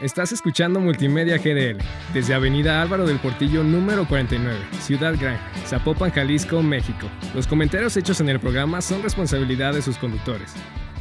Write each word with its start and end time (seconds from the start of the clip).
Estás 0.00 0.32
escuchando 0.32 0.80
Multimedia 0.80 1.36
GDL 1.36 1.76
desde 2.14 2.32
Avenida 2.32 2.80
Álvaro 2.80 3.06
del 3.06 3.18
Portillo 3.18 3.62
número 3.62 4.08
49, 4.08 4.58
Ciudad 4.80 5.14
Gran, 5.20 5.38
Zapopan, 5.66 6.10
Jalisco, 6.10 6.62
México. 6.62 7.06
Los 7.34 7.46
comentarios 7.46 7.98
hechos 7.98 8.18
en 8.22 8.30
el 8.30 8.40
programa 8.40 8.80
son 8.80 9.02
responsabilidad 9.02 9.74
de 9.74 9.82
sus 9.82 9.98
conductores. 9.98 10.54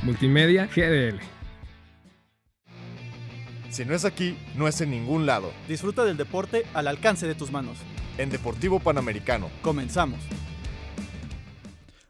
Multimedia 0.04 0.68
GDL. 0.68 1.18
Si 3.70 3.86
no 3.86 3.96
es 3.96 4.04
aquí, 4.04 4.38
no 4.56 4.68
es 4.68 4.82
en 4.82 4.92
ningún 4.92 5.26
lado. 5.26 5.54
Disfruta 5.70 6.04
del 6.04 6.18
deporte 6.18 6.66
al 6.74 6.90
alcance 6.90 7.26
de 7.26 7.36
tus 7.36 7.52
manos. 7.52 7.78
En 8.18 8.30
Deportivo 8.30 8.82
Panamericano. 8.82 9.50
Comenzamos. 9.62 10.20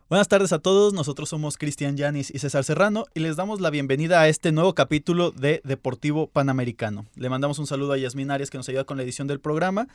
Buenas 0.09 0.27
tardes 0.27 0.51
a 0.53 0.57
todos, 0.57 0.91
nosotros 0.91 1.29
somos 1.29 1.55
Cristian 1.55 1.95
Yanis 1.95 2.31
y 2.33 2.39
César 2.39 2.63
Serrano 2.63 3.05
y 3.13 3.19
les 3.19 3.35
damos 3.35 3.61
la 3.61 3.69
bienvenida 3.69 4.19
a 4.19 4.27
este 4.27 4.51
nuevo 4.51 4.73
capítulo 4.73 5.29
de 5.29 5.61
Deportivo 5.63 6.25
Panamericano. 6.25 7.05
Le 7.13 7.29
mandamos 7.29 7.59
un 7.59 7.67
saludo 7.67 7.93
a 7.93 7.97
Yasmin 7.99 8.31
Arias 8.31 8.49
que 8.49 8.57
nos 8.57 8.67
ayuda 8.69 8.85
con 8.85 8.97
la 8.97 9.03
edición 9.03 9.27
del 9.27 9.39
programa. 9.39 9.87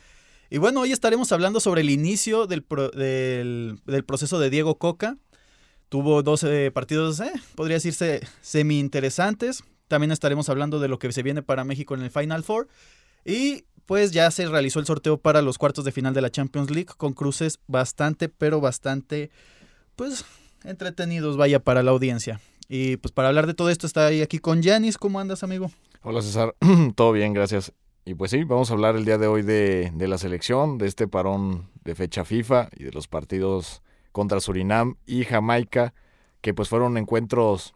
Y 0.49 0.57
bueno, 0.57 0.79
hoy 0.79 0.93
estaremos 0.93 1.33
hablando 1.33 1.59
sobre 1.59 1.81
el 1.81 1.89
inicio 1.89 2.47
del, 2.47 2.65
del, 2.95 4.05
proceso 4.05 4.39
de 4.39 4.49
Diego 4.49 4.77
Coca. 4.77 5.17
Tuvo 5.89 6.23
12 6.23 6.71
partidos, 6.71 7.19
eh, 7.19 7.33
podría 7.55 7.75
decirse, 7.75 8.25
semi 8.39 8.79
interesantes. 8.79 9.65
También 9.89 10.13
estaremos 10.13 10.47
hablando 10.47 10.79
de 10.79 10.87
lo 10.87 10.97
que 10.97 11.11
se 11.11 11.23
viene 11.23 11.41
para 11.41 11.65
México 11.65 11.93
en 11.93 12.03
el 12.03 12.09
Final 12.09 12.45
Four. 12.45 12.69
Y 13.25 13.65
pues 13.85 14.13
ya 14.13 14.31
se 14.31 14.47
realizó 14.47 14.79
el 14.79 14.85
sorteo 14.85 15.17
para 15.17 15.41
los 15.41 15.57
cuartos 15.57 15.83
de 15.83 15.91
final 15.91 16.13
de 16.13 16.21
la 16.21 16.31
Champions 16.31 16.71
League 16.71 16.93
con 16.95 17.11
cruces 17.11 17.59
bastante, 17.67 18.29
pero 18.29 18.61
bastante 18.61 19.29
pues 19.95 20.25
entretenidos 20.63 21.37
vaya 21.37 21.59
para 21.59 21.83
la 21.83 21.91
audiencia. 21.91 22.39
Y 22.67 22.97
pues 22.97 23.11
para 23.11 23.27
hablar 23.27 23.47
de 23.47 23.53
todo 23.53 23.69
esto 23.69 23.85
está 23.85 24.07
ahí 24.07 24.21
aquí 24.21 24.39
con 24.39 24.61
Yanis. 24.61 24.97
¿Cómo 24.97 25.19
andas, 25.19 25.43
amigo? 25.43 25.71
Hola, 26.01 26.21
César. 26.21 26.55
todo 26.95 27.11
bien, 27.11 27.33
gracias. 27.33 27.73
Y 28.05 28.13
pues 28.15 28.31
sí, 28.31 28.43
vamos 28.43 28.69
a 28.69 28.73
hablar 28.73 28.95
el 28.95 29.05
día 29.05 29.17
de 29.17 29.27
hoy 29.27 29.41
de, 29.41 29.91
de, 29.93 30.07
la 30.07 30.17
selección, 30.17 30.77
de 30.77 30.87
este 30.87 31.07
parón 31.07 31.69
de 31.83 31.95
fecha 31.95 32.23
FIFA 32.23 32.69
y 32.75 32.83
de 32.83 32.91
los 32.91 33.07
partidos 33.07 33.81
contra 34.11 34.39
Surinam 34.39 34.95
y 35.07 35.23
Jamaica, 35.23 35.93
que 36.41 36.53
pues 36.53 36.69
fueron 36.69 36.97
encuentros 36.97 37.73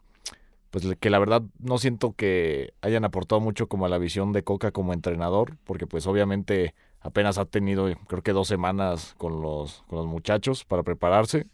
pues 0.70 0.86
que 1.00 1.10
la 1.10 1.18
verdad 1.18 1.42
no 1.58 1.78
siento 1.78 2.12
que 2.12 2.74
hayan 2.80 3.04
aportado 3.04 3.40
mucho 3.40 3.66
como 3.66 3.86
a 3.86 3.88
la 3.88 3.98
visión 3.98 4.32
de 4.32 4.44
Coca 4.44 4.70
como 4.70 4.92
entrenador, 4.92 5.56
porque 5.64 5.86
pues 5.86 6.06
obviamente 6.06 6.74
apenas 7.00 7.38
ha 7.38 7.44
tenido 7.44 7.92
creo 8.06 8.22
que 8.22 8.32
dos 8.32 8.46
semanas 8.46 9.14
con 9.18 9.42
los, 9.42 9.82
con 9.88 9.98
los 9.98 10.06
muchachos 10.06 10.64
para 10.64 10.84
prepararse 10.84 11.46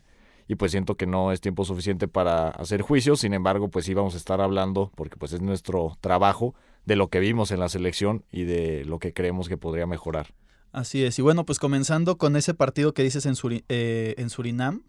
y 0.48 0.54
pues 0.56 0.70
siento 0.70 0.96
que 0.96 1.06
no 1.06 1.32
es 1.32 1.40
tiempo 1.40 1.64
suficiente 1.64 2.08
para 2.08 2.48
hacer 2.48 2.82
juicios, 2.82 3.20
sin 3.20 3.34
embargo 3.34 3.68
pues 3.68 3.84
sí 3.84 3.94
vamos 3.94 4.14
a 4.14 4.18
estar 4.18 4.40
hablando 4.40 4.92
porque 4.94 5.16
pues 5.16 5.32
es 5.32 5.40
nuestro 5.40 5.96
trabajo 6.00 6.54
de 6.84 6.96
lo 6.96 7.08
que 7.08 7.20
vimos 7.20 7.50
en 7.50 7.60
la 7.60 7.68
selección 7.68 8.24
y 8.30 8.44
de 8.44 8.84
lo 8.84 8.98
que 8.98 9.12
creemos 9.12 9.48
que 9.48 9.56
podría 9.56 9.86
mejorar. 9.86 10.34
Así 10.72 11.04
es, 11.04 11.18
y 11.18 11.22
bueno 11.22 11.44
pues 11.44 11.58
comenzando 11.58 12.18
con 12.18 12.36
ese 12.36 12.54
partido 12.54 12.94
que 12.94 13.02
dices 13.02 13.26
en, 13.26 13.34
eh, 13.68 14.14
en 14.18 14.30
Surinam, 14.30 14.82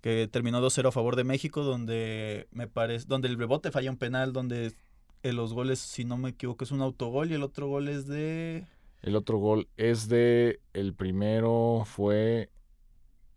que 0.00 0.28
terminó 0.30 0.60
2-0 0.60 0.88
a 0.88 0.92
favor 0.92 1.16
de 1.16 1.24
México, 1.24 1.62
donde 1.62 2.48
me 2.52 2.66
parece, 2.66 3.06
donde 3.06 3.28
el 3.28 3.38
rebote 3.38 3.70
falla 3.70 3.90
un 3.90 3.98
penal, 3.98 4.32
donde 4.32 4.72
eh, 5.22 5.32
los 5.32 5.52
goles, 5.52 5.78
si 5.78 6.04
no 6.04 6.16
me 6.16 6.30
equivoco, 6.30 6.64
es 6.64 6.70
un 6.70 6.80
autogol 6.80 7.30
y 7.30 7.34
el 7.34 7.42
otro 7.42 7.68
gol 7.68 7.88
es 7.88 8.06
de... 8.06 8.64
El 9.02 9.16
otro 9.16 9.38
gol 9.38 9.68
es 9.76 10.08
de, 10.08 10.60
el 10.72 10.94
primero 10.94 11.84
fue 11.86 12.50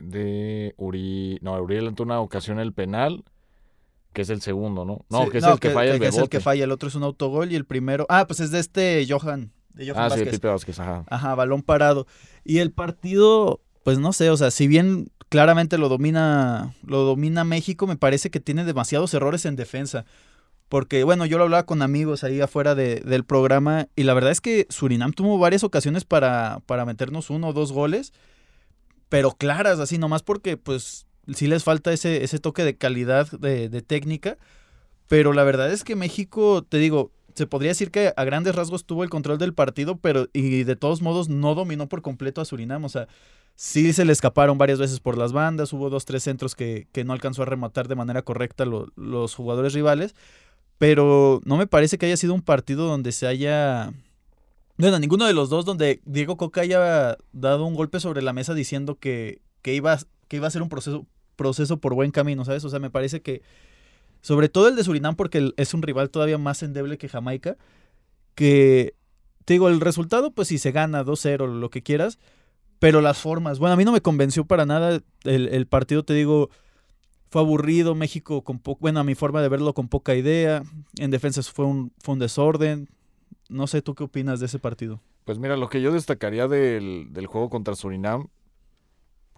de 0.03 0.73
Uri. 0.77 1.39
No, 1.41 1.53
Uriel 1.61 1.87
en 1.87 1.95
una 1.99 2.19
ocasión 2.19 2.59
el 2.59 2.73
penal, 2.73 3.23
que 4.13 4.21
es 4.21 4.29
el 4.29 4.41
segundo, 4.41 4.85
¿no? 4.85 5.05
No, 5.09 5.29
que 5.29 5.39
es 5.39 5.43
el 5.43 5.59
que, 5.59 5.71
falla 5.71 5.93
el 5.93 5.99
que 5.99 6.07
es 6.07 6.17
el 6.17 6.29
que 6.29 6.39
falla, 6.39 6.63
el 6.63 6.71
otro 6.71 6.89
es 6.89 6.95
un 6.95 7.03
autogol 7.03 7.51
y 7.51 7.55
el 7.55 7.65
primero. 7.65 8.05
Ah, 8.09 8.25
pues 8.27 8.39
es 8.39 8.51
de 8.51 8.59
este 8.59 9.05
Johan. 9.09 9.51
De 9.73 9.89
Johan 9.89 10.11
ah, 10.11 10.15
sí, 10.15 10.23
Pipe 10.25 10.47
Vázquez, 10.47 10.79
ajá. 10.79 11.03
Ajá, 11.09 11.35
balón 11.35 11.63
parado. 11.63 12.05
Y 12.43 12.59
el 12.59 12.71
partido, 12.71 13.61
pues 13.83 13.97
no 13.97 14.13
sé, 14.13 14.29
o 14.29 14.37
sea, 14.37 14.51
si 14.51 14.67
bien 14.67 15.09
claramente 15.29 15.79
lo 15.79 15.89
domina, 15.89 16.75
lo 16.85 17.03
domina 17.03 17.43
México, 17.43 17.87
me 17.87 17.97
parece 17.97 18.29
que 18.29 18.39
tiene 18.39 18.65
demasiados 18.65 19.13
errores 19.13 19.45
en 19.45 19.55
defensa. 19.55 20.05
Porque, 20.69 21.03
bueno, 21.03 21.25
yo 21.25 21.37
lo 21.37 21.43
hablaba 21.43 21.65
con 21.65 21.81
amigos 21.81 22.23
ahí 22.23 22.41
afuera 22.41 22.73
de, 22.73 22.95
del 23.01 23.25
programa 23.25 23.87
y 23.95 24.03
la 24.03 24.13
verdad 24.13 24.31
es 24.31 24.41
que 24.41 24.65
Surinam 24.69 25.13
tuvo 25.13 25.37
varias 25.37 25.63
ocasiones 25.63 26.05
para, 26.05 26.61
para 26.65 26.85
meternos 26.85 27.29
uno 27.29 27.49
o 27.49 27.53
dos 27.53 27.71
goles 27.71 28.13
pero 29.13 29.29
claras, 29.29 29.79
así 29.79 29.99
nomás 29.99 30.23
porque 30.23 30.57
pues 30.57 31.05
sí 31.35 31.45
les 31.45 31.63
falta 31.63 31.93
ese, 31.93 32.23
ese 32.23 32.39
toque 32.39 32.63
de 32.63 32.77
calidad 32.77 33.29
de, 33.29 33.69
técnica. 33.83 34.39
Pero 35.07 35.33
la 35.33 35.43
verdad 35.43 35.71
es 35.71 35.83
que 35.83 35.95
México, 35.95 36.63
te 36.67 36.79
digo, 36.79 37.11
se 37.35 37.45
podría 37.45 37.69
decir 37.69 37.91
que 37.91 38.11
a 38.17 38.23
grandes 38.23 38.55
rasgos 38.55 38.85
tuvo 38.85 39.03
el 39.03 39.11
control 39.11 39.37
del 39.37 39.53
partido, 39.53 39.97
pero 39.97 40.29
y 40.33 40.63
de 40.63 40.75
todos 40.75 41.03
modos 41.03 41.29
no 41.29 41.53
dominó 41.53 41.87
por 41.87 42.01
completo 42.01 42.41
a 42.41 42.45
Surinam. 42.45 42.85
O 42.85 42.89
sea, 42.89 43.07
sí 43.53 43.93
se 43.93 44.03
le 44.03 44.13
escaparon 44.13 44.57
varias 44.57 44.79
veces 44.79 44.99
por 44.99 45.15
las 45.15 45.31
bandas, 45.31 45.73
hubo 45.73 45.91
dos, 45.91 46.05
tres 46.05 46.23
centros 46.23 46.55
que, 46.55 46.87
no 47.05 47.13
alcanzó 47.13 47.43
a 47.43 47.45
rematar 47.45 47.87
de 47.87 47.93
manera 47.93 48.23
correcta 48.23 48.65
los 48.65 49.35
jugadores 49.35 49.75
rivales, 49.75 50.15
pero 50.79 51.39
no 51.45 51.57
me 51.57 51.67
parece 51.67 51.99
que 51.99 52.07
haya 52.07 52.17
sido 52.17 52.33
un 52.33 52.41
partido 52.41 52.87
donde 52.87 53.11
se 53.11 53.27
haya 53.27 53.93
bueno, 54.77 54.99
ninguno 54.99 55.25
de 55.25 55.33
los 55.33 55.49
dos 55.49 55.65
donde 55.65 56.01
Diego 56.05 56.37
Coca 56.37 56.61
haya 56.61 57.17
dado 57.31 57.65
un 57.65 57.75
golpe 57.75 57.99
sobre 57.99 58.21
la 58.21 58.33
mesa 58.33 58.53
diciendo 58.53 58.95
que, 58.95 59.41
que, 59.61 59.73
iba, 59.75 59.97
que 60.27 60.37
iba 60.37 60.47
a 60.47 60.51
ser 60.51 60.61
un 60.61 60.69
proceso, 60.69 61.05
proceso 61.35 61.77
por 61.77 61.93
buen 61.93 62.11
camino, 62.11 62.43
¿sabes? 62.45 62.63
O 62.65 62.69
sea, 62.69 62.79
me 62.79 62.89
parece 62.89 63.21
que, 63.21 63.41
sobre 64.21 64.49
todo 64.49 64.67
el 64.67 64.75
de 64.75 64.83
Surinam, 64.83 65.15
porque 65.15 65.51
es 65.57 65.73
un 65.73 65.81
rival 65.81 66.09
todavía 66.09 66.37
más 66.37 66.63
endeble 66.63 66.97
que 66.97 67.09
Jamaica, 67.09 67.57
que, 68.35 68.95
te 69.45 69.53
digo, 69.53 69.69
el 69.69 69.79
resultado, 69.79 70.31
pues 70.31 70.47
si 70.47 70.57
se 70.57 70.71
gana 70.71 71.03
2-0, 71.03 71.59
lo 71.59 71.69
que 71.69 71.83
quieras, 71.83 72.17
pero 72.79 72.99
las 73.01 73.19
formas, 73.19 73.59
bueno, 73.59 73.73
a 73.73 73.77
mí 73.77 73.85
no 73.85 73.91
me 73.91 74.01
convenció 74.01 74.45
para 74.45 74.65
nada 74.65 75.01
el, 75.23 75.47
el 75.49 75.67
partido, 75.67 76.03
te 76.03 76.13
digo, 76.13 76.49
fue 77.29 77.41
aburrido, 77.41 77.95
México 77.95 78.43
con 78.43 78.59
poco, 78.59 78.81
bueno, 78.81 78.99
a 78.99 79.03
mi 79.03 79.15
forma 79.15 79.41
de 79.41 79.49
verlo 79.49 79.73
con 79.73 79.87
poca 79.87 80.15
idea, 80.15 80.63
en 80.97 81.11
defensa 81.11 81.41
fue 81.43 81.65
un, 81.65 81.91
fue 81.99 82.13
un 82.13 82.19
desorden, 82.19 82.89
no 83.49 83.67
sé, 83.67 83.81
¿tú 83.81 83.95
qué 83.95 84.03
opinas 84.03 84.39
de 84.39 84.47
ese 84.47 84.59
partido? 84.59 85.01
Pues 85.25 85.39
mira, 85.39 85.57
lo 85.57 85.69
que 85.69 85.81
yo 85.81 85.91
destacaría 85.91 86.47
del, 86.47 87.27
juego 87.27 87.49
contra 87.49 87.75
Surinam, 87.75 88.27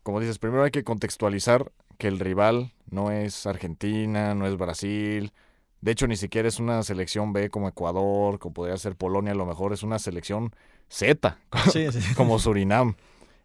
como 0.03 0.19
dices, 0.19 0.39
primero 0.39 0.63
hay 0.63 0.71
que 0.71 0.83
contextualizar 0.83 1.71
que 1.97 2.07
el 2.07 2.19
rival 2.19 2.73
no 2.89 3.11
es 3.11 3.45
Argentina, 3.45 4.35
no 4.35 4.47
es 4.47 4.57
Brasil. 4.57 5.31
De 5.81 5.91
hecho, 5.91 6.07
ni 6.07 6.15
siquiera 6.15 6.47
es 6.47 6.59
una 6.59 6.81
selección 6.83 7.33
B 7.33 7.49
como 7.49 7.67
Ecuador, 7.67 8.39
como 8.39 8.53
podría 8.53 8.77
ser 8.77 8.95
Polonia, 8.95 9.33
a 9.33 9.35
lo 9.35 9.45
mejor 9.45 9.73
es 9.73 9.83
una 9.83 9.99
selección 9.99 10.51
Z, 10.89 11.39
como 12.15 12.39
Surinam. 12.39 12.95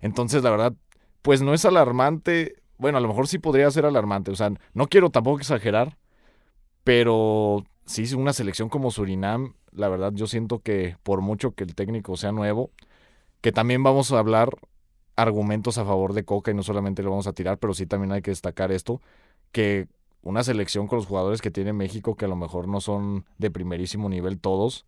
Entonces, 0.00 0.42
la 0.42 0.50
verdad, 0.50 0.74
pues 1.22 1.42
no 1.42 1.54
es 1.54 1.64
alarmante. 1.64 2.56
Bueno, 2.78 2.98
a 2.98 3.00
lo 3.00 3.08
mejor 3.08 3.28
sí 3.28 3.38
podría 3.38 3.70
ser 3.70 3.84
alarmante. 3.84 4.30
O 4.30 4.36
sea, 4.36 4.52
no 4.72 4.86
quiero 4.86 5.10
tampoco 5.10 5.38
exagerar, 5.38 5.98
pero 6.84 7.64
sí, 7.84 8.12
una 8.14 8.32
selección 8.32 8.68
como 8.68 8.90
Surinam 8.90 9.54
la 9.72 9.88
verdad, 9.88 10.12
yo 10.14 10.26
siento 10.26 10.60
que 10.60 10.96
por 11.02 11.20
mucho 11.20 11.52
que 11.52 11.64
el 11.64 11.74
técnico 11.74 12.16
sea 12.16 12.32
nuevo, 12.32 12.70
que 13.40 13.52
también 13.52 13.82
vamos 13.82 14.12
a 14.12 14.18
hablar 14.18 14.58
argumentos 15.16 15.78
a 15.78 15.84
favor 15.84 16.12
de 16.12 16.24
Coca 16.24 16.50
y 16.50 16.54
no 16.54 16.62
solamente 16.62 17.02
lo 17.02 17.10
vamos 17.10 17.26
a 17.26 17.32
tirar, 17.32 17.58
pero 17.58 17.74
sí 17.74 17.86
también 17.86 18.12
hay 18.12 18.22
que 18.22 18.30
destacar 18.30 18.72
esto, 18.72 19.00
que 19.52 19.88
una 20.22 20.42
selección 20.44 20.86
con 20.86 20.96
los 20.96 21.06
jugadores 21.06 21.40
que 21.40 21.50
tiene 21.50 21.72
México, 21.72 22.14
que 22.14 22.26
a 22.26 22.28
lo 22.28 22.36
mejor 22.36 22.68
no 22.68 22.80
son 22.80 23.24
de 23.38 23.50
primerísimo 23.50 24.08
nivel 24.08 24.38
todos, 24.38 24.86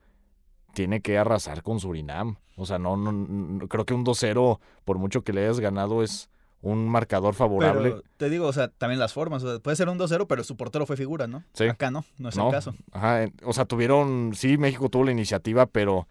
tiene 0.74 1.00
que 1.00 1.18
arrasar 1.18 1.62
con 1.62 1.80
Surinam. 1.80 2.36
O 2.56 2.66
sea, 2.66 2.78
no, 2.78 2.96
no 2.96 3.68
creo 3.68 3.84
que 3.84 3.94
un 3.94 4.04
2-0, 4.04 4.60
por 4.84 4.98
mucho 4.98 5.22
que 5.22 5.32
le 5.32 5.42
hayas 5.42 5.60
ganado, 5.60 6.02
es 6.02 6.30
un 6.62 6.88
marcador 6.88 7.34
favorable. 7.34 7.90
Pero 7.90 8.02
te 8.16 8.30
digo, 8.30 8.46
o 8.46 8.52
sea, 8.52 8.68
también 8.68 8.98
las 8.98 9.12
formas. 9.12 9.44
puede 9.62 9.76
ser 9.76 9.88
un 9.88 9.98
2-0, 9.98 10.26
pero 10.28 10.44
su 10.44 10.56
portero 10.56 10.86
fue 10.86 10.96
figura, 10.96 11.26
¿no? 11.26 11.44
Sí. 11.52 11.64
Acá 11.64 11.90
no, 11.90 12.04
no 12.18 12.28
es 12.30 12.36
el 12.36 12.50
caso. 12.50 12.74
Ajá, 12.92 13.26
o 13.44 13.52
sea, 13.52 13.64
tuvieron, 13.64 14.32
sí, 14.34 14.56
México 14.56 14.88
tuvo 14.88 15.04
la 15.04 15.12
iniciativa, 15.12 15.66
pero, 15.66 16.08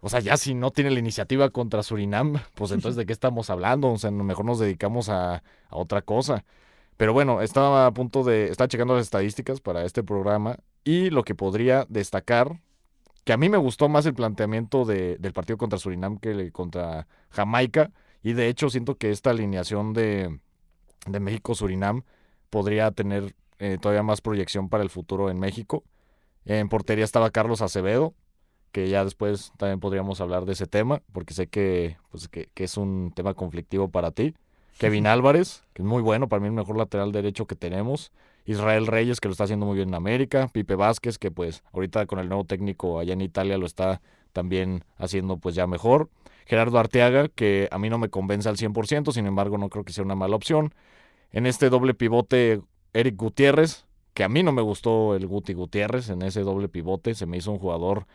o 0.00 0.08
sea, 0.08 0.20
ya 0.20 0.36
si 0.36 0.54
no 0.54 0.72
tiene 0.72 0.90
la 0.90 0.98
iniciativa 0.98 1.48
contra 1.50 1.82
Surinam, 1.82 2.34
pues 2.54 2.72
entonces 2.72 2.96
de 2.96 3.06
qué 3.06 3.12
estamos 3.12 3.50
hablando, 3.50 3.92
o 3.92 3.98
sea, 3.98 4.10
mejor 4.10 4.44
nos 4.44 4.58
dedicamos 4.58 5.08
a, 5.08 5.36
a 5.36 5.42
otra 5.76 6.02
cosa. 6.02 6.44
Pero 6.96 7.12
bueno, 7.12 7.40
estaba 7.40 7.86
a 7.86 7.92
punto 7.92 8.24
de, 8.24 8.50
estaba 8.50 8.68
checando 8.68 8.94
las 8.94 9.04
estadísticas 9.04 9.60
para 9.60 9.84
este 9.84 10.02
programa 10.02 10.58
y 10.84 11.10
lo 11.10 11.24
que 11.24 11.34
podría 11.34 11.86
destacar, 11.88 12.60
que 13.24 13.32
a 13.32 13.36
mí 13.36 13.48
me 13.48 13.56
gustó 13.58 13.88
más 13.88 14.06
el 14.06 14.14
planteamiento 14.14 14.84
de, 14.84 15.16
del 15.18 15.32
partido 15.32 15.56
contra 15.56 15.78
Surinam 15.78 16.18
que 16.18 16.52
contra 16.52 17.06
Jamaica, 17.30 17.90
y 18.24 18.32
de 18.32 18.48
hecho 18.48 18.70
siento 18.70 18.96
que 18.96 19.10
esta 19.10 19.30
alineación 19.30 19.92
de, 19.92 20.40
México-Surinam 21.06 22.02
podría 22.48 22.90
tener 22.90 23.36
eh, 23.58 23.76
todavía 23.80 24.02
más 24.02 24.22
proyección 24.22 24.70
para 24.70 24.82
el 24.82 24.88
futuro 24.88 25.30
en 25.30 25.38
México. 25.38 25.84
En 26.46 26.70
portería 26.70 27.04
estaba 27.04 27.30
Carlos 27.30 27.60
Acevedo, 27.60 28.14
que 28.72 28.88
ya 28.88 29.04
después 29.04 29.52
también 29.58 29.78
podríamos 29.78 30.22
hablar 30.22 30.46
de 30.46 30.54
ese 30.54 30.66
tema, 30.66 31.02
porque 31.12 31.34
sé 31.34 31.48
que, 31.48 31.98
pues, 32.10 32.28
que, 32.28 32.48
es 32.56 32.76
un 32.78 33.12
tema 33.14 33.34
conflictivo 33.34 33.90
para 33.90 34.10
ti. 34.10 34.34
Kevin 34.78 35.06
Álvarez, 35.06 35.62
que 35.74 35.82
es 35.82 35.86
muy 35.86 36.00
bueno, 36.00 36.28
para 36.28 36.40
mí 36.40 36.46
el 36.46 36.54
mejor 36.54 36.78
lateral 36.78 37.12
derecho 37.12 37.46
que 37.46 37.54
tenemos. 37.54 38.10
Israel 38.46 38.86
Reyes, 38.86 39.20
que 39.20 39.28
lo 39.28 39.32
está 39.32 39.44
haciendo 39.44 39.66
muy 39.66 39.76
bien 39.76 39.90
en 39.90 39.94
América. 39.94 40.48
Pipe 40.52 40.74
Vázquez, 40.74 41.18
que 41.18 41.30
pues 41.30 41.62
ahorita 41.72 42.06
con 42.06 42.18
el 42.18 42.28
nuevo 42.28 42.44
técnico 42.44 42.98
allá 42.98 43.12
en 43.12 43.20
Italia 43.20 43.58
lo 43.58 43.66
está 43.66 44.00
también 44.34 44.84
haciendo 44.98 45.38
pues 45.38 45.54
ya 45.54 45.66
mejor. 45.66 46.10
Gerardo 46.44 46.78
Arteaga, 46.78 47.28
que 47.28 47.68
a 47.70 47.78
mí 47.78 47.88
no 47.88 47.96
me 47.96 48.10
convence 48.10 48.50
al 48.50 48.58
100%, 48.58 49.12
sin 49.12 49.26
embargo 49.26 49.56
no 49.56 49.70
creo 49.70 49.84
que 49.84 49.94
sea 49.94 50.04
una 50.04 50.14
mala 50.14 50.36
opción. 50.36 50.74
En 51.32 51.46
este 51.46 51.70
doble 51.70 51.94
pivote, 51.94 52.60
Eric 52.92 53.16
Gutiérrez, 53.16 53.86
que 54.12 54.24
a 54.24 54.28
mí 54.28 54.42
no 54.42 54.52
me 54.52 54.60
gustó 54.60 55.16
el 55.16 55.26
Guti 55.26 55.54
Gutiérrez 55.54 56.10
en 56.10 56.22
ese 56.22 56.42
doble 56.42 56.68
pivote, 56.68 57.14
se 57.14 57.24
me 57.24 57.38
hizo 57.38 57.50
un 57.50 57.58
jugador 57.58 58.06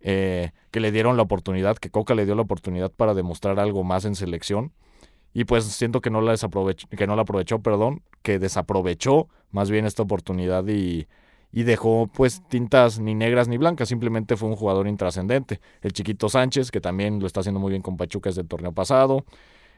eh, 0.00 0.50
que 0.72 0.80
le 0.80 0.90
dieron 0.90 1.16
la 1.16 1.22
oportunidad, 1.22 1.76
que 1.76 1.90
Coca 1.90 2.14
le 2.14 2.26
dio 2.26 2.34
la 2.34 2.42
oportunidad 2.42 2.90
para 2.90 3.14
demostrar 3.14 3.60
algo 3.60 3.84
más 3.84 4.04
en 4.04 4.16
selección. 4.16 4.72
Y 5.32 5.44
pues 5.44 5.64
siento 5.64 6.00
que 6.00 6.10
no 6.10 6.20
la 6.22 6.34
que 6.96 7.06
no 7.06 7.14
la 7.14 7.22
aprovechó, 7.22 7.60
perdón, 7.60 8.02
que 8.22 8.38
desaprovechó 8.38 9.28
más 9.50 9.70
bien 9.70 9.84
esta 9.84 10.02
oportunidad 10.02 10.66
y, 10.66 11.06
y 11.56 11.62
dejó 11.62 12.06
pues 12.12 12.42
tintas 12.50 13.00
ni 13.00 13.14
negras 13.14 13.48
ni 13.48 13.56
blancas, 13.56 13.88
simplemente 13.88 14.36
fue 14.36 14.50
un 14.50 14.56
jugador 14.56 14.86
intrascendente. 14.86 15.58
El 15.80 15.94
chiquito 15.94 16.28
Sánchez, 16.28 16.70
que 16.70 16.82
también 16.82 17.18
lo 17.18 17.26
está 17.26 17.40
haciendo 17.40 17.58
muy 17.58 17.70
bien 17.70 17.80
con 17.80 17.96
Pachuca 17.96 18.28
desde 18.28 18.42
el 18.42 18.46
torneo 18.46 18.72
pasado, 18.72 19.24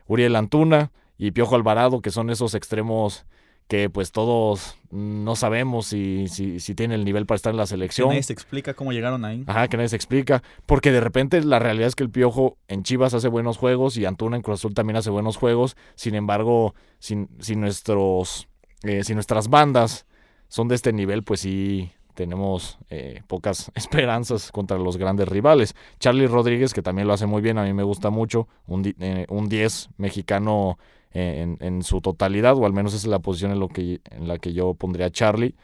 Uriel 0.08 0.34
Antuna 0.34 0.90
y 1.18 1.30
Piojo 1.30 1.54
Alvarado, 1.54 2.00
que 2.00 2.10
son 2.10 2.30
esos 2.30 2.56
extremos 2.56 3.26
que 3.68 3.90
pues 3.90 4.10
todos 4.10 4.76
no 4.90 5.36
sabemos 5.36 5.86
si, 5.86 6.26
si, 6.26 6.58
si 6.58 6.74
tienen 6.74 6.98
el 6.98 7.04
nivel 7.04 7.26
para 7.26 7.36
estar 7.36 7.52
en 7.52 7.58
la 7.58 7.66
selección. 7.66 8.08
Que 8.08 8.14
nadie 8.14 8.22
se 8.24 8.32
explica 8.32 8.74
cómo 8.74 8.92
llegaron 8.92 9.24
ahí. 9.24 9.44
Ajá, 9.46 9.68
que 9.68 9.76
nadie 9.76 9.90
se 9.90 9.96
explica. 9.96 10.42
Porque 10.66 10.90
de 10.90 11.00
repente 11.00 11.40
la 11.44 11.60
realidad 11.60 11.86
es 11.86 11.94
que 11.94 12.02
el 12.02 12.10
Piojo 12.10 12.58
en 12.66 12.82
Chivas 12.82 13.14
hace 13.14 13.28
buenos 13.28 13.56
juegos 13.56 13.96
y 13.96 14.04
Antuna 14.04 14.34
en 14.34 14.42
Cruz 14.42 14.58
Azul 14.58 14.74
también 14.74 14.96
hace 14.96 15.10
buenos 15.10 15.36
juegos. 15.36 15.76
Sin 15.94 16.16
embargo, 16.16 16.74
sin, 16.98 17.28
si, 17.38 17.54
nuestros, 17.54 18.48
eh, 18.82 19.04
si 19.04 19.14
nuestras 19.14 19.46
bandas 19.46 20.07
son 20.48 20.68
de 20.68 20.74
este 20.74 20.92
nivel, 20.92 21.22
pues 21.22 21.40
sí 21.40 21.90
tenemos 22.14 22.78
eh, 22.90 23.22
pocas 23.28 23.70
esperanzas 23.76 24.50
contra 24.50 24.76
los 24.78 24.96
grandes 24.96 25.28
rivales. 25.28 25.76
Charlie 26.00 26.26
Rodríguez, 26.26 26.74
que 26.74 26.82
también 26.82 27.06
lo 27.06 27.14
hace 27.14 27.26
muy 27.26 27.40
bien, 27.40 27.58
a 27.58 27.64
mí 27.64 27.72
me 27.72 27.84
gusta 27.84 28.10
mucho, 28.10 28.48
un, 28.66 28.94
eh, 28.98 29.26
un 29.28 29.48
10 29.48 29.90
mexicano 29.98 30.78
en, 31.12 31.56
en, 31.60 31.82
su 31.82 32.00
totalidad, 32.00 32.56
o 32.56 32.66
al 32.66 32.72
menos 32.72 32.92
esa 32.92 33.06
es 33.06 33.10
la 33.10 33.18
posición 33.20 33.52
en, 33.52 33.60
lo 33.60 33.68
que, 33.68 34.00
en 34.10 34.28
la 34.28 34.38
que 34.38 34.52
yo 34.52 34.74
pondría 34.74 35.06
a 35.06 35.10
Charlie. 35.10 35.54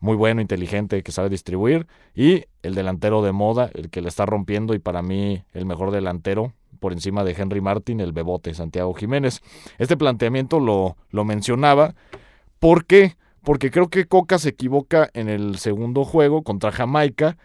Muy 0.00 0.16
bueno, 0.16 0.40
inteligente, 0.40 1.02
que 1.02 1.12
sabe 1.12 1.28
distribuir. 1.28 1.86
Y 2.14 2.44
el 2.62 2.74
delantero 2.74 3.22
de 3.22 3.32
moda, 3.32 3.70
el 3.74 3.90
que 3.90 4.00
le 4.00 4.08
está 4.08 4.24
rompiendo 4.24 4.74
y 4.74 4.78
para 4.78 5.02
mí 5.02 5.42
el 5.52 5.66
mejor 5.66 5.90
delantero 5.90 6.54
por 6.80 6.92
encima 6.92 7.24
de 7.24 7.34
Henry 7.36 7.60
Martin, 7.60 8.00
el 8.00 8.12
bebote 8.12 8.54
Santiago 8.54 8.94
Jiménez. 8.94 9.42
Este 9.78 9.98
planteamiento 9.98 10.58
lo, 10.58 10.96
lo 11.10 11.24
mencionaba 11.24 11.94
porque 12.58 13.16
porque 13.42 13.70
creo 13.70 13.88
que 13.88 14.06
Coca 14.06 14.38
se 14.38 14.50
equivoca 14.50 15.10
en 15.14 15.28
el 15.28 15.58
segundo 15.58 16.04
juego 16.04 16.42
contra 16.42 16.72
Jamaica, 16.72 17.36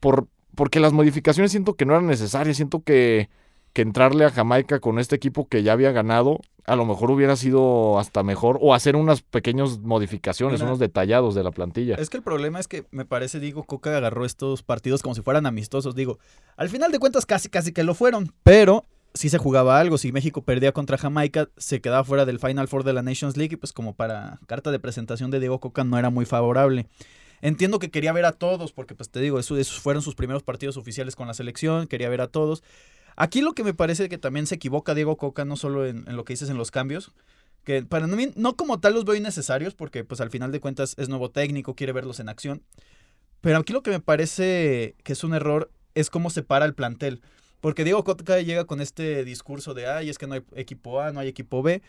por, 0.00 0.28
porque 0.54 0.80
las 0.80 0.92
modificaciones 0.92 1.50
siento 1.50 1.74
que 1.74 1.86
no 1.86 1.94
eran 1.94 2.06
necesarias, 2.06 2.56
siento 2.56 2.82
que, 2.82 3.28
que 3.72 3.82
entrarle 3.82 4.24
a 4.24 4.30
Jamaica 4.30 4.80
con 4.80 4.98
este 4.98 5.16
equipo 5.16 5.48
que 5.48 5.62
ya 5.62 5.72
había 5.72 5.92
ganado, 5.92 6.40
a 6.66 6.76
lo 6.76 6.84
mejor 6.84 7.10
hubiera 7.10 7.36
sido 7.36 7.98
hasta 7.98 8.22
mejor, 8.22 8.58
o 8.60 8.74
hacer 8.74 8.96
unas 8.96 9.22
pequeñas 9.22 9.78
modificaciones, 9.78 10.60
unos 10.60 10.78
detallados 10.78 11.34
de 11.34 11.42
la 11.42 11.50
plantilla. 11.50 11.96
Es 11.96 12.10
que 12.10 12.16
el 12.16 12.22
problema 12.22 12.60
es 12.60 12.68
que 12.68 12.84
me 12.90 13.04
parece, 13.04 13.40
digo, 13.40 13.64
Coca 13.64 13.96
agarró 13.96 14.24
estos 14.24 14.62
partidos 14.62 15.02
como 15.02 15.14
si 15.14 15.22
fueran 15.22 15.46
amistosos, 15.46 15.94
digo, 15.94 16.18
al 16.56 16.68
final 16.68 16.92
de 16.92 16.98
cuentas 16.98 17.26
casi, 17.26 17.48
casi 17.48 17.72
que 17.72 17.82
lo 17.82 17.94
fueron, 17.94 18.32
pero 18.42 18.84
si 19.14 19.28
se 19.28 19.38
jugaba 19.38 19.80
algo. 19.80 19.98
Si 19.98 20.12
México 20.12 20.42
perdía 20.42 20.72
contra 20.72 20.98
Jamaica, 20.98 21.48
se 21.56 21.80
quedaba 21.80 22.04
fuera 22.04 22.24
del 22.24 22.38
Final 22.38 22.68
Four 22.68 22.84
de 22.84 22.92
la 22.92 23.02
Nations 23.02 23.36
League 23.36 23.54
y 23.54 23.56
pues 23.56 23.72
como 23.72 23.94
para 23.94 24.38
carta 24.46 24.70
de 24.70 24.78
presentación 24.78 25.30
de 25.30 25.40
Diego 25.40 25.60
Coca 25.60 25.84
no 25.84 25.98
era 25.98 26.10
muy 26.10 26.24
favorable. 26.24 26.86
Entiendo 27.42 27.78
que 27.78 27.90
quería 27.90 28.12
ver 28.12 28.26
a 28.26 28.32
todos, 28.32 28.72
porque 28.72 28.94
pues 28.94 29.08
te 29.10 29.20
digo, 29.20 29.38
esos 29.38 29.80
fueron 29.80 30.02
sus 30.02 30.14
primeros 30.14 30.42
partidos 30.42 30.76
oficiales 30.76 31.16
con 31.16 31.26
la 31.26 31.34
selección, 31.34 31.86
quería 31.86 32.08
ver 32.08 32.20
a 32.20 32.28
todos. 32.28 32.62
Aquí 33.16 33.40
lo 33.40 33.54
que 33.54 33.64
me 33.64 33.74
parece 33.74 34.08
que 34.08 34.18
también 34.18 34.46
se 34.46 34.56
equivoca 34.56 34.94
Diego 34.94 35.16
Coca, 35.16 35.44
no 35.44 35.56
solo 35.56 35.86
en, 35.86 36.04
lo 36.06 36.24
que 36.24 36.34
dices 36.34 36.50
en 36.50 36.58
los 36.58 36.70
cambios, 36.70 37.12
que 37.64 37.82
para 37.82 38.06
mí 38.06 38.30
no 38.36 38.56
como 38.56 38.80
tal 38.80 38.94
los 38.94 39.04
veo 39.04 39.14
innecesarios, 39.14 39.74
porque 39.74 40.04
pues 40.04 40.20
al 40.20 40.30
final 40.30 40.52
de 40.52 40.60
cuentas 40.60 40.94
es 40.98 41.08
nuevo 41.08 41.30
técnico, 41.30 41.74
quiere 41.74 41.92
verlos 41.92 42.20
en 42.20 42.28
acción. 42.28 42.62
Pero 43.40 43.58
aquí 43.58 43.72
lo 43.72 43.82
que 43.82 43.90
me 43.90 44.00
parece 44.00 44.96
que 45.02 45.14
es 45.14 45.24
un 45.24 45.34
error 45.34 45.70
es 45.94 46.10
cómo 46.10 46.30
separa 46.30 46.66
el 46.66 46.74
plantel. 46.74 47.22
Porque 47.60 47.84
Diego 47.84 48.04
Coca 48.04 48.40
llega 48.40 48.64
con 48.64 48.80
este 48.80 49.24
discurso 49.24 49.74
de, 49.74 49.86
ay, 49.86 50.10
es 50.10 50.18
que 50.18 50.26
no 50.26 50.34
hay 50.34 50.42
equipo 50.54 51.00
A, 51.00 51.12
no 51.12 51.20
hay 51.20 51.28
equipo 51.28 51.62
B. 51.62 51.82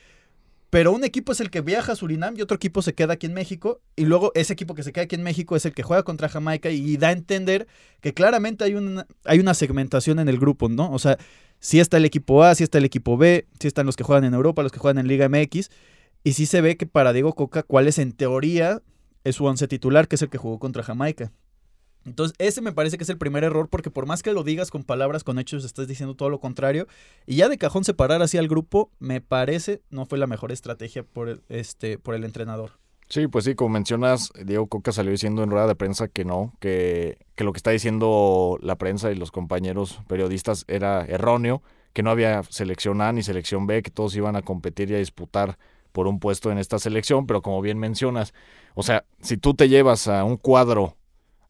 Pero 0.71 0.93
un 0.93 1.03
equipo 1.03 1.33
es 1.33 1.41
el 1.41 1.49
que 1.49 1.59
viaja 1.59 1.91
a 1.91 1.95
Surinam 1.97 2.37
y 2.37 2.41
otro 2.41 2.55
equipo 2.55 2.81
se 2.81 2.93
queda 2.93 3.13
aquí 3.13 3.25
en 3.25 3.33
México. 3.33 3.81
Y 3.97 4.05
luego 4.05 4.31
ese 4.35 4.53
equipo 4.53 4.73
que 4.73 4.83
se 4.83 4.93
queda 4.93 5.03
aquí 5.03 5.15
en 5.15 5.23
México 5.23 5.57
es 5.57 5.65
el 5.65 5.73
que 5.73 5.83
juega 5.83 6.03
contra 6.03 6.29
Jamaica 6.29 6.69
y 6.69 6.95
da 6.95 7.09
a 7.09 7.11
entender 7.11 7.67
que 7.99 8.13
claramente 8.13 8.63
hay 8.63 8.75
una, 8.75 9.05
hay 9.25 9.39
una 9.39 9.53
segmentación 9.53 10.19
en 10.19 10.29
el 10.29 10.39
grupo, 10.39 10.69
¿no? 10.69 10.89
O 10.93 10.97
sea, 10.97 11.17
si 11.59 11.81
está 11.81 11.97
el 11.97 12.05
equipo 12.05 12.43
A, 12.43 12.55
si 12.55 12.63
está 12.63 12.77
el 12.77 12.85
equipo 12.85 13.17
B, 13.17 13.47
si 13.59 13.67
están 13.67 13.85
los 13.85 13.97
que 13.97 14.05
juegan 14.05 14.23
en 14.23 14.33
Europa, 14.33 14.63
los 14.63 14.71
que 14.71 14.79
juegan 14.79 14.97
en 14.97 15.07
Liga 15.09 15.27
MX. 15.27 15.69
Y 16.23 16.33
sí 16.33 16.45
se 16.45 16.61
ve 16.61 16.77
que 16.77 16.85
para 16.85 17.11
Diego 17.11 17.33
Coca, 17.35 17.63
cuál 17.63 17.89
es 17.89 17.99
en 17.99 18.13
teoría 18.13 18.81
es 19.25 19.35
su 19.35 19.45
once 19.45 19.67
titular, 19.67 20.07
que 20.07 20.15
es 20.15 20.21
el 20.21 20.29
que 20.29 20.37
jugó 20.37 20.57
contra 20.57 20.83
Jamaica. 20.83 21.33
Entonces, 22.05 22.35
ese 22.39 22.61
me 22.61 22.71
parece 22.71 22.97
que 22.97 23.03
es 23.03 23.09
el 23.09 23.17
primer 23.17 23.43
error, 23.43 23.67
porque 23.69 23.91
por 23.91 24.05
más 24.05 24.23
que 24.23 24.33
lo 24.33 24.43
digas 24.43 24.71
con 24.71 24.83
palabras, 24.83 25.23
con 25.23 25.37
hechos, 25.39 25.63
estás 25.63 25.87
diciendo 25.87 26.15
todo 26.15 26.29
lo 26.29 26.39
contrario. 26.39 26.87
Y 27.25 27.35
ya 27.35 27.49
de 27.49 27.57
cajón 27.57 27.83
separar 27.83 28.21
así 28.21 28.37
al 28.37 28.47
grupo, 28.47 28.91
me 28.99 29.21
parece, 29.21 29.81
no 29.89 30.05
fue 30.05 30.17
la 30.17 30.27
mejor 30.27 30.51
estrategia 30.51 31.03
por 31.03 31.29
el, 31.29 31.41
este, 31.49 31.97
por 31.97 32.15
el 32.15 32.23
entrenador. 32.23 32.71
Sí, 33.09 33.27
pues 33.27 33.43
sí, 33.43 33.55
como 33.55 33.71
mencionas, 33.71 34.31
Diego 34.45 34.67
Coca 34.67 34.93
salió 34.93 35.11
diciendo 35.11 35.43
en 35.43 35.51
rueda 35.51 35.67
de 35.67 35.75
prensa 35.75 36.07
que 36.07 36.23
no, 36.23 36.53
que, 36.61 37.17
que 37.35 37.43
lo 37.43 37.51
que 37.51 37.57
está 37.57 37.71
diciendo 37.71 38.57
la 38.61 38.77
prensa 38.77 39.11
y 39.11 39.15
los 39.15 39.31
compañeros 39.31 39.99
periodistas 40.07 40.63
era 40.69 41.03
erróneo, 41.03 41.61
que 41.91 42.03
no 42.03 42.09
había 42.09 42.41
selección 42.43 43.01
A 43.01 43.11
ni 43.11 43.21
selección 43.21 43.67
B, 43.67 43.83
que 43.83 43.91
todos 43.91 44.15
iban 44.15 44.37
a 44.37 44.41
competir 44.43 44.89
y 44.89 44.95
a 44.95 44.99
disputar 44.99 45.57
por 45.91 46.07
un 46.07 46.19
puesto 46.19 46.51
en 46.51 46.57
esta 46.57 46.79
selección, 46.79 47.27
pero 47.27 47.41
como 47.41 47.61
bien 47.61 47.77
mencionas, 47.77 48.33
o 48.75 48.83
sea, 48.83 49.03
si 49.21 49.35
tú 49.35 49.53
te 49.53 49.67
llevas 49.67 50.07
a 50.07 50.23
un 50.23 50.37
cuadro 50.37 50.95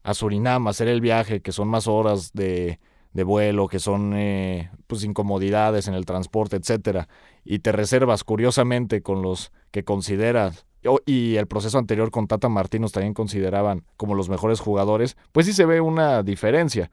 a 0.02 0.14
Surinam 0.14 0.68
hacer 0.68 0.88
el 0.88 1.00
viaje, 1.00 1.40
que 1.40 1.52
son 1.52 1.68
más 1.68 1.86
horas 1.86 2.32
de, 2.32 2.80
de 3.12 3.24
vuelo, 3.24 3.68
que 3.68 3.78
son 3.78 4.12
eh, 4.14 4.70
pues 4.86 5.04
incomodidades 5.04 5.88
en 5.88 5.94
el 5.94 6.06
transporte, 6.06 6.56
etcétera, 6.56 7.08
y 7.44 7.60
te 7.60 7.72
reservas 7.72 8.24
curiosamente 8.24 9.02
con 9.02 9.22
los 9.22 9.52
que 9.70 9.84
consideras 9.84 10.66
y 11.06 11.36
el 11.36 11.46
proceso 11.46 11.78
anterior 11.78 12.10
con 12.10 12.26
Tata 12.26 12.48
Martínez 12.48 12.92
también 12.92 13.14
consideraban 13.14 13.84
como 13.96 14.14
los 14.14 14.28
mejores 14.28 14.60
jugadores, 14.60 15.16
pues 15.30 15.46
sí 15.46 15.52
se 15.52 15.64
ve 15.64 15.80
una 15.80 16.22
diferencia. 16.22 16.90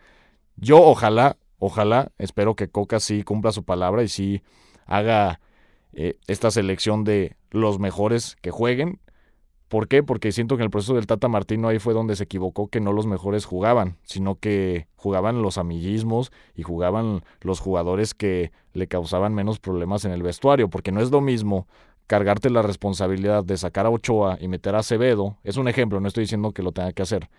Yo 0.55 0.81
ojalá, 0.81 1.37
ojalá, 1.57 2.11
espero 2.17 2.55
que 2.55 2.69
Coca 2.69 2.99
sí 2.99 3.23
cumpla 3.23 3.51
su 3.51 3.63
palabra 3.63 4.03
y 4.03 4.07
sí 4.07 4.43
haga 4.85 5.39
eh, 5.93 6.17
esta 6.27 6.51
selección 6.51 7.03
de 7.03 7.35
los 7.49 7.79
mejores 7.79 8.35
que 8.41 8.51
jueguen 8.51 8.99
¿Por 9.69 9.87
qué? 9.87 10.01
Porque 10.01 10.31
siento 10.31 10.57
que 10.57 10.63
en 10.63 10.65
el 10.65 10.71
proceso 10.71 10.95
del 10.95 11.05
Tata 11.05 11.27
Martino 11.27 11.67
ahí 11.67 11.77
fue 11.77 11.93
donde 11.93 12.15
se 12.15 12.23
equivocó 12.23 12.67
que 12.67 12.81
no 12.81 12.91
los 12.91 13.05
mejores 13.05 13.45
jugaban, 13.45 13.97
sino 14.03 14.35
que 14.35 14.87
jugaban 14.95 15.43
los 15.43 15.59
amiguismos 15.59 16.31
y 16.55 16.63
jugaban 16.63 17.23
los 17.41 17.59
jugadores 17.59 18.15
que 18.15 18.51
le 18.73 18.87
causaban 18.87 19.35
menos 19.35 19.59
problemas 19.59 20.05
en 20.05 20.11
el 20.11 20.23
vestuario, 20.23 20.71
porque 20.71 20.91
no 20.91 21.01
es 21.01 21.11
lo 21.11 21.21
mismo 21.21 21.67
cargarte 22.07 22.49
la 22.49 22.63
responsabilidad 22.63 23.43
de 23.43 23.57
sacar 23.57 23.85
a 23.85 23.91
Ochoa 23.91 24.39
y 24.41 24.47
meter 24.47 24.73
a 24.73 24.79
Acevedo, 24.79 25.37
es 25.43 25.57
un 25.57 25.67
ejemplo, 25.67 25.99
no 25.99 26.07
estoy 26.07 26.23
diciendo 26.23 26.51
que 26.51 26.63
lo 26.63 26.71
tenga 26.71 26.91
que 26.91 27.03
hacer, 27.03 27.29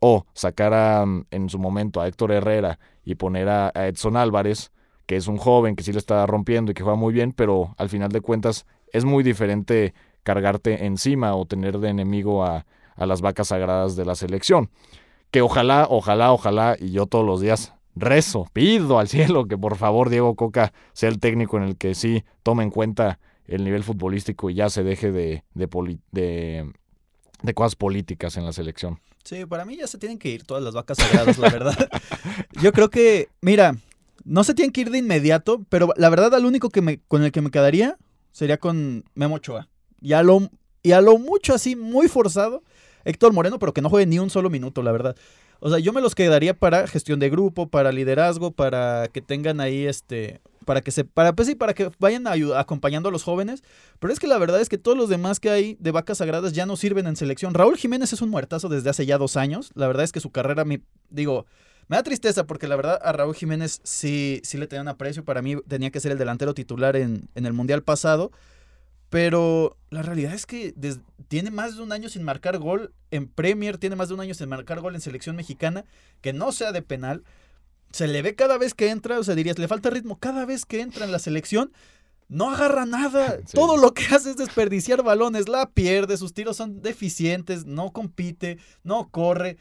o 0.00 0.26
sacar 0.34 0.74
a, 0.74 1.06
en 1.30 1.48
su 1.48 1.58
momento 1.58 2.02
a 2.02 2.06
Héctor 2.06 2.32
Herrera 2.32 2.78
y 3.06 3.14
poner 3.14 3.48
a, 3.48 3.72
a 3.74 3.86
Edson 3.86 4.18
Álvarez, 4.18 4.70
que 5.06 5.16
es 5.16 5.28
un 5.28 5.38
joven 5.38 5.76
que 5.76 5.82
sí 5.82 5.92
le 5.92 5.98
está 5.98 6.26
rompiendo 6.26 6.70
y 6.70 6.74
que 6.74 6.82
juega 6.82 6.98
muy 6.98 7.14
bien, 7.14 7.32
pero 7.32 7.74
al 7.78 7.88
final 7.88 8.10
de 8.10 8.20
cuentas 8.20 8.66
es 8.92 9.06
muy 9.06 9.22
diferente 9.22 9.94
cargarte 10.22 10.86
encima 10.86 11.34
o 11.34 11.46
tener 11.46 11.78
de 11.78 11.88
enemigo 11.88 12.44
a, 12.44 12.66
a 12.96 13.06
las 13.06 13.20
vacas 13.20 13.48
sagradas 13.48 13.96
de 13.96 14.04
la 14.04 14.14
selección. 14.14 14.70
Que 15.30 15.42
ojalá, 15.42 15.86
ojalá, 15.88 16.32
ojalá, 16.32 16.76
y 16.78 16.90
yo 16.92 17.06
todos 17.06 17.24
los 17.24 17.40
días 17.40 17.72
rezo, 17.94 18.46
pido 18.52 18.98
al 18.98 19.08
cielo 19.08 19.46
que 19.46 19.58
por 19.58 19.76
favor 19.76 20.10
Diego 20.10 20.34
Coca 20.34 20.72
sea 20.92 21.08
el 21.08 21.18
técnico 21.18 21.56
en 21.56 21.64
el 21.64 21.76
que 21.76 21.94
sí 21.94 22.24
tome 22.42 22.62
en 22.62 22.70
cuenta 22.70 23.18
el 23.46 23.64
nivel 23.64 23.82
futbolístico 23.82 24.48
y 24.48 24.54
ya 24.54 24.70
se 24.70 24.84
deje 24.84 25.10
de, 25.10 25.44
de, 25.54 25.98
de, 26.12 26.72
de 27.42 27.54
cosas 27.54 27.74
políticas 27.74 28.36
en 28.36 28.44
la 28.44 28.52
selección. 28.52 29.00
Sí, 29.24 29.44
para 29.44 29.64
mí 29.64 29.76
ya 29.76 29.86
se 29.86 29.98
tienen 29.98 30.18
que 30.18 30.30
ir 30.30 30.44
todas 30.44 30.62
las 30.62 30.74
vacas 30.74 30.98
sagradas, 30.98 31.38
la 31.38 31.50
verdad. 31.50 31.88
Yo 32.62 32.72
creo 32.72 32.90
que, 32.90 33.28
mira, 33.40 33.76
no 34.24 34.44
se 34.44 34.54
tienen 34.54 34.72
que 34.72 34.82
ir 34.82 34.90
de 34.90 34.98
inmediato, 34.98 35.64
pero 35.68 35.92
la 35.96 36.08
verdad 36.08 36.34
al 36.34 36.46
único 36.46 36.70
que 36.70 36.80
me, 36.80 37.00
con 37.08 37.24
el 37.24 37.32
que 37.32 37.40
me 37.40 37.50
quedaría 37.50 37.98
sería 38.30 38.58
con 38.58 39.04
Memo 39.14 39.36
Ochoa. 39.36 39.68
Y 40.00 40.12
a 40.12 40.22
lo, 40.22 40.50
y 40.82 40.92
a 40.92 41.00
lo 41.00 41.18
mucho 41.18 41.54
así, 41.54 41.76
muy 41.76 42.08
forzado, 42.08 42.62
Héctor 43.04 43.32
Moreno, 43.32 43.58
pero 43.58 43.72
que 43.72 43.82
no 43.82 43.90
juegue 43.90 44.06
ni 44.06 44.18
un 44.18 44.30
solo 44.30 44.50
minuto, 44.50 44.82
la 44.82 44.92
verdad. 44.92 45.16
O 45.60 45.68
sea, 45.68 45.78
yo 45.78 45.92
me 45.92 46.00
los 46.00 46.14
quedaría 46.14 46.54
para 46.54 46.86
gestión 46.86 47.20
de 47.20 47.28
grupo, 47.28 47.68
para 47.68 47.92
liderazgo, 47.92 48.50
para 48.50 49.08
que 49.08 49.20
tengan 49.20 49.60
ahí 49.60 49.86
este. 49.86 50.40
Para 50.64 50.80
que 50.80 50.90
se. 50.90 51.04
Para, 51.04 51.34
pues 51.34 51.48
sí, 51.48 51.54
para 51.54 51.74
que 51.74 51.90
vayan 51.98 52.26
acompañando 52.56 53.10
a 53.10 53.12
los 53.12 53.22
jóvenes. 53.22 53.62
Pero 53.98 54.12
es 54.12 54.18
que 54.18 54.26
la 54.26 54.38
verdad 54.38 54.60
es 54.60 54.70
que 54.70 54.78
todos 54.78 54.96
los 54.96 55.10
demás 55.10 55.38
que 55.38 55.50
hay 55.50 55.76
de 55.78 55.90
vacas 55.90 56.18
sagradas 56.18 56.54
ya 56.54 56.64
no 56.64 56.76
sirven 56.76 57.06
en 57.06 57.16
selección. 57.16 57.52
Raúl 57.52 57.76
Jiménez 57.76 58.12
es 58.12 58.22
un 58.22 58.30
muertazo 58.30 58.70
desde 58.70 58.88
hace 58.88 59.04
ya 59.04 59.18
dos 59.18 59.36
años. 59.36 59.70
La 59.74 59.86
verdad 59.86 60.04
es 60.04 60.12
que 60.12 60.20
su 60.20 60.30
carrera, 60.30 60.64
me, 60.64 60.80
digo, 61.10 61.44
Me 61.88 61.96
da 61.96 62.02
tristeza 62.02 62.46
porque 62.46 62.66
la 62.66 62.76
verdad 62.76 62.98
a 63.02 63.12
Raúl 63.12 63.34
Jiménez 63.34 63.80
sí, 63.84 64.40
sí 64.44 64.56
le 64.56 64.66
tenía 64.66 64.80
un 64.82 64.88
aprecio. 64.88 65.24
Para 65.26 65.42
mí 65.42 65.56
tenía 65.68 65.90
que 65.90 66.00
ser 66.00 66.12
el 66.12 66.18
delantero 66.18 66.54
titular 66.54 66.96
en, 66.96 67.28
en 67.34 67.44
el 67.44 67.52
Mundial 67.52 67.82
pasado. 67.82 68.30
Pero 69.10 69.76
la 69.90 70.02
realidad 70.02 70.32
es 70.32 70.46
que 70.46 70.72
tiene 71.28 71.50
más 71.50 71.76
de 71.76 71.82
un 71.82 71.92
año 71.92 72.08
sin 72.08 72.22
marcar 72.22 72.58
gol 72.58 72.94
en 73.10 73.26
Premier, 73.26 73.76
tiene 73.76 73.96
más 73.96 74.08
de 74.08 74.14
un 74.14 74.20
año 74.20 74.34
sin 74.34 74.48
marcar 74.48 74.80
gol 74.80 74.94
en 74.94 75.00
selección 75.00 75.34
mexicana, 75.34 75.84
que 76.20 76.32
no 76.32 76.52
sea 76.52 76.70
de 76.70 76.80
penal. 76.80 77.24
Se 77.90 78.06
le 78.06 78.22
ve 78.22 78.36
cada 78.36 78.56
vez 78.56 78.72
que 78.72 78.88
entra, 78.88 79.18
o 79.18 79.24
sea, 79.24 79.34
dirías, 79.34 79.58
le 79.58 79.66
falta 79.66 79.90
ritmo 79.90 80.18
cada 80.18 80.46
vez 80.46 80.64
que 80.64 80.80
entra 80.80 81.04
en 81.04 81.10
la 81.10 81.18
selección. 81.18 81.72
No 82.28 82.50
agarra 82.50 82.86
nada. 82.86 83.38
Todo 83.52 83.76
lo 83.76 83.92
que 83.92 84.04
hace 84.14 84.30
es 84.30 84.36
desperdiciar 84.36 85.02
balones. 85.02 85.48
La 85.48 85.68
pierde, 85.68 86.16
sus 86.16 86.32
tiros 86.32 86.56
son 86.56 86.80
deficientes, 86.80 87.66
no 87.66 87.90
compite, 87.90 88.58
no 88.84 89.08
corre. 89.08 89.56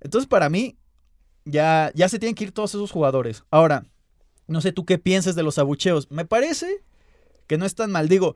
Entonces, 0.00 0.26
para 0.26 0.48
mí, 0.48 0.76
ya, 1.44 1.92
ya 1.94 2.08
se 2.08 2.18
tienen 2.18 2.34
que 2.34 2.44
ir 2.44 2.52
todos 2.52 2.74
esos 2.74 2.90
jugadores. 2.90 3.44
Ahora, 3.52 3.86
no 4.48 4.60
sé 4.60 4.72
tú 4.72 4.84
qué 4.84 4.98
piensas 4.98 5.36
de 5.36 5.44
los 5.44 5.58
abucheos. 5.58 6.10
Me 6.10 6.24
parece 6.24 6.82
que 7.46 7.58
no 7.58 7.64
es 7.64 7.76
tan 7.76 7.92
mal. 7.92 8.08
Digo, 8.08 8.34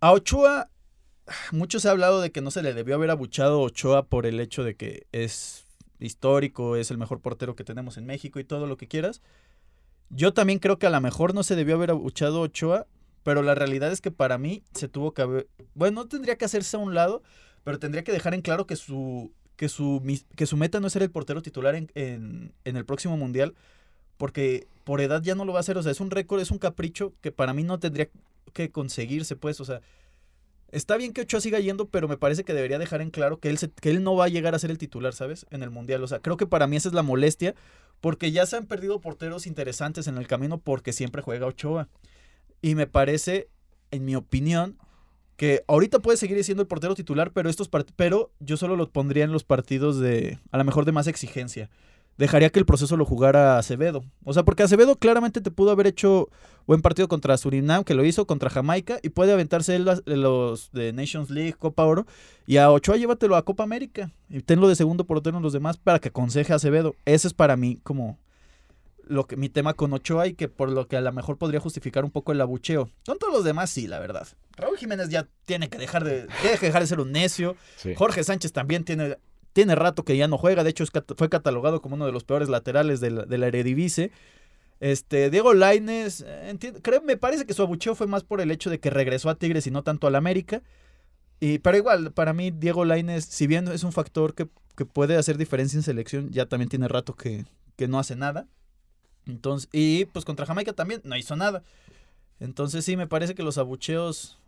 a 0.00 0.12
Ochoa, 0.12 0.70
mucho 1.52 1.80
se 1.80 1.88
ha 1.88 1.92
hablado 1.92 2.20
de 2.20 2.30
que 2.30 2.40
no 2.40 2.50
se 2.50 2.62
le 2.62 2.74
debió 2.74 2.94
haber 2.94 3.10
abuchado 3.10 3.60
a 3.60 3.62
Ochoa 3.62 4.06
por 4.06 4.26
el 4.26 4.40
hecho 4.40 4.64
de 4.64 4.76
que 4.76 5.06
es 5.12 5.66
histórico, 5.98 6.76
es 6.76 6.90
el 6.90 6.98
mejor 6.98 7.20
portero 7.20 7.56
que 7.56 7.64
tenemos 7.64 7.96
en 7.96 8.06
México 8.06 8.38
y 8.38 8.44
todo 8.44 8.66
lo 8.66 8.76
que 8.76 8.88
quieras. 8.88 9.22
Yo 10.10 10.32
también 10.32 10.58
creo 10.58 10.78
que 10.78 10.86
a 10.86 10.90
lo 10.90 11.00
mejor 11.00 11.34
no 11.34 11.42
se 11.42 11.56
debió 11.56 11.74
haber 11.74 11.90
abuchado 11.90 12.38
a 12.38 12.42
Ochoa, 12.42 12.86
pero 13.22 13.42
la 13.42 13.54
realidad 13.54 13.90
es 13.90 14.00
que 14.00 14.10
para 14.12 14.38
mí 14.38 14.62
se 14.72 14.88
tuvo 14.88 15.12
que 15.12 15.22
haber... 15.22 15.48
Bueno, 15.74 16.02
no 16.02 16.08
tendría 16.08 16.36
que 16.36 16.44
hacerse 16.44 16.76
a 16.76 16.80
un 16.80 16.94
lado, 16.94 17.22
pero 17.64 17.78
tendría 17.78 18.04
que 18.04 18.12
dejar 18.12 18.34
en 18.34 18.42
claro 18.42 18.66
que 18.66 18.76
su, 18.76 19.32
que 19.56 19.68
su, 19.68 20.00
que 20.36 20.46
su 20.46 20.56
meta 20.56 20.78
no 20.78 20.86
es 20.86 20.92
ser 20.92 21.02
el 21.02 21.10
portero 21.10 21.42
titular 21.42 21.74
en, 21.74 21.90
en, 21.94 22.52
en 22.64 22.76
el 22.76 22.84
próximo 22.84 23.16
Mundial, 23.16 23.54
porque 24.16 24.68
por 24.84 25.00
edad 25.00 25.22
ya 25.22 25.34
no 25.34 25.44
lo 25.44 25.52
va 25.52 25.58
a 25.58 25.60
hacer, 25.60 25.76
o 25.76 25.82
sea, 25.82 25.90
es 25.90 26.00
un 26.00 26.12
récord, 26.12 26.40
es 26.40 26.52
un 26.52 26.58
capricho 26.58 27.14
que 27.20 27.32
para 27.32 27.52
mí 27.52 27.64
no 27.64 27.80
tendría 27.80 28.08
que 28.52 28.70
conseguirse, 28.70 29.36
pues, 29.36 29.60
o 29.60 29.64
sea, 29.64 29.80
está 30.70 30.96
bien 30.96 31.12
que 31.12 31.22
Ochoa 31.22 31.40
siga 31.40 31.60
yendo, 31.60 31.88
pero 31.88 32.08
me 32.08 32.16
parece 32.16 32.44
que 32.44 32.54
debería 32.54 32.78
dejar 32.78 33.00
en 33.02 33.10
claro 33.10 33.38
que 33.38 33.48
él, 33.48 33.58
que 33.80 33.90
él 33.90 34.02
no 34.02 34.16
va 34.16 34.26
a 34.26 34.28
llegar 34.28 34.54
a 34.54 34.58
ser 34.58 34.70
el 34.70 34.78
titular, 34.78 35.12
¿sabes? 35.14 35.46
En 35.50 35.62
el 35.62 35.70
Mundial, 35.70 36.02
o 36.02 36.06
sea, 36.06 36.20
creo 36.20 36.36
que 36.36 36.46
para 36.46 36.66
mí 36.66 36.76
esa 36.76 36.88
es 36.88 36.94
la 36.94 37.02
molestia, 37.02 37.54
porque 38.00 38.32
ya 38.32 38.46
se 38.46 38.56
han 38.56 38.66
perdido 38.66 39.00
porteros 39.00 39.46
interesantes 39.46 40.06
en 40.06 40.18
el 40.18 40.26
camino 40.26 40.58
porque 40.58 40.92
siempre 40.92 41.22
juega 41.22 41.46
Ochoa. 41.46 41.88
Y 42.62 42.74
me 42.74 42.86
parece, 42.86 43.48
en 43.90 44.04
mi 44.04 44.16
opinión, 44.16 44.78
que 45.36 45.62
ahorita 45.68 46.00
puede 46.00 46.16
seguir 46.16 46.42
siendo 46.44 46.62
el 46.62 46.68
portero 46.68 46.94
titular, 46.94 47.32
pero 47.32 47.50
estos 47.50 47.68
pero 47.94 48.32
yo 48.40 48.56
solo 48.56 48.76
lo 48.76 48.90
pondría 48.90 49.24
en 49.24 49.32
los 49.32 49.44
partidos 49.44 49.98
de 49.98 50.38
a 50.50 50.58
lo 50.58 50.64
mejor 50.64 50.84
de 50.84 50.92
más 50.92 51.06
exigencia 51.06 51.70
dejaría 52.18 52.50
que 52.50 52.58
el 52.58 52.66
proceso 52.66 52.96
lo 52.96 53.04
jugara 53.04 53.58
Acevedo. 53.58 54.04
O 54.24 54.32
sea, 54.32 54.44
porque 54.44 54.62
Acevedo 54.62 54.96
claramente 54.96 55.40
te 55.40 55.50
pudo 55.50 55.70
haber 55.70 55.86
hecho 55.86 56.28
buen 56.66 56.82
partido 56.82 57.08
contra 57.08 57.36
Surinam, 57.36 57.84
que 57.84 57.94
lo 57.94 58.04
hizo, 58.04 58.26
contra 58.26 58.50
Jamaica, 58.50 58.98
y 59.02 59.10
puede 59.10 59.32
aventarse 59.32 59.76
él 59.76 59.88
los 60.06 60.70
de 60.72 60.92
Nations 60.92 61.30
League, 61.30 61.54
Copa 61.54 61.84
Oro, 61.84 62.06
y 62.46 62.56
a 62.56 62.70
Ochoa 62.70 62.96
llévatelo 62.96 63.36
a 63.36 63.44
Copa 63.44 63.62
América, 63.62 64.10
y 64.28 64.40
tenlo 64.40 64.68
de 64.68 64.76
segundo 64.76 65.04
portero 65.04 65.36
en 65.36 65.42
los 65.42 65.52
demás 65.52 65.76
para 65.76 65.98
que 65.98 66.08
aconseje 66.08 66.52
a 66.52 66.56
Acevedo. 66.56 66.96
Ese 67.04 67.28
es 67.28 67.34
para 67.34 67.56
mí 67.56 67.78
como 67.82 68.18
lo 69.08 69.26
que 69.26 69.36
mi 69.36 69.48
tema 69.48 69.74
con 69.74 69.92
Ochoa 69.92 70.26
y 70.26 70.34
que 70.34 70.48
por 70.48 70.68
lo 70.70 70.88
que 70.88 70.96
a 70.96 71.00
lo 71.00 71.12
mejor 71.12 71.38
podría 71.38 71.60
justificar 71.60 72.04
un 72.04 72.10
poco 72.10 72.32
el 72.32 72.40
abucheo. 72.40 72.90
Con 73.06 73.18
todos 73.18 73.32
los 73.32 73.44
demás 73.44 73.70
sí, 73.70 73.86
la 73.86 74.00
verdad. 74.00 74.26
Raúl 74.56 74.76
Jiménez 74.76 75.08
ya 75.10 75.28
tiene 75.44 75.68
que 75.68 75.78
dejar 75.78 76.02
de, 76.02 76.26
tiene 76.40 76.58
que 76.58 76.66
dejar 76.66 76.82
de 76.82 76.88
ser 76.88 77.00
un 77.00 77.12
necio. 77.12 77.56
Jorge 77.94 78.24
Sánchez 78.24 78.52
también 78.52 78.84
tiene 78.84 79.16
tiene 79.56 79.74
rato 79.74 80.04
que 80.04 80.18
ya 80.18 80.28
no 80.28 80.36
juega, 80.36 80.64
de 80.64 80.68
hecho 80.68 80.84
fue 81.16 81.30
catalogado 81.30 81.80
como 81.80 81.94
uno 81.94 82.04
de 82.04 82.12
los 82.12 82.24
peores 82.24 82.50
laterales 82.50 83.00
de 83.00 83.10
la, 83.10 83.46
Eredivisie. 83.46 84.12
Este, 84.80 85.30
Diego 85.30 85.54
Laines, 85.54 86.22
eh, 86.26 86.58
creo, 86.82 87.00
me 87.00 87.16
parece 87.16 87.46
que 87.46 87.54
su 87.54 87.62
abucheo 87.62 87.94
fue 87.94 88.06
más 88.06 88.22
por 88.22 88.42
el 88.42 88.50
hecho 88.50 88.68
de 88.68 88.80
que 88.80 88.90
regresó 88.90 89.30
a 89.30 89.34
Tigres 89.36 89.66
y 89.66 89.70
no 89.70 89.82
tanto 89.82 90.06
al 90.06 90.14
América. 90.14 90.62
Y, 91.40 91.60
pero 91.60 91.78
igual, 91.78 92.12
para 92.12 92.34
mí, 92.34 92.50
Diego 92.50 92.84
Laines, 92.84 93.24
si 93.24 93.46
bien 93.46 93.66
es 93.68 93.82
un 93.82 93.92
factor 93.92 94.34
que, 94.34 94.46
puede 94.92 95.16
hacer 95.16 95.38
diferencia 95.38 95.78
en 95.78 95.82
selección, 95.82 96.28
ya 96.32 96.44
también 96.44 96.68
tiene 96.68 96.86
rato 96.86 97.14
que, 97.14 97.46
que, 97.76 97.88
no 97.88 97.98
hace 97.98 98.14
nada. 98.14 98.46
Entonces, 99.24 99.70
y 99.72 100.04
pues 100.04 100.26
contra 100.26 100.44
Jamaica 100.44 100.74
también 100.74 101.00
no 101.02 101.16
hizo 101.16 101.34
nada. 101.34 101.62
Entonces 102.40 102.84
sí, 102.84 102.98
me 102.98 103.06
parece 103.06 103.34
que 103.34 103.42
los 103.42 103.56
abucheos 103.56 104.38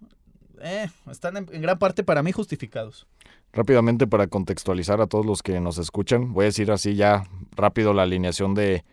eh, 0.60 0.90
están 1.10 1.38
en, 1.38 1.46
gran 1.46 1.78
parte 1.78 2.04
para 2.04 2.22
mí 2.22 2.30
justificados. 2.30 3.06
Rápidamente 3.52 4.06
para 4.06 4.26
contextualizar 4.26 5.00
a 5.00 5.06
todos 5.06 5.24
los 5.24 5.42
que 5.42 5.58
nos 5.60 5.78
escuchan, 5.78 6.32
voy 6.32 6.44
a 6.44 6.46
decir 6.46 6.70
así 6.70 6.94
ya 6.94 7.24
rápido 7.56 7.94
la 7.94 8.02
alineación 8.02 8.54
de, 8.54 8.84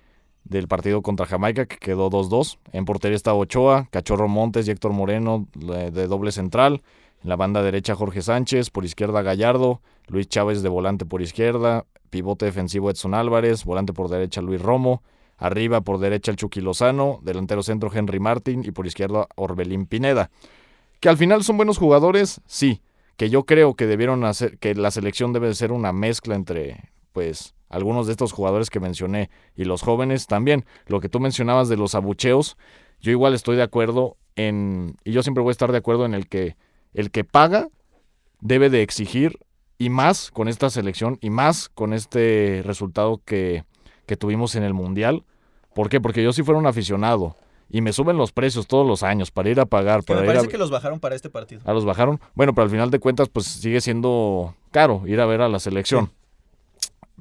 del 0.45 0.67
partido 0.67 1.01
contra 1.01 1.25
Jamaica 1.25 1.65
que 1.65 1.77
quedó 1.77 2.09
2-2. 2.09 2.57
En 2.71 2.85
portería 2.85 3.15
estaba 3.15 3.37
Ochoa, 3.37 3.87
Cachorro 3.91 4.27
Montes 4.27 4.67
y 4.67 4.71
Héctor 4.71 4.93
Moreno 4.93 5.47
de 5.53 6.07
doble 6.07 6.31
central. 6.31 6.83
En 7.23 7.29
la 7.29 7.35
banda 7.35 7.63
derecha 7.63 7.95
Jorge 7.95 8.21
Sánchez, 8.21 8.69
por 8.69 8.85
izquierda 8.85 9.21
Gallardo, 9.23 9.81
Luis 10.07 10.27
Chávez 10.27 10.61
de 10.61 10.69
volante 10.69 11.05
por 11.05 11.21
izquierda, 11.21 11.85
pivote 12.09 12.45
defensivo 12.45 12.89
Edson 12.89 13.13
Álvarez, 13.13 13.65
volante 13.65 13.93
por 13.93 14.09
derecha 14.09 14.41
Luis 14.41 14.61
Romo, 14.61 15.01
arriba 15.37 15.81
por 15.81 15.99
derecha 15.99 16.31
el 16.31 16.37
Chucky 16.37 16.61
Lozano, 16.61 17.19
delantero 17.23 17.63
centro 17.63 17.91
Henry 17.93 18.19
Martín 18.19 18.63
y 18.63 18.71
por 18.71 18.85
izquierda 18.85 19.27
Orbelín 19.35 19.87
Pineda. 19.87 20.29
Que 20.99 21.09
al 21.09 21.17
final 21.17 21.43
son 21.43 21.57
buenos 21.57 21.77
jugadores, 21.77 22.41
sí. 22.45 22.81
Que 23.17 23.29
yo 23.29 23.45
creo 23.45 23.75
que 23.75 23.87
debieron 23.87 24.23
hacer, 24.25 24.57
que 24.57 24.75
la 24.75 24.91
selección 24.91 25.33
debe 25.33 25.53
ser 25.53 25.71
una 25.71 25.93
mezcla 25.93 26.35
entre, 26.35 26.91
pues, 27.13 27.55
algunos 27.69 28.07
de 28.07 28.13
estos 28.13 28.31
jugadores 28.31 28.69
que 28.69 28.79
mencioné 28.79 29.29
y 29.55 29.65
los 29.65 29.81
jóvenes 29.81 30.27
también. 30.27 30.65
Lo 30.87 30.99
que 30.99 31.09
tú 31.09 31.19
mencionabas 31.19 31.69
de 31.69 31.77
los 31.77 31.95
abucheos, 31.95 32.57
yo 33.01 33.11
igual 33.11 33.33
estoy 33.33 33.55
de 33.55 33.63
acuerdo 33.63 34.17
en, 34.35 34.97
y 35.03 35.11
yo 35.11 35.23
siempre 35.23 35.41
voy 35.43 35.51
a 35.51 35.53
estar 35.53 35.71
de 35.71 35.77
acuerdo 35.77 36.05
en 36.05 36.13
el 36.13 36.27
que 36.27 36.55
el 36.93 37.11
que 37.11 37.23
paga 37.23 37.69
debe 38.39 38.69
de 38.69 38.81
exigir 38.81 39.39
y 39.77 39.89
más 39.89 40.31
con 40.31 40.47
esta 40.47 40.69
selección 40.69 41.17
y 41.21 41.29
más 41.29 41.69
con 41.69 41.93
este 41.93 42.61
resultado 42.63 43.21
que, 43.25 43.65
que 44.05 44.15
tuvimos 44.15 44.55
en 44.55 44.63
el 44.63 44.73
Mundial. 44.73 45.23
¿Por 45.73 45.89
qué? 45.89 45.99
Porque 45.99 46.23
yo 46.23 46.31
si 46.31 46.43
fuera 46.43 46.59
un 46.59 46.67
aficionado 46.67 47.35
y 47.69 47.81
me 47.81 47.93
suben 47.93 48.17
los 48.17 48.31
precios 48.31 48.67
todos 48.67 48.87
los 48.87 49.03
años 49.03 49.31
para 49.31 49.49
ir 49.49 49.59
a 49.59 49.65
pagar. 49.65 50.03
Para 50.03 50.21
me 50.21 50.27
parece 50.27 50.47
que 50.47 50.57
los 50.57 50.71
bajaron 50.71 50.99
para 50.99 51.15
este 51.15 51.29
partido. 51.29 51.61
¿A 51.65 51.73
los 51.73 51.85
bajaron? 51.85 52.19
Bueno, 52.33 52.53
pero 52.53 52.63
al 52.63 52.69
final 52.69 52.91
de 52.91 52.99
cuentas, 52.99 53.29
pues 53.29 53.45
sigue 53.45 53.81
siendo 53.81 54.55
caro 54.71 55.03
ir 55.05 55.19
a 55.19 55.25
ver 55.25 55.41
a 55.41 55.49
la 55.49 55.59
selección. 55.59 56.11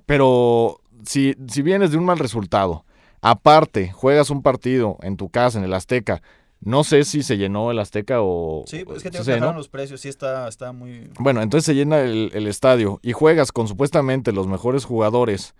Pero 0.07 0.81
si, 1.05 1.35
si 1.49 1.63
vienes 1.63 1.91
de 1.91 1.97
un 1.97 2.05
mal 2.05 2.19
resultado, 2.19 2.85
aparte 3.21 3.91
juegas 3.93 4.31
un 4.31 4.43
partido 4.43 4.99
en 5.03 5.17
tu 5.17 5.31
casa, 5.31 5.59
en 5.59 5.65
el 5.65 5.73
Azteca, 5.73 6.23
no 6.61 6.83
sé 6.83 7.05
si 7.05 7.23
se 7.23 7.37
llenó 7.37 7.71
el 7.71 7.79
Azteca 7.79 8.23
o. 8.23 8.65
Sí, 8.67 8.85
pues 8.85 8.99
es 8.99 9.03
que 9.03 9.11
te 9.11 9.19
bajaron 9.19 9.57
los 9.57 9.69
precios, 9.69 10.01
sí 10.01 10.09
está, 10.09 10.49
está 10.49 10.73
muy. 10.73 11.11
Bueno, 11.19 11.43
entonces 11.43 11.67
se 11.67 11.75
llena 11.75 12.01
el, 12.01 12.31
el, 12.33 12.47
estadio 12.47 13.01
y 13.03 13.13
juegas 13.13 13.53
con 13.53 13.69
supuestamente 13.69 14.33
los 14.33 14.47
mejores 14.47 14.85
jugadores 14.85 15.55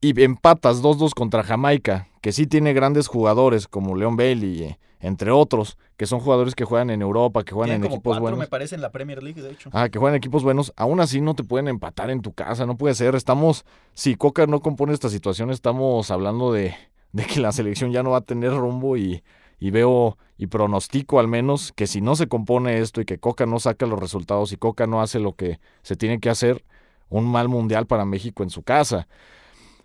y 0.00 0.20
empatas 0.22 0.82
2-2 0.82 1.14
contra 1.14 1.42
Jamaica, 1.42 2.08
que 2.20 2.32
sí 2.32 2.46
tiene 2.46 2.72
grandes 2.72 3.08
jugadores 3.08 3.66
como 3.68 3.96
Leon 3.96 4.16
Bailey, 4.16 4.76
entre 5.00 5.30
otros, 5.30 5.78
que 5.96 6.06
son 6.06 6.20
jugadores 6.20 6.54
que 6.54 6.64
juegan 6.64 6.90
en 6.90 7.02
Europa, 7.02 7.44
que 7.44 7.52
juegan 7.52 7.76
en 7.76 7.84
equipos 7.84 8.18
buenos. 8.18 8.38
me 8.38 8.46
parece 8.46 8.74
en 8.74 8.80
la 8.80 8.90
Premier 8.90 9.22
League, 9.22 9.40
de 9.40 9.52
hecho. 9.52 9.70
Ah, 9.72 9.88
que 9.88 9.98
juegan 9.98 10.14
en 10.14 10.18
equipos 10.18 10.42
buenos. 10.42 10.72
Aún 10.76 11.00
así 11.00 11.20
no 11.20 11.34
te 11.34 11.44
pueden 11.44 11.68
empatar 11.68 12.10
en 12.10 12.22
tu 12.22 12.32
casa, 12.32 12.66
no 12.66 12.76
puede 12.76 12.94
ser. 12.94 13.14
Estamos, 13.14 13.64
si 13.94 14.16
Coca 14.16 14.46
no 14.46 14.60
compone 14.60 14.92
esta 14.92 15.08
situación, 15.08 15.50
estamos 15.50 16.10
hablando 16.10 16.52
de, 16.52 16.74
de 17.12 17.24
que 17.24 17.40
la 17.40 17.52
selección 17.52 17.92
ya 17.92 18.02
no 18.02 18.10
va 18.10 18.18
a 18.18 18.22
tener 18.22 18.52
rumbo 18.52 18.96
y, 18.96 19.22
y 19.58 19.70
veo 19.70 20.18
y 20.38 20.48
pronostico 20.48 21.18
al 21.18 21.28
menos 21.28 21.72
que 21.72 21.86
si 21.86 22.00
no 22.00 22.14
se 22.16 22.26
compone 22.26 22.78
esto 22.78 23.00
y 23.00 23.04
que 23.04 23.18
Coca 23.18 23.46
no 23.46 23.58
saca 23.58 23.86
los 23.86 23.98
resultados 23.98 24.52
y 24.52 24.56
Coca 24.56 24.86
no 24.86 25.00
hace 25.00 25.18
lo 25.18 25.34
que 25.34 25.58
se 25.82 25.96
tiene 25.96 26.20
que 26.20 26.28
hacer, 26.28 26.64
un 27.08 27.26
mal 27.26 27.48
mundial 27.48 27.86
para 27.86 28.04
México 28.04 28.42
en 28.42 28.50
su 28.50 28.62
casa. 28.62 29.08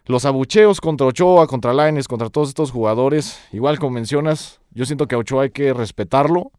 Los 0.05 0.25
abucheos 0.25 0.81
contra 0.81 1.07
Ochoa, 1.07 1.45
contra 1.47 1.73
Laines, 1.73 2.07
contra 2.07 2.29
todos 2.29 2.49
estos 2.49 2.71
jugadores, 2.71 3.39
igual 3.51 3.77
como 3.77 3.91
mencionas, 3.91 4.59
yo 4.71 4.85
siento 4.85 5.07
que 5.07 5.15
a 5.15 5.19
Ochoa 5.19 5.43
hay 5.43 5.51
que 5.51 5.73
respetarlo 5.73 6.51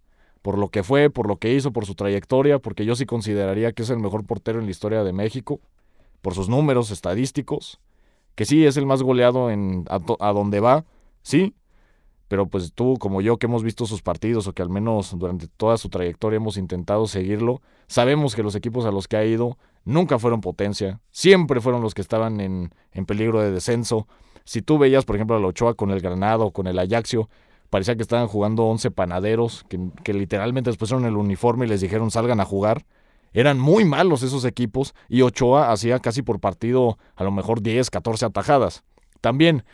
por 0.43 0.59
lo 0.59 0.69
que 0.69 0.83
fue, 0.83 1.11
por 1.11 1.27
lo 1.27 1.37
que 1.37 1.53
hizo, 1.55 1.73
por 1.73 1.87
su 1.87 1.95
trayectoria, 1.95 2.59
porque 2.61 2.85
yo 2.85 2.95
sí 2.95 3.05
consideraría 3.05 3.73
que 3.73 3.83
es 3.83 3.91
el 3.91 3.99
mejor 3.99 4.25
portero 4.25 4.59
en 4.59 4.67
la 4.67 4.71
historia 4.71 5.03
de 5.03 5.13
México, 5.13 5.61
por 6.21 6.35
sus 6.35 6.49
números 6.49 6.91
estadísticos, 6.91 7.81
que 8.35 8.45
sí 8.45 8.65
es 8.65 8.77
el 8.77 8.87
más 8.87 9.03
goleado 9.03 9.51
en, 9.51 9.85
a, 9.89 10.01
a 10.21 10.33
donde 10.33 10.61
va, 10.61 10.85
sí, 11.23 11.55
pero 12.29 12.47
pues 12.47 12.73
tú 12.73 12.97
como 12.99 13.21
yo 13.21 13.37
que 13.37 13.47
hemos 13.47 13.63
visto 13.63 13.87
sus 13.87 14.03
partidos 14.03 14.47
o 14.47 14.53
que 14.53 14.63
al 14.63 14.71
menos 14.71 15.17
durante 15.19 15.49
toda 15.49 15.77
su 15.77 15.89
trayectoria 15.89 16.39
hemos 16.39 16.57
intentado 16.57 17.07
seguirlo, 17.07 17.61
sabemos 17.89 18.35
que 18.35 18.43
los 18.43 18.55
equipos 18.55 18.87
a 18.87 18.93
los 18.93 19.07
que 19.07 19.17
ha 19.17 19.25
ido 19.25 19.59
nunca 19.85 20.19
fueron 20.19 20.41
potencia, 20.41 21.01
siempre 21.11 21.61
fueron 21.61 21.83
los 21.83 21.95
que 21.95 22.01
estaban 22.03 22.41
en, 22.41 22.75
en 22.93 23.07
peligro 23.07 23.41
de 23.41 23.51
descenso. 23.51 24.07
Si 24.45 24.63
tú 24.63 24.79
veías, 24.79 25.05
por 25.05 25.17
ejemplo, 25.17 25.37
a 25.37 25.41
la 25.41 25.47
Ochoa 25.47 25.75
con 25.75 25.91
el 25.91 26.01
Granado 26.01 26.47
o 26.47 26.53
con 26.53 26.67
el 26.67 26.79
Ajaxio, 26.79 27.29
parecía 27.71 27.97
que 27.97 28.03
estaban 28.03 28.27
jugando 28.29 28.65
11 28.65 28.91
panaderos, 28.91 29.65
que, 29.69 29.79
que 30.05 30.13
literalmente 30.15 30.71
después 30.71 30.91
pusieron 30.91 31.07
el 31.11 31.17
uniforme 31.17 31.67
y 31.67 31.69
les 31.69 31.81
dijeron 31.81 32.11
salgan 32.11 32.41
a 32.41 32.45
jugar. 32.45 32.85
Eran 33.35 33.59
muy 33.59 33.85
malos 33.87 34.23
esos 34.23 34.45
equipos 34.45 34.95
y 35.09 35.23
Ochoa 35.23 35.73
hacía 35.73 35.99
casi 36.01 36.21
por 36.23 36.39
partido 36.39 36.99
a 37.17 37.25
lo 37.25 37.31
mejor 37.31 37.63
10, 37.63 37.89
14 37.89 38.27
atajadas 38.27 38.83
también, 39.23 39.65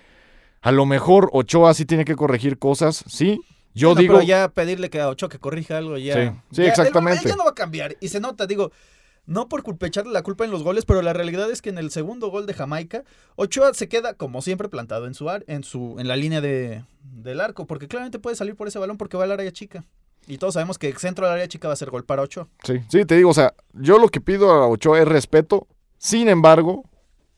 a 0.61 0.71
lo 0.73 0.87
mejor 0.87 1.31
Ochoa 1.33 1.73
sí 1.75 1.85
tiene 1.87 2.05
que 2.05 2.15
corregir 2.15 2.59
cosas, 2.59 3.03
sí. 3.09 3.41
Yo 3.75 3.89
Bueno, 3.91 4.01
digo, 4.01 4.15
Pero 4.15 4.27
ya 4.27 4.49
pedirle 4.49 4.91
que 4.91 5.01
a 5.01 5.09
Ochoa 5.09 5.29
que 5.29 5.39
corrija 5.39 5.79
algo 5.79 5.97
ya. 5.99 6.15
Sí, 6.15 6.21
sí, 6.51 6.57
ya- 6.57 6.63
él- 6.65 6.69
exactamente. 6.69 7.23
él 7.25 7.31
ya 7.31 7.37
no 7.37 7.45
va 7.45 7.51
a 7.51 7.55
cambiar. 7.55 7.97
Y 8.01 8.09
se 8.09 8.21
nota, 8.21 8.47
digo, 8.47 8.71
no 9.29 9.49
por 9.49 9.63
culpa, 9.63 9.87
echarle 9.87 10.13
la 10.13 10.23
culpa 10.23 10.45
en 10.45 10.51
los 10.51 10.63
goles, 10.65 10.85
pero 10.87 11.03
la 11.03 11.13
realidad 11.13 11.51
es 11.51 11.61
que 11.63 11.69
en 11.69 11.77
el 11.79 11.91
segundo 11.91 12.31
gol 12.31 12.47
de 12.47 12.55
Jamaica, 12.55 13.05
Ochoa 13.37 13.75
se 13.75 13.89
queda, 13.89 14.15
como 14.15 14.41
siempre, 14.43 14.69
plantado 14.69 15.07
en 15.07 15.13
su 15.15 15.29
ar- 15.29 15.45
en 15.47 15.63
su, 15.65 15.97
en 15.99 16.09
la 16.09 16.17
línea 16.17 16.41
de, 16.41 16.83
del 17.03 17.41
arco, 17.41 17.67
porque 17.67 17.87
claramente 17.89 18.19
puede 18.19 18.37
salir 18.37 18.57
por 18.57 18.67
ese 18.69 18.79
balón 18.79 18.97
porque 18.97 19.17
va 19.19 19.25
al 19.25 19.33
área 19.33 19.53
chica. 19.53 19.85
Y 20.27 20.39
todos 20.39 20.55
sabemos 20.55 20.79
que 20.79 20.89
el 20.89 20.97
centro 20.97 21.27
del 21.27 21.35
área 21.35 21.47
chica 21.49 21.69
va 21.69 21.75
a 21.75 21.77
ser 21.77 21.91
gol 21.91 22.05
para 22.05 22.23
Ochoa. 22.23 22.49
Sí, 22.65 22.81
sí, 22.89 23.05
te 23.05 23.17
digo, 23.17 23.31
o 23.31 23.35
sea, 23.35 23.55
yo 23.75 23.99
lo 23.99 24.09
que 24.09 24.21
pido 24.21 24.51
a 24.51 24.67
Ochoa 24.67 24.99
es 25.01 25.07
respeto. 25.09 25.67
Sin 25.99 26.29
embargo, 26.29 26.85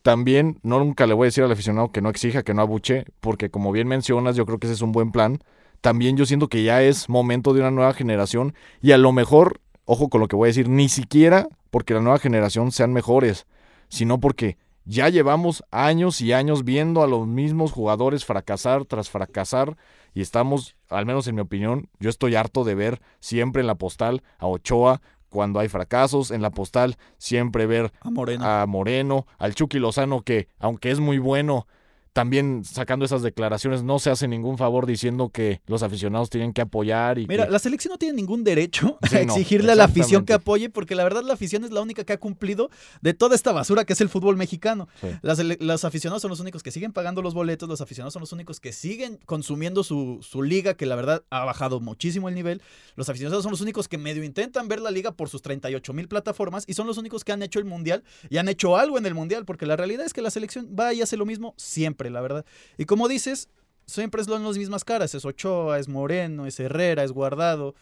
también 0.03 0.59
no 0.63 0.79
nunca 0.79 1.07
le 1.07 1.15
voy 1.15 1.27
a 1.27 1.29
decir 1.29 1.45
al 1.45 1.53
aficionado 1.53 1.93
que 1.93 2.01
no 2.03 2.09
exija, 2.09 2.43
que 2.43 2.55
no 2.55 2.63
abuche, 2.63 3.05
porque 3.21 3.51
como 3.51 3.71
bien 3.73 3.87
mencionas, 3.89 4.37
yo 4.37 4.47
creo 4.47 4.59
que 4.59 4.67
ese 4.67 4.75
es 4.75 4.83
un 4.83 4.93
buen 4.93 5.13
plan. 5.13 5.39
También 5.81 6.17
yo 6.17 6.27
siento 6.27 6.49
que 6.49 6.63
ya 6.63 6.83
es 6.83 7.09
momento 7.09 7.53
de 7.53 7.61
una 7.61 7.71
nueva 7.71 7.95
generación 7.95 8.55
y 8.81 8.93
a 8.93 8.99
lo 8.99 9.13
mejor, 9.13 9.61
ojo 9.85 10.09
con 10.09 10.21
lo 10.21 10.29
que 10.29 10.37
voy 10.37 10.47
a 10.47 10.51
decir, 10.51 10.69
ni 10.69 10.89
siquiera 10.89 11.49
porque 11.71 11.95
la 11.95 12.01
nueva 12.01 12.19
generación 12.19 12.73
sean 12.73 12.93
mejores, 12.93 13.47
sino 13.89 14.21
porque 14.21 14.59
ya 14.85 15.09
llevamos 15.09 15.65
años 15.71 16.21
y 16.21 16.33
años 16.33 16.65
viendo 16.65 17.03
a 17.03 17.07
los 17.07 17.27
mismos 17.27 17.73
jugadores 17.73 18.25
fracasar 18.25 18.85
tras 18.87 19.11
fracasar 19.11 19.77
y 20.15 20.21
estamos, 20.21 20.77
al 20.89 21.07
menos 21.07 21.29
en 21.29 21.37
mi 21.37 21.41
opinión, 21.41 21.89
yo 22.01 22.11
estoy 22.11 22.35
harto 22.35 22.65
de 22.65 22.75
ver 22.75 23.01
siempre 23.21 23.61
en 23.61 23.67
la 23.67 23.77
postal 23.77 24.23
a 24.39 24.47
Ochoa 24.47 25.01
cuando 25.29 25.61
hay 25.61 25.69
fracasos, 25.69 26.33
en 26.33 26.43
la 26.43 26.51
postal 26.51 26.97
siempre 27.19 27.67
ver 27.67 27.93
A 28.01 28.11
Moreno. 28.11 28.45
a 28.45 28.67
Moreno, 28.67 29.27
al 29.39 29.55
Chucky 29.55 29.79
Lozano 29.79 30.23
que 30.23 30.49
aunque 30.59 30.91
es 30.91 30.99
muy 30.99 31.19
bueno, 31.19 31.69
también 32.13 32.65
sacando 32.65 33.05
esas 33.05 33.23
declaraciones 33.23 33.83
no 33.83 33.99
se 33.99 34.11
hace 34.11 34.27
ningún 34.29 34.59
favor 34.59 34.87
diciendo 34.87 35.31
que 35.31 35.61
los 35.67 35.83
aficionados 35.83 36.29
tienen 36.31 36.53
que 36.53 36.61
apoyar 36.61 37.19
y 37.19 37.27
Mira, 37.27 37.47
que- 37.47 37.53
la 37.53 37.59
selección 37.59 37.93
no 37.93 37.99
tiene 37.99 38.15
ningún 38.15 38.43
derecho 38.45 38.99
Sí, 39.09 39.17
a 39.19 39.25
no, 39.25 39.33
exigirle 39.35 39.73
a 39.73 39.75
la 39.75 39.85
afición 39.85 40.25
que 40.25 40.33
apoye, 40.33 40.71
porque 40.71 40.95
la 40.95 41.05
verdad 41.05 41.23
la 41.23 41.35
afición 41.35 41.65
es 41.65 41.71
la 41.71 41.81
única 41.81 42.05
que 42.05 42.13
ha 42.13 42.19
cumplido 42.21 42.71
de 43.01 43.15
toda 43.15 43.35
esta 43.35 43.53
basura 43.53 43.85
que 43.85 43.93
es 43.93 44.01
el 44.01 44.09
fútbol 44.09 44.37
mexicano. 44.37 44.89
Sí. 45.01 45.09
Las 45.23 45.39
los 45.41 45.85
aficionados 45.85 46.23
son 46.23 46.31
los 46.31 46.41
únicos 46.41 46.63
que 46.63 46.71
siguen 46.71 46.93
pagando 46.93 47.23
los 47.23 47.35
boletos, 47.35 47.69
los 47.69 47.81
aficionados 47.81 48.13
son 48.13 48.21
los 48.21 48.33
únicos 48.33 48.61
que 48.61 48.73
siguen 48.73 49.19
consumiendo 49.27 49.83
su, 49.85 50.19
su 50.23 50.43
liga, 50.43 50.75
que 50.75 50.87
la 50.87 50.97
verdad 50.97 51.25
ha 51.31 51.45
bajado 51.45 51.81
muchísimo 51.81 52.29
el 52.29 52.35
nivel. 52.35 52.63
Los 52.97 53.09
aficionados 53.09 53.43
son 53.43 53.53
los 53.53 53.61
únicos 53.61 53.89
que 53.89 53.99
medio 53.99 54.25
intentan 54.25 54.69
ver 54.69 54.81
la 54.81 54.91
liga 54.91 55.13
por 55.13 55.29
sus 55.29 55.43
38 55.43 55.93
mil 55.93 56.09
plataformas 56.09 56.65
y 56.67 56.75
son 56.75 56.87
los 56.87 56.99
únicos 56.99 57.25
que 57.25 57.33
han 57.33 57.43
hecho 57.43 57.59
el 57.59 57.65
mundial 57.65 58.03
y 58.29 58.39
han 58.39 58.49
hecho 58.49 58.77
algo 58.77 58.99
en 58.99 59.07
el 59.07 59.15
mundial, 59.15 59.45
porque 59.45 59.67
la 59.67 59.77
realidad 59.77 60.05
es 60.07 60.13
que 60.13 60.23
la 60.23 60.31
selección 60.31 60.75
va 60.79 60.93
y 60.95 61.03
hace 61.03 61.17
lo 61.17 61.27
mismo 61.27 61.55
siempre, 61.57 62.00
la 62.09 62.23
verdad. 62.23 62.47
Y 62.79 62.87
como 62.87 63.09
dices, 63.09 63.51
siempre 63.85 64.25
son 64.25 64.45
las 64.45 64.57
mismas 64.57 64.85
caras, 64.85 65.15
es 65.15 65.25
Ochoa, 65.25 65.79
es 65.79 65.89
Moreno, 65.89 66.47
es 66.47 66.59
Herrera, 66.61 67.05
es 67.05 67.13
Guardado. 67.13 67.75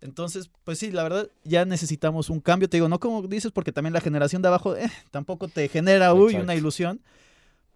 Entonces, 0.00 0.50
pues 0.64 0.78
sí, 0.78 0.90
la 0.90 1.02
verdad, 1.02 1.28
ya 1.44 1.64
necesitamos 1.64 2.28
un 2.28 2.40
cambio. 2.40 2.68
Te 2.68 2.76
digo, 2.76 2.88
no 2.88 3.00
como 3.00 3.22
dices, 3.22 3.50
porque 3.52 3.72
también 3.72 3.94
la 3.94 4.02
generación 4.02 4.42
de 4.42 4.48
abajo 4.48 4.76
eh, 4.76 4.90
tampoco 5.10 5.48
te 5.48 5.66
genera, 5.68 6.12
uy, 6.12 6.32
Exacto. 6.32 6.44
una 6.44 6.54
ilusión. 6.54 7.00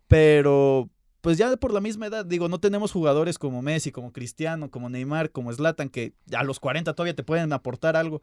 Pero, 0.08 0.90
pues 1.22 1.38
ya 1.38 1.56
por 1.56 1.72
la 1.72 1.80
misma 1.80 2.06
edad, 2.06 2.26
digo, 2.26 2.48
no 2.48 2.60
tenemos 2.60 2.92
jugadores 2.92 3.38
como 3.38 3.62
Messi, 3.62 3.92
como 3.92 4.12
Cristiano, 4.12 4.70
como 4.70 4.90
Neymar, 4.90 5.30
como 5.30 5.52
Zlatan, 5.52 5.88
que 5.88 6.12
a 6.34 6.44
los 6.44 6.60
40 6.60 6.92
todavía 6.92 7.16
te 7.16 7.22
pueden 7.22 7.52
aportar 7.52 7.96
algo 7.96 8.20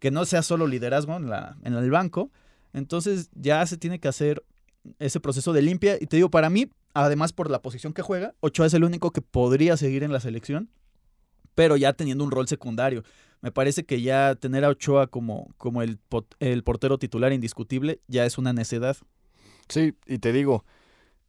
que 0.00 0.10
no 0.10 0.24
sea 0.24 0.42
solo 0.42 0.66
liderazgo 0.66 1.16
en, 1.16 1.30
la, 1.30 1.56
en 1.62 1.74
el 1.74 1.90
banco. 1.90 2.30
Entonces, 2.72 3.30
ya 3.34 3.64
se 3.66 3.76
tiene 3.76 4.00
que 4.00 4.08
hacer 4.08 4.44
ese 4.98 5.20
proceso 5.20 5.52
de 5.52 5.62
limpia. 5.62 5.96
Y 6.00 6.06
te 6.06 6.16
digo, 6.16 6.30
para 6.30 6.50
mí, 6.50 6.68
además 7.04 7.32
por 7.32 7.50
la 7.50 7.62
posición 7.62 7.92
que 7.92 8.02
juega, 8.02 8.34
Ochoa 8.40 8.66
es 8.66 8.74
el 8.74 8.84
único 8.84 9.10
que 9.10 9.22
podría 9.22 9.76
seguir 9.76 10.02
en 10.02 10.12
la 10.12 10.20
selección, 10.20 10.70
pero 11.54 11.76
ya 11.76 11.92
teniendo 11.92 12.24
un 12.24 12.30
rol 12.30 12.48
secundario. 12.48 13.02
Me 13.42 13.52
parece 13.52 13.84
que 13.84 14.00
ya 14.00 14.34
tener 14.34 14.64
a 14.64 14.70
Ochoa 14.70 15.06
como, 15.08 15.54
como 15.58 15.82
el, 15.82 15.98
el 16.40 16.64
portero 16.64 16.98
titular 16.98 17.32
indiscutible 17.32 18.00
ya 18.08 18.24
es 18.24 18.38
una 18.38 18.52
necedad. 18.52 18.96
Sí, 19.68 19.94
y 20.06 20.18
te 20.18 20.32
digo, 20.32 20.64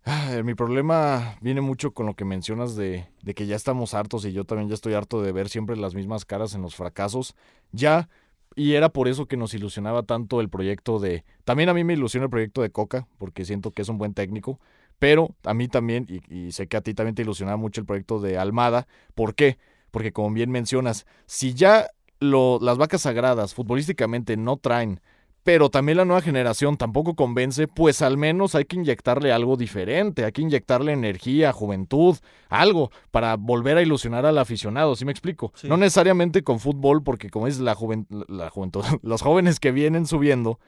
ah, 0.05 0.41
mi 0.43 0.55
problema 0.55 1.37
viene 1.41 1.61
mucho 1.61 1.91
con 1.91 2.05
lo 2.05 2.15
que 2.15 2.23
mencionas 2.23 2.75
de, 2.75 3.07
de 3.21 3.33
que 3.33 3.45
ya 3.45 3.55
estamos 3.55 3.93
hartos 3.93 4.25
y 4.25 4.31
yo 4.31 4.45
también 4.45 4.69
ya 4.69 4.75
estoy 4.75 4.93
harto 4.93 5.21
de 5.21 5.31
ver 5.31 5.49
siempre 5.49 5.75
las 5.75 5.95
mismas 5.95 6.23
caras 6.23 6.53
en 6.55 6.61
los 6.61 6.75
fracasos. 6.75 7.35
Ya, 7.71 8.09
y 8.55 8.73
era 8.73 8.89
por 8.89 9.07
eso 9.07 9.27
que 9.27 9.37
nos 9.37 9.53
ilusionaba 9.53 10.03
tanto 10.03 10.41
el 10.41 10.49
proyecto 10.49 10.97
de... 10.99 11.25
También 11.43 11.69
a 11.69 11.73
mí 11.73 11.83
me 11.83 11.93
ilusiona 11.93 12.23
el 12.23 12.31
proyecto 12.31 12.61
de 12.61 12.71
Coca, 12.71 13.07
porque 13.17 13.45
siento 13.45 13.71
que 13.71 13.83
es 13.83 13.89
un 13.89 13.99
buen 13.99 14.13
técnico, 14.15 14.59
pero 14.99 15.35
a 15.43 15.53
mí 15.53 15.67
también, 15.67 16.05
y, 16.09 16.21
y 16.33 16.51
sé 16.51 16.67
que 16.67 16.77
a 16.77 16.81
ti 16.81 16.93
también 16.93 17.15
te 17.15 17.21
ilusionaba 17.23 17.57
mucho 17.57 17.81
el 17.81 17.87
proyecto 17.87 18.19
de 18.19 18.37
Almada. 18.37 18.87
¿Por 19.15 19.35
qué? 19.35 19.57
Porque 19.91 20.11
como 20.11 20.31
bien 20.33 20.51
mencionas, 20.51 21.05
si 21.25 21.53
ya 21.53 21.87
lo, 22.19 22.59
las 22.61 22.77
vacas 22.77 23.01
sagradas 23.01 23.53
futbolísticamente 23.53 24.37
no 24.37 24.57
traen 24.57 25.01
pero 25.43 25.69
también 25.69 25.97
la 25.97 26.03
nueva 26.03 26.21
generación 26.21 26.75
tampoco 26.75 27.15
convence, 27.15 27.69
pues 27.69 28.01
al 28.01 28.17
menos 28.17 28.53
hay 28.53 28.65
que 28.65 28.75
inyectarle 28.75 29.31
algo 29.31 29.55
diferente, 29.55 30.25
hay 30.25 30.33
que 30.33 30.41
inyectarle 30.41 30.91
energía, 30.91 31.53
juventud, 31.53 32.17
algo 32.49 32.91
para 33.11 33.37
volver 33.37 33.77
a 33.77 33.81
ilusionar 33.81 34.25
al 34.25 34.39
aficionado, 34.39 34.97
¿sí 34.97 35.05
me 35.05 35.11
explico? 35.13 35.53
Sí. 35.55 35.69
No 35.69 35.77
necesariamente 35.77 36.43
con 36.43 36.59
fútbol, 36.59 37.01
porque 37.01 37.29
como 37.29 37.47
es 37.47 37.59
la, 37.59 37.75
juven- 37.77 38.07
la 38.27 38.49
juventud, 38.49 38.83
los 39.03 39.21
jóvenes 39.21 39.61
que 39.61 39.71
vienen 39.71 40.05
subiendo, 40.05 40.59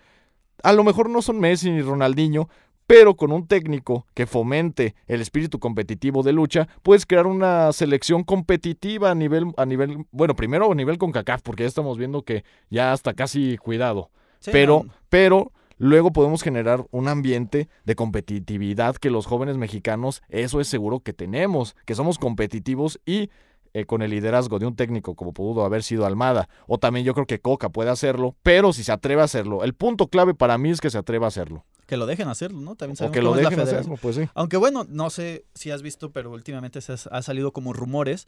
a 0.63 0.73
lo 0.73 0.85
mejor 0.85 1.09
no 1.09 1.21
son 1.21 1.39
Messi 1.41 1.71
ni 1.71 1.81
Ronaldinho, 1.81 2.49
pero 2.89 3.15
con 3.15 3.31
un 3.31 3.45
técnico 3.45 4.07
que 4.15 4.25
fomente 4.25 4.95
el 5.05 5.21
espíritu 5.21 5.59
competitivo 5.59 6.23
de 6.23 6.33
lucha, 6.33 6.67
puedes 6.81 7.05
crear 7.05 7.27
una 7.27 7.71
selección 7.71 8.23
competitiva 8.23 9.11
a 9.11 9.13
nivel, 9.13 9.53
a 9.57 9.67
nivel, 9.67 10.07
bueno, 10.09 10.35
primero 10.35 10.71
a 10.71 10.73
nivel 10.73 10.97
con 10.97 11.11
CACAF, 11.11 11.43
porque 11.43 11.61
ya 11.61 11.67
estamos 11.67 11.99
viendo 11.99 12.23
que 12.23 12.43
ya 12.71 12.91
está 12.91 13.13
casi 13.13 13.57
cuidado. 13.57 14.09
Sí, 14.39 14.49
pero, 14.51 14.85
no, 14.87 14.93
pero 15.07 15.51
luego 15.77 16.11
podemos 16.11 16.41
generar 16.41 16.83
un 16.89 17.07
ambiente 17.09 17.69
de 17.85 17.93
competitividad 17.93 18.95
que 18.95 19.11
los 19.11 19.27
jóvenes 19.27 19.57
mexicanos, 19.57 20.23
eso 20.27 20.59
es 20.59 20.67
seguro 20.67 21.01
que 21.01 21.13
tenemos, 21.13 21.75
que 21.85 21.93
somos 21.93 22.17
competitivos 22.17 22.99
y 23.05 23.29
eh, 23.75 23.85
con 23.85 24.01
el 24.01 24.09
liderazgo 24.09 24.57
de 24.57 24.65
un 24.65 24.75
técnico 24.75 25.13
como 25.13 25.31
pudo 25.31 25.63
haber 25.63 25.83
sido 25.83 26.07
Almada, 26.07 26.49
o 26.65 26.79
también 26.79 27.05
yo 27.05 27.13
creo 27.13 27.27
que 27.27 27.39
Coca 27.39 27.69
puede 27.69 27.91
hacerlo, 27.91 28.35
pero 28.41 28.73
si 28.73 28.83
se 28.83 28.91
atreve 28.91 29.21
a 29.21 29.25
hacerlo, 29.25 29.63
el 29.63 29.75
punto 29.75 30.07
clave 30.07 30.33
para 30.33 30.57
mí 30.57 30.71
es 30.71 30.81
que 30.81 30.89
se 30.89 30.97
atreva 30.97 31.27
a 31.27 31.29
hacerlo, 31.29 31.65
que 31.89 31.97
lo 31.97 32.05
dejen 32.05 32.27
hacerlo, 32.27 32.61
¿no? 32.61 32.75
También 32.75 33.03
o 33.03 33.11
que 33.11 33.21
lo 33.23 33.33
dejen 33.33 33.59
hacerlo, 33.59 33.97
pues 33.99 34.15
sí. 34.15 34.29
Aunque 34.35 34.57
bueno, 34.57 34.85
no 34.87 35.09
sé 35.09 35.45
si 35.55 35.71
has 35.71 35.81
visto, 35.81 36.11
pero 36.11 36.31
últimamente 36.31 36.81
se 36.81 36.93
ha, 36.93 36.95
ha 37.11 37.21
salido 37.23 37.51
como 37.51 37.73
rumores 37.73 38.27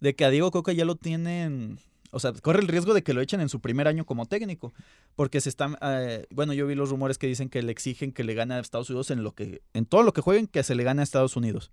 de 0.00 0.16
que 0.16 0.24
a 0.24 0.30
Diego 0.30 0.50
Coca 0.50 0.72
ya 0.72 0.86
lo 0.86 0.96
tienen, 0.96 1.78
o 2.10 2.20
sea, 2.20 2.32
corre 2.32 2.60
el 2.60 2.68
riesgo 2.68 2.94
de 2.94 3.02
que 3.02 3.12
lo 3.12 3.20
echen 3.20 3.42
en 3.42 3.50
su 3.50 3.60
primer 3.60 3.86
año 3.86 4.06
como 4.06 4.24
técnico, 4.24 4.72
porque 5.14 5.42
se 5.42 5.50
están, 5.50 5.76
eh, 5.82 6.24
bueno, 6.30 6.54
yo 6.54 6.66
vi 6.66 6.74
los 6.74 6.88
rumores 6.88 7.18
que 7.18 7.26
dicen 7.26 7.50
que 7.50 7.60
le 7.60 7.70
exigen 7.70 8.12
que 8.12 8.24
le 8.24 8.32
gane 8.32 8.54
a 8.54 8.60
Estados 8.60 8.88
Unidos 8.88 9.10
en 9.10 9.22
lo 9.22 9.34
que, 9.34 9.60
en 9.74 9.84
todo 9.84 10.02
lo 10.02 10.14
que 10.14 10.22
jueguen, 10.22 10.46
que 10.46 10.62
se 10.62 10.74
le 10.74 10.84
gane 10.84 11.02
a 11.02 11.04
Estados 11.04 11.36
Unidos. 11.36 11.70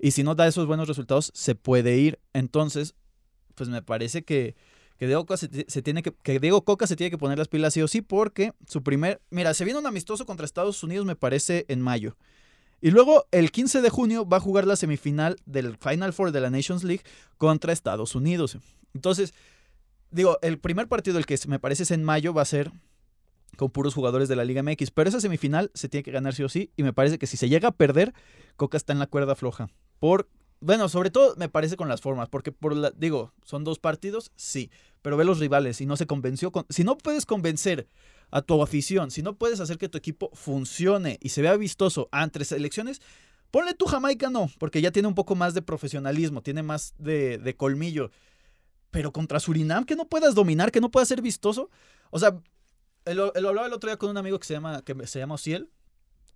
Y 0.00 0.10
si 0.10 0.24
no 0.24 0.34
da 0.34 0.48
esos 0.48 0.66
buenos 0.66 0.88
resultados, 0.88 1.30
se 1.32 1.54
puede 1.54 1.96
ir. 1.96 2.18
Entonces, 2.32 2.96
pues 3.54 3.68
me 3.68 3.82
parece 3.82 4.24
que, 4.24 4.56
que 4.98 5.06
Diego 5.06 5.22
Coca 5.26 5.36
se, 5.36 5.48
ti- 5.48 5.64
se 5.68 5.82
tiene 5.82 6.02
que, 6.02 6.12
que 6.22 6.38
Diego 6.40 6.62
Coca 6.64 6.86
se 6.86 6.96
tiene 6.96 7.10
que 7.10 7.18
poner 7.18 7.38
las 7.38 7.48
pilas 7.48 7.74
sí 7.74 7.82
o 7.82 7.88
sí, 7.88 8.00
porque 8.02 8.52
su 8.68 8.82
primer, 8.82 9.20
mira, 9.30 9.52
se 9.54 9.64
viene 9.64 9.78
un 9.80 9.86
amistoso 9.86 10.26
contra 10.26 10.44
Estados 10.46 10.82
Unidos, 10.82 11.06
me 11.06 11.16
parece, 11.16 11.64
en 11.68 11.80
mayo. 11.80 12.16
Y 12.80 12.90
luego 12.90 13.26
el 13.30 13.50
15 13.50 13.80
de 13.80 13.90
junio 13.90 14.28
va 14.28 14.36
a 14.36 14.40
jugar 14.40 14.66
la 14.66 14.76
semifinal 14.76 15.36
del 15.46 15.76
Final 15.78 16.12
Four 16.12 16.30
de 16.32 16.40
la 16.40 16.50
Nations 16.50 16.84
League 16.84 17.02
contra 17.38 17.72
Estados 17.72 18.14
Unidos. 18.14 18.58
Entonces, 18.94 19.32
digo, 20.10 20.38
el 20.42 20.58
primer 20.58 20.86
partido, 20.86 21.18
el 21.18 21.26
que 21.26 21.38
me 21.48 21.58
parece 21.58 21.84
es 21.84 21.90
en 21.90 22.04
mayo, 22.04 22.34
va 22.34 22.42
a 22.42 22.46
ser 22.46 22.70
con 23.56 23.70
puros 23.70 23.94
jugadores 23.94 24.28
de 24.28 24.36
la 24.36 24.44
Liga 24.44 24.62
MX. 24.62 24.90
Pero 24.90 25.08
esa 25.08 25.20
semifinal 25.20 25.70
se 25.72 25.88
tiene 25.88 26.02
que 26.04 26.10
ganar 26.10 26.34
sí 26.34 26.42
o 26.42 26.48
sí. 26.50 26.70
Y 26.76 26.82
me 26.82 26.92
parece 26.92 27.18
que 27.18 27.26
si 27.26 27.38
se 27.38 27.48
llega 27.48 27.68
a 27.68 27.72
perder, 27.72 28.12
Coca 28.56 28.76
está 28.76 28.92
en 28.92 28.98
la 28.98 29.06
cuerda 29.06 29.34
floja. 29.34 29.68
Por, 29.98 30.28
bueno, 30.66 30.88
sobre 30.88 31.10
todo 31.10 31.36
me 31.36 31.48
parece 31.48 31.76
con 31.76 31.88
las 31.88 32.00
formas. 32.00 32.28
Porque 32.28 32.50
por 32.50 32.74
la, 32.74 32.90
digo, 32.90 33.32
son 33.44 33.62
dos 33.62 33.78
partidos, 33.78 34.32
sí. 34.34 34.68
Pero 35.00 35.16
ve 35.16 35.24
los 35.24 35.38
rivales 35.38 35.80
y 35.80 35.86
no 35.86 35.96
se 35.96 36.08
convenció. 36.08 36.50
Con, 36.50 36.66
si 36.70 36.82
no 36.82 36.98
puedes 36.98 37.24
convencer 37.24 37.88
a 38.32 38.42
tu 38.42 38.60
afición, 38.60 39.12
si 39.12 39.22
no 39.22 39.36
puedes 39.36 39.60
hacer 39.60 39.78
que 39.78 39.88
tu 39.88 39.96
equipo 39.96 40.28
funcione 40.34 41.18
y 41.22 41.28
se 41.28 41.40
vea 41.40 41.56
vistoso 41.56 42.08
ante 42.10 42.44
selecciones, 42.44 43.00
ponle 43.52 43.74
tu 43.74 43.86
Jamaica 43.86 44.28
no, 44.28 44.50
porque 44.58 44.80
ya 44.82 44.90
tiene 44.90 45.06
un 45.06 45.14
poco 45.14 45.36
más 45.36 45.54
de 45.54 45.62
profesionalismo, 45.62 46.42
tiene 46.42 46.64
más 46.64 46.94
de, 46.98 47.38
de 47.38 47.56
colmillo. 47.56 48.10
Pero 48.90 49.12
contra 49.12 49.38
Surinam, 49.38 49.84
que 49.84 49.94
no 49.94 50.08
puedas 50.08 50.34
dominar, 50.34 50.72
que 50.72 50.80
no 50.80 50.90
puedas 50.90 51.06
ser 51.06 51.22
vistoso. 51.22 51.70
O 52.10 52.18
sea, 52.18 52.40
lo, 53.04 53.32
hablaba 53.36 53.68
el 53.68 53.72
otro 53.72 53.88
día 53.88 53.98
con 53.98 54.10
un 54.10 54.16
amigo 54.16 54.40
que 54.40 54.46
se 54.46 54.54
llama, 54.54 54.82
que 54.82 55.06
se 55.06 55.20
llama 55.20 55.36
Ociel. 55.36 55.70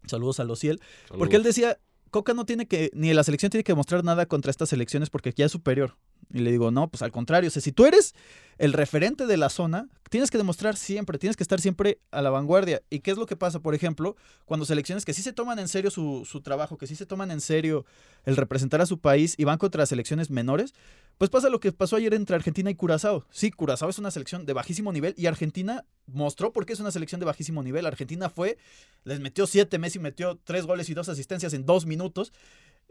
Saludos 0.07 0.38
a 0.38 0.45
Ociel. 0.45 0.81
Porque 1.19 1.35
él 1.35 1.43
decía, 1.43 1.81
Coca 2.11 2.35
no 2.35 2.44
tiene 2.44 2.66
que, 2.66 2.90
ni 2.92 3.12
la 3.14 3.25
selección 3.25 3.51
tiene 3.51 3.64
que 3.64 3.75
mostrar 3.75 4.05
nada 4.05 4.27
contra 4.27 4.51
estas 4.51 4.68
selecciones 4.68 5.11
porque 5.11 5.33
ya 5.33 5.46
es 5.46 5.53
superior. 5.53 5.96
Y 6.33 6.38
le 6.40 6.51
digo, 6.51 6.71
no, 6.71 6.88
pues 6.88 7.03
al 7.03 7.11
contrario, 7.11 7.49
o 7.49 7.51
sea, 7.51 7.61
si 7.61 7.73
tú 7.73 7.87
eres 7.87 8.14
el 8.59 8.73
referente 8.73 9.27
de 9.27 9.37
la 9.37 9.49
zona, 9.49 9.88
tienes 10.11 10.31
que 10.31 10.38
demostrar 10.38 10.77
siempre, 10.77 11.19
tienes 11.19 11.37
que 11.37 11.43
estar 11.43 11.61
siempre 11.61 11.99
a 12.11 12.21
la 12.21 12.31
vanguardia. 12.31 12.83
¿Y 12.90 13.01
qué 13.01 13.11
es 13.11 13.16
lo 13.16 13.27
que 13.27 13.37
pasa, 13.37 13.61
por 13.61 13.75
ejemplo, 13.75 14.16
cuando 14.45 14.66
selecciones 14.66 15.05
que 15.05 15.14
sí 15.14 15.23
se 15.23 15.33
toman 15.33 15.59
en 15.59 15.66
serio 15.66 15.90
su, 15.90 16.25
su 16.25 16.40
trabajo, 16.40 16.77
que 16.77 16.87
sí 16.87 16.95
se 16.95 17.07
toman 17.07 17.31
en 17.31 17.40
serio 17.40 17.85
el 18.25 18.37
representar 18.37 18.81
a 18.81 18.87
su 18.87 18.99
país 18.99 19.35
y 19.38 19.45
van 19.45 19.59
contra 19.59 19.87
selecciones 19.87 20.31
menores? 20.31 20.75
Pues 21.16 21.31
pasa 21.31 21.49
lo 21.49 21.59
que 21.59 21.73
pasó 21.73 21.97
ayer 21.97 22.14
entre 22.14 22.37
Argentina 22.37 22.71
y 22.71 22.75
Curazao. 22.75 23.27
Sí, 23.31 23.51
Curazao 23.51 23.88
es 23.88 23.99
una 23.99 24.11
selección 24.11 24.47
de 24.47 24.53
bajísimo 24.53 24.93
nivel 24.93 25.14
y 25.16 25.27
Argentina 25.27 25.85
mostró 26.07 26.53
por 26.53 26.66
qué 26.66 26.75
es 26.75 26.81
una 26.81 26.90
selección 26.90 27.19
de 27.19 27.27
bajísimo 27.27 27.62
nivel. 27.62 27.87
Argentina 27.87 28.31
fue, 28.31 28.59
les 29.05 29.21
metió 29.21 29.47
siete, 29.47 29.79
Messi 29.79 29.99
metió 29.99 30.38
tres 30.45 30.66
goles 30.66 30.88
y 30.90 30.95
dos 30.95 31.09
asistencias 31.09 31.55
en 31.55 31.66
dos 31.66 31.87
minutos. 31.87 32.33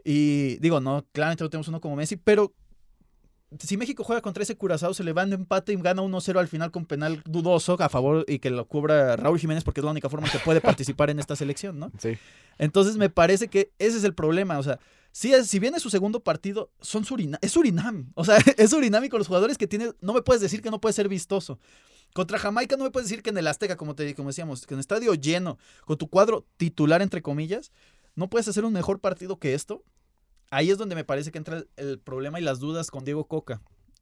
Y 0.04 0.56
digo, 0.56 0.80
no, 0.80 1.06
claramente 1.12 1.44
no 1.44 1.50
tenemos 1.50 1.68
uno 1.68 1.80
como 1.80 1.96
Messi, 1.96 2.16
pero 2.16 2.54
si 3.58 3.76
México 3.76 4.04
juega 4.04 4.22
contra 4.22 4.42
ese 4.42 4.56
Curazao, 4.56 4.94
se 4.94 5.02
le 5.02 5.12
va 5.12 5.22
en 5.22 5.32
empate 5.32 5.72
y 5.72 5.76
gana 5.76 6.02
1-0 6.02 6.38
al 6.38 6.48
final 6.48 6.70
con 6.70 6.86
penal 6.86 7.22
dudoso 7.24 7.76
a 7.80 7.88
favor 7.88 8.24
y 8.28 8.38
que 8.38 8.50
lo 8.50 8.66
cubra 8.66 9.16
Raúl 9.16 9.38
Jiménez 9.38 9.64
porque 9.64 9.80
es 9.80 9.84
la 9.84 9.90
única 9.90 10.08
forma 10.08 10.30
que 10.30 10.38
puede 10.38 10.60
participar 10.60 11.10
en 11.10 11.18
esta 11.18 11.34
selección, 11.34 11.78
¿no? 11.78 11.90
Sí. 11.98 12.16
Entonces 12.58 12.96
me 12.96 13.10
parece 13.10 13.48
que 13.48 13.72
ese 13.78 13.98
es 13.98 14.04
el 14.04 14.14
problema, 14.14 14.58
o 14.58 14.62
sea, 14.62 14.78
si, 15.12 15.32
si 15.44 15.58
viene 15.58 15.80
su 15.80 15.90
segundo 15.90 16.20
partido, 16.20 16.70
son 16.80 17.04
Surinam, 17.04 17.38
es 17.42 17.52
Surinam, 17.52 18.12
o 18.14 18.24
sea, 18.24 18.38
es 18.56 18.70
Surinam 18.70 19.04
y 19.04 19.08
con 19.08 19.18
los 19.18 19.26
jugadores 19.26 19.58
que 19.58 19.66
tiene, 19.66 19.92
no 20.00 20.12
me 20.12 20.22
puedes 20.22 20.40
decir 20.40 20.62
que 20.62 20.70
no 20.70 20.80
puede 20.80 20.92
ser 20.92 21.08
vistoso. 21.08 21.58
Contra 22.12 22.38
Jamaica 22.38 22.76
no 22.76 22.84
me 22.84 22.90
puedes 22.90 23.08
decir 23.08 23.22
que 23.22 23.30
en 23.30 23.38
el 23.38 23.46
Azteca, 23.46 23.76
como, 23.76 23.94
te, 23.94 24.14
como 24.14 24.30
decíamos, 24.30 24.66
que 24.66 24.74
en 24.74 24.80
estadio 24.80 25.14
lleno, 25.14 25.58
con 25.84 25.96
tu 25.96 26.08
cuadro 26.08 26.44
titular, 26.56 27.02
entre 27.02 27.22
comillas, 27.22 27.70
no 28.16 28.28
puedes 28.28 28.48
hacer 28.48 28.64
un 28.64 28.72
mejor 28.72 29.00
partido 29.00 29.38
que 29.38 29.54
esto 29.54 29.84
ahí 30.50 30.70
es 30.70 30.78
donde 30.78 30.94
me 30.94 31.04
parece 31.04 31.30
que 31.30 31.38
entra 31.38 31.64
el 31.76 31.98
problema 31.98 32.38
y 32.38 32.42
las 32.42 32.60
dudas 32.60 32.90
con 32.90 33.04
Diego 33.04 33.24
Coca. 33.24 33.60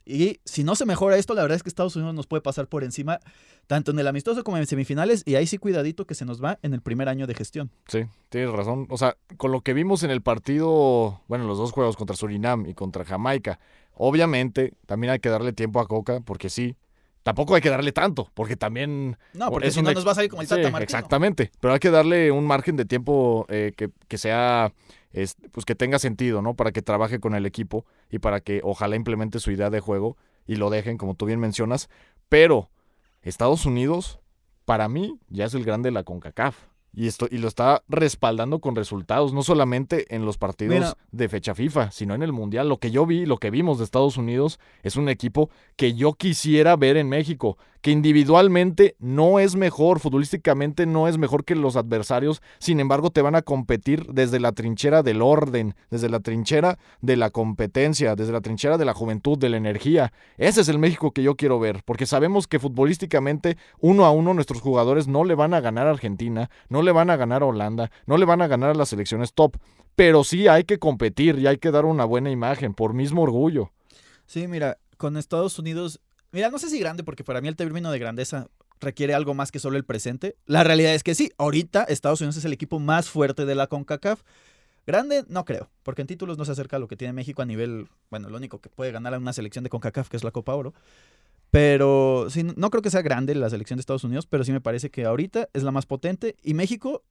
Y 0.09 0.41
si 0.47 0.65
no 0.65 0.75
se 0.75 0.87
mejora 0.87 1.19
esto, 1.19 1.35
la 1.35 1.43
verdad 1.43 1.57
es 1.57 1.63
que 1.63 1.69
Estados 1.69 1.95
Unidos 1.95 2.15
nos 2.15 2.27
puede 2.27 2.41
pasar 2.41 2.67
por 2.67 2.83
encima, 2.83 3.21
tanto 3.67 3.91
en 3.91 3.99
el 3.99 4.07
amistoso 4.07 4.43
como 4.43 4.57
en 4.57 4.67
semifinales, 4.67 5.23
y 5.27 5.35
ahí 5.35 5.47
sí 5.47 5.59
cuidadito 5.59 6.07
que 6.07 6.15
se 6.15 6.25
nos 6.25 6.43
va 6.43 6.59
en 6.63 6.73
el 6.73 6.81
primer 6.81 7.11
año 7.11 7.27
de 7.27 7.35
gestión. 7.35 7.71
Sí, 7.89 8.07
tienes 8.31 8.51
razón. 8.51 8.87
O 8.89 8.97
sea, 8.97 9.19
con 9.37 9.53
lo 9.53 9.61
que 9.61 9.75
vimos 9.75 10.03
en 10.05 10.11
el 10.11 10.23
partido, 10.23 11.21
bueno, 11.29 11.45
los 11.47 11.59
dos 11.59 11.73
juegos 11.73 11.97
contra 11.97 12.17
Surinam 12.17 12.65
y 12.67 12.73
contra 12.73 13.05
Jamaica, 13.05 13.61
obviamente 13.93 14.73
también 14.87 15.13
hay 15.13 15.19
que 15.19 15.29
darle 15.29 15.53
tiempo 15.53 15.79
a 15.79 15.87
Coca, 15.87 16.21
porque 16.21 16.49
sí, 16.49 16.75
tampoco 17.23 17.55
hay 17.55 17.61
que 17.61 17.69
darle 17.69 17.93
tanto, 17.93 18.31
porque 18.33 18.57
también... 18.57 19.19
No, 19.35 19.51
porque 19.51 19.71
si 19.71 19.83
no 19.83 19.93
nos 19.93 20.07
va 20.07 20.13
a 20.13 20.15
salir 20.15 20.31
como 20.31 20.41
el 20.41 20.49
Tata. 20.49 20.69
Exactamente, 20.83 21.53
pero 21.61 21.75
hay 21.75 21.81
que 21.81 21.91
darle 21.91 22.31
un 22.31 22.47
margen 22.47 22.77
de 22.77 22.87
tiempo 22.87 23.45
eh, 23.51 23.75
que, 23.77 23.91
que 24.09 24.17
sea 24.17 24.73
pues 25.53 25.65
que 25.65 25.75
tenga 25.75 25.99
sentido, 25.99 26.43
¿no? 26.43 26.55
Para 26.55 26.73
que 26.73 26.83
trabaje 26.83 27.21
con 27.21 27.35
el 27.35 27.47
equipo 27.47 27.85
y 28.11 28.19
para 28.19 28.41
que 28.41 28.61
ojalá 28.63 28.97
implemente 28.97 29.41
su 29.41 29.51
idea 29.51 29.71
de 29.71 29.81
juego 29.81 30.17
y 30.47 30.57
lo 30.57 30.71
dejen, 30.71 30.99
como 30.99 31.15
tú 31.15 31.27
bien 31.27 31.41
mencionas. 31.41 31.89
Pero 32.29 32.71
Estados 33.23 33.67
Unidos, 33.67 34.21
para 34.65 34.89
mí, 34.89 35.19
ya 35.29 35.47
es 35.47 35.55
el 35.55 35.65
grande 35.65 35.89
de 35.89 35.93
la 35.93 36.05
CONCACAF. 36.05 36.57
Y, 36.95 37.07
esto, 37.07 37.29
y 37.31 37.39
lo 37.39 37.49
está 37.49 37.85
respaldando 37.89 38.61
con 38.61 38.75
resultados, 38.75 39.33
no 39.33 39.43
solamente 39.43 40.15
en 40.15 40.25
los 40.25 40.39
partidos 40.39 40.97
de 41.13 41.29
fecha 41.29 41.55
FIFA, 41.55 41.91
sino 41.91 42.15
en 42.15 42.23
el 42.23 42.33
Mundial. 42.33 42.69
Lo 42.69 42.79
que 42.79 42.91
yo 42.91 43.07
vi, 43.07 43.27
lo 43.27 43.37
que 43.37 43.51
vimos 43.51 43.79
de 43.79 43.85
Estados 43.85 44.17
Unidos, 44.17 44.59
es 44.83 44.97
un 44.97 45.09
equipo 45.09 45.51
que 45.77 45.95
yo 45.95 46.15
quisiera 46.15 46.77
ver 46.77 46.97
en 46.97 47.09
México, 47.09 47.59
que 47.81 47.91
individualmente 47.91 48.97
no 48.99 49.39
es 49.39 49.57
mejor, 49.57 50.01
futbolísticamente 50.01 50.87
no 50.87 51.09
es 51.09 51.19
mejor 51.19 51.45
que 51.45 51.55
los 51.55 51.77
adversarios, 51.77 52.43
sin 52.59 52.81
embargo 52.81 53.11
te 53.11 53.23
van 53.23 53.35
a 53.35 53.43
competir 53.43 54.07
desde 54.07 54.41
la 54.41 54.53
trinchera 54.53 55.03
del 55.03 55.23
orden, 55.23 55.75
desde 55.91 56.09
la 56.09 56.21
trinchera 56.21 56.79
de 57.01 57.17
la 57.17 57.31
competencia, 57.31 58.17
desde 58.17 58.33
la 58.33 58.41
trinchera 58.41 58.79
de 58.79 58.85
la 58.85 58.95
juventud, 58.95 59.39
de 59.39 59.49
la 59.49 59.57
energía. 59.57 60.13
Ese 60.37 60.61
es 60.61 60.69
el 60.69 60.79
México 60.79 61.13
que 61.13 61.23
yo 61.23 61.37
quiero 61.37 61.59
ver, 61.61 61.83
porque 61.85 62.07
sabemos 62.07 62.47
que 62.47 62.59
futbolísticamente 62.59 63.57
uno 63.79 64.05
a 64.05 64.11
uno 64.11 64.35
nuestros 64.35 64.61
jugadores 64.61 65.07
no 65.09 65.25
le 65.25 65.35
van 65.35 65.55
a 65.55 65.61
ganar 65.61 65.87
a 65.87 65.91
Argentina, 65.91 66.51
no 66.69 66.83
le 66.83 66.93
van 66.93 67.11
a 67.11 67.17
ganar 67.17 67.43
a 67.43 67.47
Holanda, 67.47 67.91
no 68.07 68.17
le 68.17 68.25
van 68.25 68.43
a 68.43 68.49
ganar 68.49 68.71
a 68.71 68.75
las 68.75 68.89
selecciones 68.89 69.33
top, 69.35 69.57
pero 69.95 70.25
sí 70.25 70.49
hay 70.49 70.65
que 70.65 70.79
competir 70.79 71.39
y 71.39 71.47
hay 71.47 71.59
que 71.59 71.71
dar 71.71 71.85
una 71.85 72.05
buena 72.05 72.31
imagen 72.31 72.75
por 72.75 72.95
mismo 72.95 73.23
orgullo. 73.23 73.71
Sí, 74.27 74.47
mira, 74.47 74.79
con 74.97 75.17
Estados 75.17 75.59
Unidos 75.59 76.01
Mira, 76.33 76.51
no 76.51 76.59
sé 76.59 76.69
si 76.69 76.79
grande, 76.79 77.05
porque 77.05 77.25
para 77.25 77.41
mí 77.41 77.49
el 77.49 77.57
término 77.57 77.91
de 77.91 77.99
grandeza 77.99 78.49
requiere 78.81 79.15
algo 79.15 79.35
más 79.35 79.51
que 79.51 79.59
solo 79.59 79.77
el 79.77 79.85
presente. 79.85 80.37
La 80.47 80.63
realidad 80.65 80.95
es 80.95 81.03
que 81.03 81.15
sí, 81.15 81.33
ahorita 81.39 81.85
Estados 81.85 82.21
Unidos 82.21 82.37
es 82.37 82.45
el 82.45 82.53
equipo 82.53 82.79
más 82.79 83.09
fuerte 83.09 83.45
de 83.45 83.55
la 83.55 83.67
CONCACAF. 83.67 84.23
Grande, 84.87 85.25
no 85.29 85.45
creo, 85.45 85.69
porque 85.83 86.03
en 86.03 86.09
títulos 86.09 86.39
no 86.39 86.45
se 86.45 86.53
acerca 86.53 86.77
a 86.77 86.79
lo 86.79 86.89
que 86.89 86.97
tiene 86.97 87.13
México 87.13 87.43
a 87.43 87.45
nivel, 87.45 87.89
bueno, 88.11 88.31
lo 88.31 88.37
único 88.37 88.61
que 88.61 88.71
puede 88.71 88.91
ganar 88.91 89.15
a 89.15 89.19
una 89.19 89.33
selección 89.33 89.63
de 89.65 89.71
CONCACAF, 89.71 90.09
que 90.09 90.17
es 90.17 90.25
la 90.25 90.31
Copa 90.31 90.55
Oro. 90.55 90.75
Pero 91.51 92.27
sí, 92.31 92.43
no 92.43 92.71
creo 92.71 92.83
que 92.83 92.91
sea 92.91 93.03
grande 93.03 93.35
la 93.35 93.51
selección 93.51 93.79
de 93.79 93.81
Estados 93.81 94.05
Unidos, 94.05 94.27
pero 94.27 94.45
sí 94.45 94.53
me 94.53 94.61
parece 94.61 94.91
que 94.91 95.05
ahorita 95.05 95.49
es 95.53 95.63
la 95.63 95.71
más 95.71 95.87
potente. 95.87 96.37
Y 96.43 96.55
México, 96.55 97.03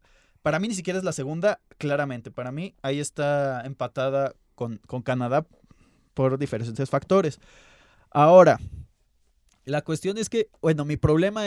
para 0.41 0.59
mí 0.59 0.67
ni 0.67 0.75
siquiera 0.75 0.99
es 0.99 1.05
la 1.05 1.11
segunda, 1.11 1.59
claramente. 1.77 2.29
Para 2.29 2.51
mí 2.51 2.75
ahí 2.83 2.99
está 2.99 3.61
empatada 3.65 4.33
con, 4.53 4.77
con 4.85 5.01
Canadá 5.01 5.45
por 6.13 6.37
diferentes 6.37 6.89
factores. 6.89 7.39
Ahora, 8.11 8.59
la 9.67 9.83
cuestión 9.83 10.17
es 10.17 10.29
que, 10.29 10.49
bueno, 10.61 10.85
mi 10.85 10.97
problema, 10.97 11.43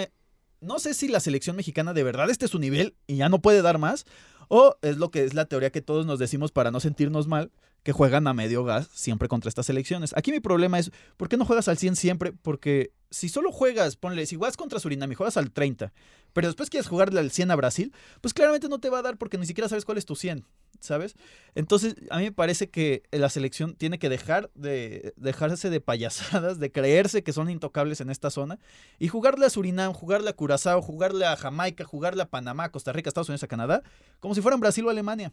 no 0.61 0.79
sé 0.79 0.95
si 0.95 1.09
la 1.09 1.21
selección 1.21 1.57
mexicana 1.57 1.95
de 1.95 2.03
verdad 2.03 2.29
este 2.31 2.45
es 2.45 2.51
su 2.51 2.59
nivel 2.59 2.95
y 3.07 3.17
ya 3.17 3.29
no 3.29 3.41
puede 3.41 3.63
dar 3.63 3.79
más, 3.79 4.05
o 4.49 4.77
es 4.83 4.99
lo 4.99 5.11
que 5.11 5.25
es 5.25 5.33
la 5.33 5.47
teoría 5.47 5.71
que 5.71 5.81
todos 5.81 6.05
nos 6.05 6.19
decimos 6.19 6.53
para 6.53 6.71
no 6.71 6.81
sentirnos 6.81 7.29
mal, 7.29 7.51
que 7.83 7.93
juegan 7.93 8.27
a 8.27 8.35
medio 8.35 8.65
gas 8.65 8.89
siempre 8.93 9.29
contra 9.29 9.49
estas 9.49 9.67
selecciones. 9.67 10.13
Aquí 10.17 10.33
mi 10.33 10.41
problema 10.41 10.79
es, 10.79 10.91
¿por 11.17 11.29
qué 11.29 11.37
no 11.37 11.45
juegas 11.45 11.69
al 11.69 11.79
100 11.79 11.97
siempre? 11.97 12.33
Porque 12.33 12.93
si 13.11 13.29
solo 13.29 13.53
juegas, 13.53 13.97
ponle, 13.97 14.27
si 14.27 14.37
juegas 14.37 14.57
contra 14.57 14.79
Surinam 14.79 15.11
y 15.13 15.15
juegas 15.15 15.37
al 15.37 15.51
30, 15.51 15.93
pero 16.33 16.49
después 16.49 16.71
quieres 16.71 16.89
jugarle 16.89 17.21
al 17.21 17.31
100 17.31 17.51
a 17.51 17.57
Brasil, 17.57 17.93
pues 18.21 18.35
claramente 18.35 18.69
no 18.69 18.79
te 18.79 18.91
va 18.91 18.99
a 18.99 19.03
dar 19.03 19.17
porque 19.17 19.39
ni 19.39 19.47
siquiera 19.47 19.69
sabes 19.69 19.85
cuál 19.85 19.99
es 19.99 20.07
tu 20.07 20.17
100. 20.17 20.45
¿sabes? 20.81 21.15
Entonces, 21.55 21.95
a 22.11 22.19
mí 22.19 22.25
me 22.25 22.33
parece 22.33 22.71
que 22.71 23.03
la 23.11 23.29
selección 23.29 23.75
tiene 23.75 23.99
que 23.99 24.09
dejar 24.09 24.51
de 24.55 25.13
dejarse 25.17 25.71
de 25.71 25.81
payasadas, 25.81 26.59
de 26.59 26.73
creerse 26.73 27.23
que 27.23 27.33
son 27.33 27.51
intocables 27.51 28.01
en 28.01 28.11
esta 28.11 28.31
zona 28.31 28.59
y 28.99 29.09
jugarle 29.09 29.47
a 29.47 29.51
Surinam, 29.51 29.93
jugarle 29.93 30.31
a 30.31 30.33
Curazao, 30.33 30.83
jugarle 30.83 31.27
a 31.27 31.37
Jamaica, 31.37 31.85
jugarle 31.85 32.23
a 32.23 32.31
Panamá, 32.31 32.71
Costa 32.71 32.93
Rica, 32.93 33.09
Estados 33.09 33.29
Unidos, 33.29 33.43
a 33.43 33.49
Canadá, 33.49 33.83
como 34.19 34.35
si 34.35 34.41
fueran 34.41 34.61
Brasil 34.61 34.87
o 34.87 34.91
Alemania. 34.91 35.33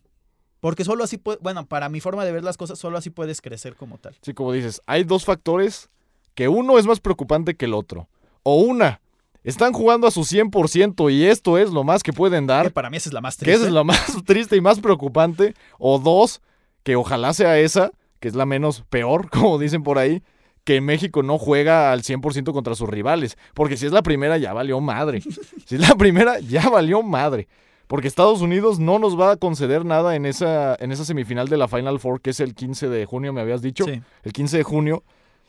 Porque 0.60 0.84
solo 0.84 1.04
así 1.04 1.18
puede, 1.18 1.38
bueno, 1.42 1.66
para 1.66 1.90
mi 1.90 2.00
forma 2.00 2.26
de 2.26 2.32
ver 2.32 2.44
las 2.44 2.58
cosas, 2.58 2.80
solo 2.80 2.98
así 2.98 3.10
puedes 3.10 3.42
crecer 3.42 3.76
como 3.76 3.98
tal. 3.98 4.16
Sí, 4.22 4.34
como 4.34 4.52
dices, 4.52 4.82
hay 4.86 5.04
dos 5.04 5.26
factores 5.26 5.90
que 6.34 6.48
uno 6.48 6.78
es 6.78 6.86
más 6.86 7.00
preocupante 7.00 7.56
que 7.56 7.66
el 7.66 7.74
otro. 7.74 8.08
O 8.44 8.58
una, 8.58 9.02
están 9.44 9.72
jugando 9.74 10.08
a 10.08 10.12
su 10.12 10.22
100% 10.22 11.12
y 11.12 11.26
esto 11.26 11.58
es 11.58 11.72
lo 11.72 11.84
más 11.84 12.04
que 12.04 12.14
pueden 12.14 12.48
dar. 12.48 12.66
Que 12.66 12.72
para 12.72 12.90
mí 12.90 12.98
esa 12.98 13.10
es 13.10 13.14
la 13.14 13.22
más 13.22 13.38
triste. 13.38 13.52
Que 13.52 13.56
esa 13.56 13.68
es 13.68 13.74
la 13.74 13.84
más 13.84 14.18
triste 14.26 14.56
y 14.56 14.62
más 14.62 14.80
preocupante. 14.80 15.54
O 15.80 16.00
dos, 16.00 16.42
que 16.84 16.96
ojalá 16.96 17.34
sea 17.34 17.58
esa, 17.60 17.92
que 18.20 18.28
es 18.28 18.36
la 18.36 18.46
menos 18.46 18.84
peor, 18.90 19.30
como 19.32 19.58
dicen 19.58 19.84
por 19.84 20.00
ahí, 20.00 20.22
que 20.64 20.82
México 20.82 21.24
no 21.24 21.38
juega 21.38 21.92
al 21.92 22.04
100% 22.04 22.52
contra 22.52 22.76
sus 22.76 22.90
rivales. 22.90 23.38
Porque 23.54 23.78
si 23.78 23.86
es 23.86 23.92
la 23.92 24.02
primera, 24.02 24.38
ya 24.38 24.54
valió 24.54 24.82
madre. 24.82 25.22
Si 25.66 25.76
es 25.76 25.82
la 25.82 25.96
primera, 25.96 26.40
ya 26.40 26.70
valió 26.70 27.02
madre. 27.02 27.48
Porque 27.88 28.08
Estados 28.08 28.42
Unidos 28.42 28.80
no 28.80 29.00
nos 29.00 29.20
va 29.20 29.32
a 29.32 29.38
conceder 29.38 29.86
nada 29.86 30.16
en 30.16 30.26
esa, 30.26 30.76
en 30.80 30.92
esa 30.92 31.06
semifinal 31.06 31.48
de 31.48 31.58
la 31.58 31.68
Final 31.68 32.00
Four, 32.00 32.22
que 32.22 32.32
es 32.32 32.40
el 32.40 32.54
15 32.54 32.90
de 32.90 33.06
junio, 33.06 33.32
me 33.34 33.42
habías 33.42 33.62
dicho. 33.62 33.86
Sí. 33.86 34.02
El 34.24 34.34
15 34.34 34.58
de 34.58 34.64
junio. 34.64 35.04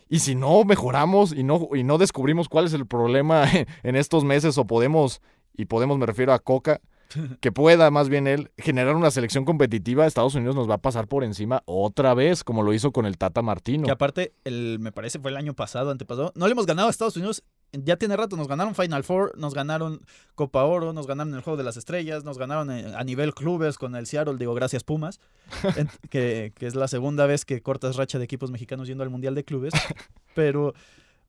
Y 0.09 0.21
si 0.21 0.35
no 0.35 0.65
mejoramos 0.65 1.33
y 1.33 1.43
no, 1.43 1.69
y 1.75 1.85
no 1.85 1.99
descubrimos 1.99 2.49
cuál 2.49 2.67
es 2.67 2.73
el 2.73 2.87
problema 2.87 3.45
en 3.83 3.97
estos 3.97 4.25
meses 4.25 4.57
o 4.57 4.67
podemos, 4.67 5.21
y 5.57 5.67
podemos 5.67 5.99
me 5.99 6.07
refiero 6.07 6.33
a 6.33 6.39
Coca, 6.39 6.81
que 7.41 7.53
pueda 7.53 7.91
más 7.91 8.09
bien 8.09 8.27
él 8.27 8.51
generar 8.57 8.95
una 8.95 9.11
selección 9.11 9.45
competitiva, 9.45 10.07
Estados 10.07 10.35
Unidos 10.35 10.55
nos 10.55 10.69
va 10.69 10.75
a 10.75 10.79
pasar 10.79 11.09
por 11.09 11.25
encima 11.25 11.63
otra 11.67 12.15
vez, 12.15 12.45
como 12.45 12.63
lo 12.63 12.73
hizo 12.73 12.93
con 12.93 13.07
el 13.07 13.19
Tata 13.19 13.43
Martino. 13.43 13.85
Que 13.85 13.91
aparte, 13.91 14.33
el, 14.45 14.79
me 14.81 14.93
parece 14.93 15.19
fue 15.19 15.31
el 15.31 15.37
año 15.37 15.55
pasado, 15.55 15.91
antepasado, 15.91 16.33
no 16.35 16.47
le 16.47 16.53
hemos 16.53 16.67
ganado 16.67 16.89
a 16.89 16.91
Estados 16.91 17.17
Unidos 17.17 17.43
ya 17.73 17.97
tiene 17.97 18.17
rato, 18.17 18.37
nos 18.37 18.49
ganaron 18.49 18.75
Final 18.75 19.05
Four, 19.05 19.37
nos 19.37 19.55
ganaron 19.55 20.01
Copa 20.35 20.65
Oro, 20.65 20.93
nos 20.93 21.07
ganaron 21.07 21.35
el 21.35 21.43
Juego 21.43 21.57
de 21.57 21.65
las 21.65 21.77
Estrellas, 21.77 22.25
nos 22.25 22.39
ganaron 22.39 22.71
eh, 22.71 22.93
a 22.97 23.05
nivel 23.05 23.35
clubes 23.35 23.77
con 23.77 23.95
el 23.95 24.07
Seattle, 24.07 24.37
digo, 24.39 24.55
gracias 24.55 24.85
Pumas, 24.85 25.21
que, 26.11 26.53
es 26.59 26.75
la 26.75 26.89
segunda 26.89 27.27
vez 27.27 27.45
que 27.45 27.61
cortas 27.61 27.97
racha 27.97 28.19
de 28.19 28.25
equipos 28.25 28.51
mexicanos 28.51 28.89
yendo 28.89 29.05
al 29.05 29.11
Mundial 29.11 29.35
de 29.35 29.45
Clubes, 29.45 29.75
pero, 30.35 30.75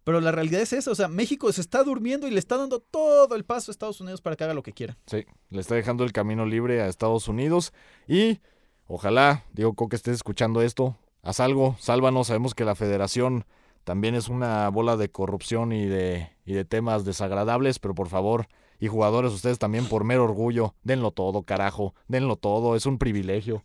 pero 0.04 0.22
la 0.22 0.32
realidad 0.32 0.62
es 0.62 0.72
esa, 0.72 0.92
o 0.92 0.96
sea, 0.96 1.10
México 1.10 1.52
se 1.52 1.62
está 1.62 1.84
durmiendo 1.84 2.28
y 2.28 2.32
le 2.32 2.40
está 2.40 2.58
dando 2.58 2.80
todo 2.80 3.36
el 3.36 3.44
paso 3.44 3.72
a 3.72 3.74
Estados 3.74 4.00
Unidos 4.00 4.22
para 4.22 4.36
que 4.36 4.46
haga 4.46 4.54
lo 4.54 4.64
que 4.64 4.74
quiera. 4.74 4.98
Sí, 5.08 5.26
le 5.50 5.60
está 5.60 5.76
dejando 5.76 6.06
el 6.06 6.14
camino 6.14 6.46
libre 6.46 6.82
a 6.82 6.88
Estados 6.88 7.28
Unidos 7.28 7.74
y 8.08 8.40
ojalá, 8.88 9.44
digo, 9.52 9.76
que 9.76 9.96
estés 9.96 10.16
escuchando 10.16 10.62
esto, 10.62 10.96
haz 11.22 11.42
algo, 11.42 11.76
sálvanos, 11.80 12.28
sabemos 12.28 12.56
que 12.56 12.64
la 12.64 12.76
federación 12.76 13.46
también 13.90 14.14
es 14.14 14.30
una 14.30 14.70
bola 14.70 14.98
de 14.98 15.10
corrupción 15.10 15.72
y 15.72 15.88
de, 15.88 16.30
y 16.46 16.54
de 16.54 16.64
temas 16.64 17.06
desagradables, 17.06 17.80
pero 17.80 17.96
por 17.96 18.08
favor, 18.08 18.48
y 18.80 18.88
jugadores, 18.88 19.34
ustedes 19.34 19.58
también 19.58 19.88
por 19.88 20.04
mero 20.04 20.26
orgullo, 20.26 20.76
denlo 20.84 21.10
todo, 21.10 21.42
carajo, 21.42 21.96
denlo 22.08 22.36
todo, 22.36 22.76
es 22.76 22.86
un 22.86 23.00
privilegio. 23.00 23.64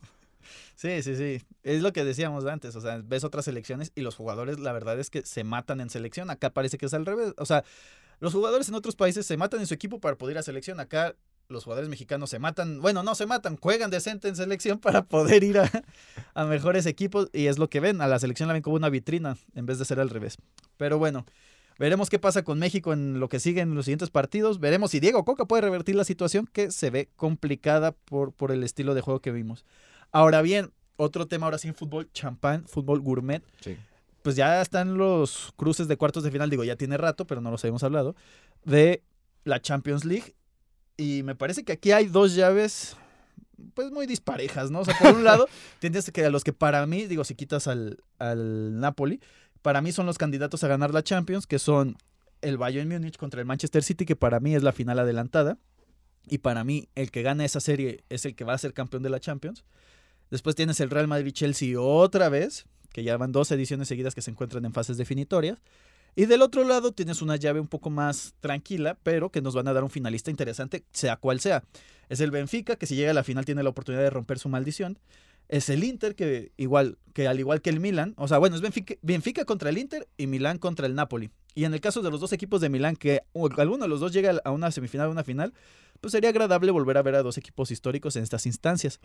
Sí, 0.77 1.03
sí, 1.03 1.15
sí. 1.15 1.43
Es 1.63 1.83
lo 1.83 1.93
que 1.93 2.07
decíamos 2.07 2.47
antes. 2.47 2.75
O 2.75 2.81
sea, 2.81 3.03
ves 3.05 3.23
otras 3.23 3.45
selecciones 3.45 3.93
y 3.95 4.01
los 4.01 4.17
jugadores, 4.17 4.59
la 4.59 4.73
verdad 4.73 4.99
es 4.99 5.11
que 5.11 5.27
se 5.27 5.45
matan 5.45 5.83
en 5.83 5.91
selección. 5.91 6.31
Acá 6.31 6.49
parece 6.49 6.79
que 6.79 6.87
es 6.87 6.95
al 6.95 7.05
revés. 7.05 7.35
O 7.37 7.45
sea, 7.45 7.63
los 8.19 8.33
jugadores 8.33 8.71
en 8.71 8.77
otros 8.77 8.97
países 8.97 9.27
se 9.27 9.37
matan 9.37 9.61
en 9.61 9.67
su 9.67 9.75
equipo 9.75 10.01
para 10.01 10.17
poder 10.17 10.37
ir 10.37 10.39
a 10.39 10.43
selección. 10.43 10.81
Acá 10.81 11.17
los 11.49 11.65
jugadores 11.65 11.89
mexicanos 11.89 12.31
se 12.31 12.39
matan, 12.39 12.81
bueno, 12.81 13.03
no 13.03 13.15
se 13.15 13.27
matan, 13.27 13.57
juegan 13.57 13.91
decente 13.91 14.29
en 14.29 14.37
selección 14.37 14.79
para 14.79 15.05
poder 15.05 15.45
ir 15.45 15.59
a, 15.59 15.71
a, 16.35 16.45
mejores 16.45 16.87
equipos 16.87 17.29
y 17.33 17.47
es 17.47 17.59
lo 17.59 17.69
que 17.69 17.81
ven, 17.81 18.01
a 18.01 18.09
la 18.09 18.19
selección 18.19 18.49
la 18.49 18.55
ven 18.55 18.63
como 18.63 18.77
una 18.77 18.89
vitrina 18.89 19.37
en 19.55 19.67
vez 19.67 19.79
de 19.79 19.85
ser 19.85 20.01
al 20.01 20.11
revés. 20.11 20.37
Pero 20.77 20.99
bueno, 20.99 21.27
veremos 21.79 22.11
qué 22.11 22.19
pasa 22.19 22.43
con 22.43 22.59
México 22.59 22.93
en 22.93 23.21
lo 23.21 23.29
que 23.29 23.41
sigue 23.41 23.61
en 23.61 23.75
los 23.75 23.85
siguientes 23.85 24.11
partidos, 24.11 24.61
veremos 24.61 24.91
si 24.91 25.01
Diego 25.01 25.25
Coca 25.25 25.45
puede 25.45 25.63
revertir 25.63 25.95
la 25.95 26.05
situación 26.05 26.49
que 26.53 26.71
se 26.71 26.91
ve 26.91 27.09
complicada 27.17 27.93
por, 27.93 28.33
por 28.33 28.51
el 28.51 28.63
estilo 28.63 28.95
de 28.95 29.01
juego 29.01 29.21
que 29.21 29.33
vimos. 29.33 29.65
Ahora 30.13 30.43
bien, 30.43 30.73
otro 30.97 31.27
tema 31.27 31.47
ahora 31.47 31.59
sí 31.59 31.69
en 31.69 31.75
fútbol, 31.75 32.11
champán, 32.13 32.67
fútbol 32.67 33.01
gourmet. 33.01 33.43
Sí. 33.61 33.77
Pues 34.23 34.37
ya 34.37 34.63
están 34.63 34.97
los 34.97 35.53
cruces 35.57 35.87
de 35.87 35.99
cuartos 35.99 36.23
de 36.23 36.31
final, 36.31 36.49
digo, 36.49 36.65
ya 36.65 36.77
tiene 36.77 36.97
rato, 36.97 37.27
pero 37.27 37.43
no 37.43 37.51
los 37.51 37.63
habíamos 37.63 37.83
hablado, 37.83 38.17
de 38.65 39.03
la 39.45 39.61
Champions 39.61 40.07
League 40.07 40.35
y 40.97 41.23
me 41.23 41.35
parece 41.35 41.65
que 41.65 41.73
aquí 41.73 41.93
hay 41.93 42.07
dos 42.07 42.35
llaves, 42.35 42.97
pues 43.75 43.91
muy 43.91 44.07
disparejas, 44.07 44.71
¿no? 44.71 44.81
O 44.81 44.85
sea, 44.85 44.97
por 44.99 45.15
un 45.15 45.25
lado, 45.25 45.49
tienes 45.81 46.11
que 46.11 46.25
a 46.25 46.31
los 46.31 46.45
que 46.45 46.53
para 46.53 46.87
mí, 46.87 47.07
digo, 47.07 47.25
si 47.25 47.35
quitas 47.35 47.67
al, 47.67 47.99
al 48.19 48.79
Napoli, 48.79 49.21
para 49.63 49.81
mí 49.81 49.93
son 49.93 50.07
los 50.07 50.19
candidatos 50.19 50.63
a 50.65 50.69
ganar 50.69 50.93
la 50.93 51.03
Champions, 51.03 51.47
que 51.47 51.59
son 51.59 51.97
el 52.43 52.59
Bayern 52.59 52.89
Múnich 52.89 53.17
contra 53.17 53.41
el 53.41 53.47
Manchester 53.47 53.83
City, 53.83 54.05
que 54.05 54.17
para 54.17 54.41
mí 54.41 54.55
es 54.55 54.63
la 54.63 54.73
final 54.73 54.99
adelantada. 54.99 55.59
Y 56.27 56.39
para 56.39 56.65
mí, 56.65 56.89
el 56.95 57.11
que 57.11 57.23
gana 57.23 57.45
esa 57.45 57.61
serie 57.61 58.05
es 58.09 58.25
el 58.25 58.35
que 58.35 58.45
va 58.45 58.55
a 58.55 58.59
ser 58.59 58.73
campeón 58.73 59.03
de 59.03 59.11
la 59.11 59.21
Champions. 59.21 59.65
Después 60.31 60.57
tienes 60.57 60.81
el 60.81 60.91
Real 60.91 61.09
Madrid-Chelsea 61.09 61.79
otra 61.81 62.29
vez, 62.29 62.67
que 62.93 63.03
ya 63.05 63.17
van 63.17 63.33
dos 63.33 63.51
ediciones 63.51 63.89
seguidas 63.89 64.15
que 64.15 64.23
se 64.23 64.31
encuentran 64.31 64.65
en 64.65 64.73
fases 64.73 64.97
definitorias. 64.97 65.59
Y 66.17 66.27
del 66.27 66.43
otro 66.43 66.65
lado 66.65 66.93
tienes 66.93 67.23
una 67.23 67.37
llave 67.37 67.61
un 67.61 67.67
poco 67.67 67.91
más 67.91 68.35
tranquila, 68.41 68.97
pero 69.03 69.31
que 69.31 69.43
nos 69.43 69.55
van 69.55 69.67
a 69.69 69.73
dar 69.73 69.83
un 69.83 69.91
finalista 69.91 70.31
interesante, 70.31 70.85
sea 70.93 71.17
cual 71.17 71.41
sea. 71.41 71.65
Es 72.09 72.21
el 72.21 72.31
Benfica, 72.31 72.77
que 72.77 72.87
si 72.87 72.95
llega 72.95 73.11
a 73.11 73.15
la 73.15 73.25
final 73.25 73.45
tiene 73.45 73.63
la 73.63 73.71
oportunidad 73.71 74.03
de 74.03 74.11
romper 74.11 74.39
su 74.39 74.49
maldición. 74.49 74.99
Es 75.49 75.69
el 75.69 75.85
Inter, 75.85 76.15
que 76.15 76.53
igual 76.57 76.99
que 77.13 77.29
al 77.29 77.39
igual 77.39 77.61
que 77.61 77.71
el 77.71 77.81
Milan, 77.81 78.15
o 78.17 78.29
sea, 78.29 78.39
bueno, 78.39 78.57
es 78.57 78.63
Benfica, 78.63 78.95
Benfica 79.03 79.45
contra 79.45 79.71
el 79.71 79.79
Inter 79.79 80.09
y 80.17 80.27
Milán 80.27 80.59
contra 80.59 80.87
el 80.87 80.95
Napoli. 80.95 81.31
Y 81.55 81.65
en 81.65 81.75
el 81.75 81.81
caso 81.81 82.01
de 82.03 82.11
los 82.11 82.21
dos 82.21 82.33
equipos 82.33 82.61
de 82.61 82.69
Milán, 82.69 82.97
que 82.97 83.23
alguno 83.57 83.85
de 83.85 83.89
los 83.89 84.01
dos 84.01 84.13
llega 84.13 84.41
a 84.45 84.51
una 84.51 84.71
semifinal 84.71 85.09
o 85.09 85.11
una 85.11 85.23
final, 85.23 85.53
pues 86.01 86.13
sería 86.13 86.31
agradable 86.31 86.71
volver 86.71 86.97
a 86.97 87.03
ver 87.03 87.15
a 87.15 87.23
dos 87.23 87.39
equipos 87.39 87.71
históricos 87.71 88.17
en 88.17 88.23
estas 88.23 88.47
instancias. 88.47 89.01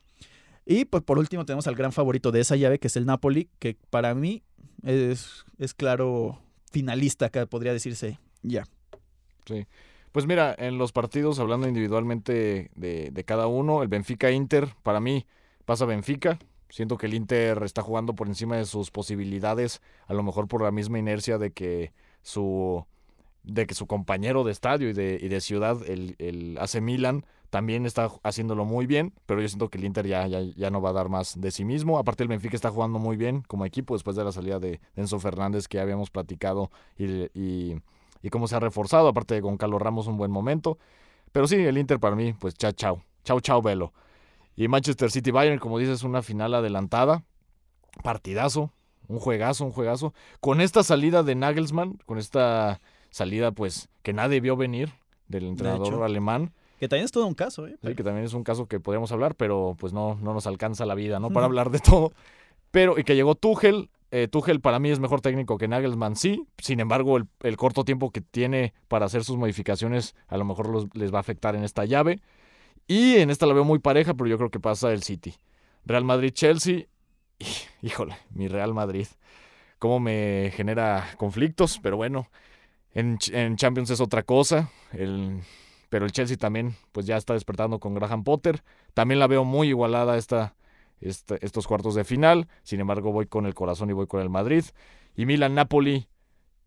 Y 0.65 0.86
pues 0.86 1.04
por 1.04 1.19
último 1.19 1.45
tenemos 1.45 1.67
al 1.67 1.76
gran 1.76 1.91
favorito 1.91 2.32
de 2.32 2.41
esa 2.41 2.56
llave, 2.56 2.80
que 2.80 2.88
es 2.88 2.95
el 2.95 3.06
Napoli, 3.06 3.50
que 3.60 3.78
para 3.89 4.15
mí 4.15 4.43
es, 4.84 5.45
es 5.58 5.74
claro 5.74 6.41
finalista, 6.72 7.28
acá 7.28 7.46
podría 7.46 7.74
decirse 7.74 8.20
ya. 8.42 8.66
Sí. 9.46 9.66
Pues 10.12 10.26
mira, 10.26 10.56
en 10.58 10.78
los 10.78 10.92
partidos, 10.92 11.40
hablando 11.40 11.68
individualmente 11.68 12.72
de, 12.76 13.10
de 13.12 13.24
cada 13.24 13.48
uno, 13.48 13.84
el 13.84 13.90
Benfica-Inter, 13.90 14.70
para 14.84 15.00
mí 15.00 15.26
pasa 15.66 15.86
Benfica. 15.86 16.40
Siento 16.70 16.98
que 16.98 17.08
el 17.08 17.14
Inter 17.14 17.62
está 17.64 17.82
jugando 17.82 18.14
por 18.14 18.28
encima 18.28 18.58
de 18.58 18.66
sus 18.66 18.92
posibilidades, 18.92 19.82
a 20.08 20.14
lo 20.14 20.24
mejor 20.24 20.48
por 20.48 20.62
la 20.62 20.72
misma 20.72 21.00
inercia 21.00 21.38
de 21.38 21.52
que 21.52 21.94
su 22.22 22.86
de 23.44 23.66
que 23.66 23.74
su 23.74 23.88
compañero 23.88 24.44
de 24.44 24.52
estadio 24.52 24.90
y 24.90 24.94
de, 24.94 25.18
y 25.22 25.28
de 25.28 25.42
ciudad, 25.42 25.78
el, 25.88 26.16
el 26.20 26.60
Milan, 26.82 27.26
también 27.50 27.86
está 27.86 28.10
haciéndolo 28.24 28.66
muy 28.66 28.86
bien, 28.86 29.14
pero 29.26 29.42
yo 29.42 29.48
siento 29.48 29.70
que 29.70 29.78
el 29.78 29.86
Inter 29.86 30.08
ya, 30.08 30.28
ya, 30.28 30.42
ya, 30.42 30.70
no 30.70 30.82
va 30.82 30.92
a 30.92 30.94
dar 30.94 31.10
más 31.10 31.40
de 31.40 31.52
sí 31.52 31.66
mismo. 31.66 31.98
Aparte 31.98 32.24
el 32.24 32.30
Benfica 32.30 32.56
está 32.56 32.70
jugando 32.70 33.00
muy 33.00 33.18
bien 33.18 33.44
como 33.48 33.66
equipo 33.66 33.96
después 33.96 34.16
de 34.16 34.24
la 34.24 34.32
salida 34.32 34.60
de 34.60 34.80
Enzo 34.96 35.20
Fernández 35.20 35.68
que 35.68 35.78
ya 35.78 35.84
habíamos 35.84 36.10
platicado 36.10 36.72
y, 36.98 37.06
y, 37.34 37.82
y 38.22 38.30
cómo 38.30 38.48
se 38.48 38.56
ha 38.56 38.60
reforzado, 38.60 39.08
aparte 39.08 39.36
de 39.36 39.42
con 39.42 39.58
Carlos 39.58 39.82
Ramos 39.82 40.08
un 40.08 40.18
buen 40.18 40.32
momento. 40.32 40.78
Pero 41.32 41.48
sí, 41.48 41.56
el 41.56 41.78
Inter 41.78 42.00
para 42.00 42.16
mí, 42.16 42.34
pues 42.34 42.56
chao, 42.56 42.72
chao, 42.72 43.04
chao, 43.24 43.40
chao, 43.40 43.62
velo. 43.62 43.94
Y 44.56 44.68
Manchester 44.68 45.10
City 45.10 45.32
Bayern, 45.32 45.60
como 45.60 45.80
dices, 45.80 46.04
una 46.04 46.22
final 46.22 46.54
adelantada, 46.54 47.24
partidazo, 48.04 48.72
un 49.08 49.20
juegazo, 49.20 49.66
un 49.66 49.72
juegazo. 49.72 50.14
Con 50.40 50.62
esta 50.62 50.84
salida 50.84 51.24
de 51.24 51.36
Nagelsmann, 51.36 52.00
con 52.06 52.18
esta 52.18 52.80
salida 53.10 53.52
pues 53.52 53.90
que 54.04 54.14
nadie 54.14 54.40
vio 54.40 54.56
venir 54.56 54.94
del 55.28 55.46
entrenador 55.46 56.00
de 56.00 56.06
alemán. 56.06 56.54
Que 56.80 56.88
también 56.88 57.06
es 57.06 57.12
todo 57.12 57.28
un 57.28 57.34
caso, 57.34 57.68
¿eh? 57.68 57.78
Sí, 57.84 57.94
que 57.94 58.04
también 58.04 58.26
es 58.26 58.34
un 58.34 58.44
caso 58.44 58.68
que 58.68 58.80
podríamos 58.80 59.12
hablar, 59.12 59.36
pero 59.36 59.76
pues 59.78 59.92
no, 59.92 60.15
no 60.15 60.34
nos 60.34 60.48
alcanza 60.48 60.86
la 60.86 60.96
vida, 60.96 61.20
¿no? 61.20 61.30
Para 61.30 61.46
hablar 61.46 61.72
de 61.72 61.80
todo. 61.80 62.13
Pero, 62.72 62.98
y 62.98 63.04
que 63.04 63.15
llegó 63.15 63.36
Tuchel. 63.36 63.89
Eh, 64.12 64.28
Tuchel 64.28 64.62
para 64.62 64.80
mí 64.80 64.89
es 64.89 65.00
mejor 65.00 65.22
técnico 65.22 65.58
que 65.58 65.68
Nagelsmann, 65.68 66.15
sí. 66.15 66.48
Sin 66.58 66.80
embargo, 66.80 67.18
el, 67.18 67.28
el 67.42 67.58
corto 67.58 67.84
tiempo 67.84 68.12
que 68.12 68.22
tiene 68.22 68.74
para 68.88 69.06
hacer 69.06 69.24
sus 69.24 69.38
modificaciones 69.38 70.15
a 70.28 70.38
lo 70.38 70.46
mejor 70.46 70.70
los, 70.70 70.88
les 70.94 71.13
va 71.13 71.18
a 71.18 71.22
afectar 71.22 71.56
en 71.56 71.63
esta 71.63 71.86
llave. 71.86 72.22
Y 72.88 73.18
en 73.18 73.30
esta 73.30 73.46
la 73.46 73.54
veo 73.54 73.65
muy 73.65 73.80
pareja, 73.80 74.13
pero 74.13 74.28
yo 74.28 74.38
creo 74.38 74.50
que 74.50 74.60
pasa 74.60 74.92
el 74.94 75.04
City. 75.04 75.36
Real 75.86 76.06
Madrid-Chelsea. 76.06 76.86
Híjole, 77.82 78.15
mi 78.32 78.48
Real 78.48 78.74
Madrid. 78.74 79.08
Cómo 79.78 80.00
me 80.00 80.52
genera 80.56 81.10
conflictos, 81.18 81.80
pero 81.84 81.98
bueno. 81.98 82.28
En, 82.94 83.20
en 83.32 83.58
Champions 83.58 83.92
es 83.92 84.02
otra 84.02 84.24
cosa. 84.24 84.72
El, 84.92 85.42
pero 85.89 86.06
el 86.06 86.12
Chelsea 86.12 86.38
también 86.38 86.75
pues 86.91 87.06
ya 87.06 87.17
está 87.17 87.34
despertando 87.34 87.80
con 87.80 87.93
Graham 87.93 88.23
Potter. 88.23 88.63
También 88.93 89.19
la 89.19 89.28
veo 89.28 89.43
muy 89.43 89.69
igualada 89.69 90.17
esta, 90.17 90.56
esta, 91.02 91.36
estos 91.41 91.67
cuartos 91.67 91.95
de 91.95 92.04
final. 92.04 92.47
Sin 92.63 92.80
embargo, 92.80 93.12
voy 93.12 93.25
con 93.25 93.45
el 93.45 93.56
corazón 93.56 93.89
y 93.89 93.93
voy 93.93 94.08
con 94.08 94.21
el 94.21 94.30
Madrid. 94.30 94.63
Y 95.15 95.25
Milan-Napoli, 95.25 96.08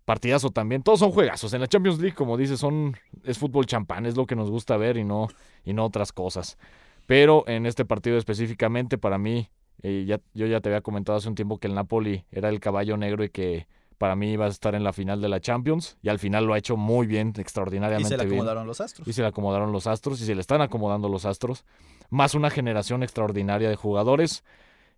partidazo 0.04 0.50
también. 0.50 0.82
Todos 0.82 0.98
son 0.98 1.12
juegazos. 1.12 1.54
En 1.54 1.60
la 1.60 1.68
Champions 1.68 2.00
League, 2.00 2.16
como 2.16 2.36
dices, 2.36 2.58
son, 2.58 2.96
es 3.24 3.38
fútbol 3.38 3.66
champán, 3.66 4.06
es 4.06 4.16
lo 4.16 4.26
que 4.26 4.36
nos 4.36 4.50
gusta 4.50 4.76
ver 4.76 4.96
y 4.96 5.04
no, 5.04 5.28
y 5.64 5.72
no 5.72 5.84
otras 5.84 6.12
cosas. 6.12 6.58
Pero 7.06 7.44
en 7.46 7.66
este 7.66 7.84
partido 7.84 8.18
específicamente, 8.18 8.98
para 8.98 9.18
mí, 9.18 9.48
eh, 9.82 10.04
yo 10.34 10.46
ya 10.46 10.60
te 10.60 10.68
había 10.68 10.80
comentado 10.80 11.18
hace 11.18 11.28
un 11.28 11.34
tiempo 11.34 11.58
que 11.58 11.68
el 11.68 11.74
Napoli 11.74 12.24
era 12.30 12.48
el 12.48 12.60
caballo 12.60 12.96
negro 12.96 13.24
y 13.24 13.30
que 13.30 13.66
para 14.02 14.16
mí 14.16 14.32
iba 14.32 14.46
a 14.46 14.48
estar 14.48 14.74
en 14.74 14.82
la 14.82 14.92
final 14.92 15.20
de 15.20 15.28
la 15.28 15.38
Champions 15.38 15.96
y 16.02 16.08
al 16.08 16.18
final 16.18 16.44
lo 16.44 16.54
ha 16.54 16.58
hecho 16.58 16.76
muy 16.76 17.06
bien, 17.06 17.34
extraordinariamente 17.36 18.08
bien. 18.08 18.18
Y 18.18 18.18
se 18.18 18.24
le 18.24 18.24
bien. 18.24 18.40
acomodaron 18.40 18.66
los 18.66 18.80
astros. 18.80 19.06
Y 19.06 19.12
se 19.12 19.22
le 19.22 19.28
acomodaron 19.28 19.70
los 19.70 19.86
astros 19.86 20.20
y 20.20 20.26
se 20.26 20.34
le 20.34 20.40
están 20.40 20.60
acomodando 20.60 21.08
los 21.08 21.24
astros. 21.24 21.64
Más 22.10 22.34
una 22.34 22.50
generación 22.50 23.04
extraordinaria 23.04 23.68
de 23.68 23.76
jugadores. 23.76 24.42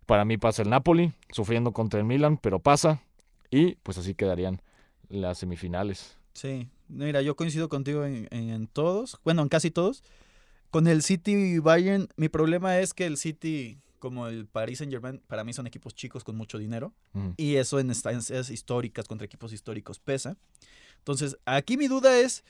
Para 0.07 0.25
mí 0.25 0.39
pasa 0.39 0.63
el 0.63 0.71
Napoli, 0.71 1.13
sufriendo 1.29 1.71
contra 1.71 1.99
el 1.99 2.07
Milan, 2.07 2.37
pero 2.37 2.57
pasa. 2.57 3.03
Y 3.51 3.75
pues 3.83 3.99
así 3.99 4.15
quedarían 4.15 4.63
las 5.07 5.37
semifinales. 5.37 6.17
Sí, 6.33 6.67
mira, 6.87 7.21
yo 7.21 7.35
coincido 7.35 7.69
contigo 7.69 8.05
en, 8.05 8.27
en, 8.31 8.49
en 8.49 8.65
todos, 8.65 9.19
bueno, 9.23 9.43
en 9.43 9.49
casi 9.49 9.69
todos. 9.69 10.01
Con 10.71 10.87
el 10.87 11.03
City 11.03 11.33
y 11.33 11.59
Bayern, 11.59 12.07
mi 12.17 12.27
problema 12.27 12.79
es 12.79 12.95
que 12.95 13.05
el 13.05 13.17
City 13.17 13.77
como 14.05 14.27
el 14.27 14.45
Paris 14.45 14.77
Saint 14.77 14.93
Germain, 14.93 15.19
para 15.25 15.43
mí 15.43 15.51
son 15.51 15.65
equipos 15.65 15.95
chicos 15.95 16.23
con 16.23 16.35
mucho 16.35 16.59
dinero. 16.59 16.93
Mm. 17.13 17.29
Y 17.37 17.55
eso 17.55 17.79
en 17.79 17.87
instancias 17.87 18.51
históricas 18.51 19.07
contra 19.07 19.25
equipos 19.25 19.51
históricos 19.51 19.97
pesa. 19.97 20.37
Entonces, 20.99 21.37
aquí 21.45 21.75
mi 21.75 21.87
duda 21.87 22.19
es, 22.19 22.43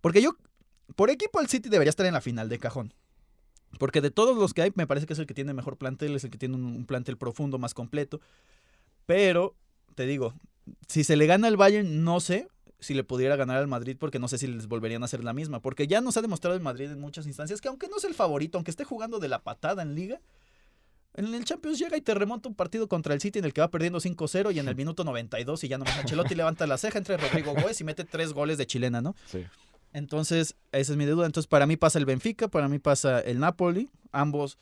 porque 0.00 0.22
yo, 0.22 0.36
por 0.94 1.10
equipo 1.10 1.40
el 1.40 1.48
City 1.48 1.68
debería 1.68 1.90
estar 1.90 2.06
en 2.06 2.14
la 2.14 2.20
final 2.20 2.48
de 2.48 2.60
cajón. 2.60 2.94
Porque 3.80 4.00
de 4.00 4.12
todos 4.12 4.36
los 4.36 4.54
que 4.54 4.62
hay, 4.62 4.72
me 4.76 4.86
parece 4.86 5.06
que 5.06 5.14
es 5.14 5.18
el 5.18 5.26
que 5.26 5.34
tiene 5.34 5.52
mejor 5.52 5.76
plantel, 5.76 6.14
es 6.14 6.22
el 6.22 6.30
que 6.30 6.38
tiene 6.38 6.54
un, 6.54 6.64
un 6.64 6.86
plantel 6.86 7.16
profundo, 7.16 7.58
más 7.58 7.74
completo. 7.74 8.20
Pero, 9.06 9.56
te 9.96 10.06
digo, 10.06 10.34
si 10.86 11.02
se 11.02 11.16
le 11.16 11.26
gana 11.26 11.48
al 11.48 11.56
Bayern, 11.56 12.04
no 12.04 12.20
sé 12.20 12.48
si 12.80 12.94
le 12.94 13.04
pudiera 13.04 13.36
ganar 13.36 13.58
al 13.58 13.68
Madrid, 13.68 13.96
porque 13.98 14.18
no 14.18 14.28
sé 14.28 14.38
si 14.38 14.46
les 14.46 14.66
volverían 14.66 15.02
a 15.02 15.04
hacer 15.04 15.22
la 15.22 15.32
misma. 15.32 15.60
Porque 15.60 15.86
ya 15.86 16.00
nos 16.00 16.16
ha 16.16 16.22
demostrado 16.22 16.56
el 16.56 16.62
Madrid 16.62 16.90
en 16.90 17.00
muchas 17.00 17.26
instancias 17.26 17.60
que 17.60 17.68
aunque 17.68 17.88
no 17.88 17.98
es 17.98 18.04
el 18.04 18.14
favorito, 18.14 18.58
aunque 18.58 18.70
esté 18.70 18.84
jugando 18.84 19.18
de 19.18 19.28
la 19.28 19.42
patada 19.42 19.82
en 19.82 19.94
liga, 19.94 20.20
en 21.14 21.34
el 21.34 21.44
Champions 21.44 21.78
llega 21.78 21.96
y 21.96 22.00
te 22.00 22.14
remonta 22.14 22.48
un 22.48 22.54
partido 22.54 22.88
contra 22.88 23.14
el 23.14 23.20
City 23.20 23.40
en 23.40 23.44
el 23.44 23.52
que 23.52 23.60
va 23.60 23.68
perdiendo 23.68 23.98
5-0 23.98 24.54
y 24.54 24.58
en 24.58 24.68
el 24.68 24.76
minuto 24.76 25.04
92 25.04 25.64
y 25.64 25.68
ya 25.68 25.78
no 25.78 25.84
más 25.84 25.96
Ancelotti 25.98 26.34
levanta 26.34 26.66
la 26.66 26.78
ceja 26.78 26.98
entre 26.98 27.16
Rodrigo 27.16 27.52
Gómez 27.52 27.80
y 27.80 27.84
mete 27.84 28.04
tres 28.04 28.32
goles 28.32 28.58
de 28.58 28.66
chilena, 28.66 29.00
¿no? 29.00 29.16
Sí. 29.26 29.44
Entonces, 29.92 30.54
esa 30.72 30.92
es 30.92 30.96
mi 30.96 31.04
duda. 31.04 31.26
Entonces, 31.26 31.48
para 31.48 31.66
mí 31.66 31.76
pasa 31.76 31.98
el 31.98 32.06
Benfica, 32.06 32.48
para 32.48 32.68
mí 32.68 32.78
pasa 32.78 33.20
el 33.20 33.40
Napoli, 33.40 33.90
ambos, 34.12 34.56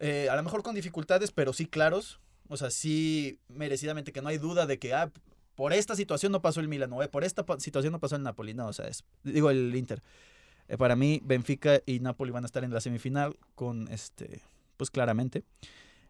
eh, 0.00 0.28
a 0.30 0.36
lo 0.36 0.42
mejor 0.42 0.62
con 0.62 0.74
dificultades, 0.74 1.30
pero 1.30 1.52
sí 1.52 1.66
claros. 1.66 2.18
O 2.48 2.56
sea, 2.56 2.70
sí 2.70 3.38
merecidamente 3.48 4.12
que 4.12 4.22
no 4.22 4.28
hay 4.28 4.38
duda 4.38 4.66
de 4.66 4.78
que, 4.78 4.94
ah, 4.94 5.12
por 5.54 5.72
esta 5.72 5.94
situación 5.94 6.32
no 6.32 6.42
pasó 6.42 6.60
el 6.60 6.68
Milan, 6.68 6.92
o 6.92 7.02
eh, 7.02 7.08
por 7.08 7.24
esta 7.24 7.44
situación 7.58 7.92
no 7.92 8.00
pasó 8.00 8.16
el 8.16 8.22
Napoli. 8.22 8.54
No, 8.54 8.66
o 8.66 8.72
sea, 8.72 8.88
es, 8.88 9.04
digo 9.22 9.50
el 9.50 9.74
Inter. 9.76 10.02
Eh, 10.66 10.76
para 10.76 10.96
mí, 10.96 11.20
Benfica 11.24 11.80
y 11.86 12.00
Napoli 12.00 12.32
van 12.32 12.44
a 12.44 12.46
estar 12.46 12.64
en 12.64 12.72
la 12.72 12.80
semifinal 12.80 13.36
con 13.54 13.86
este 13.88 14.42
pues 14.78 14.90
claramente. 14.90 15.44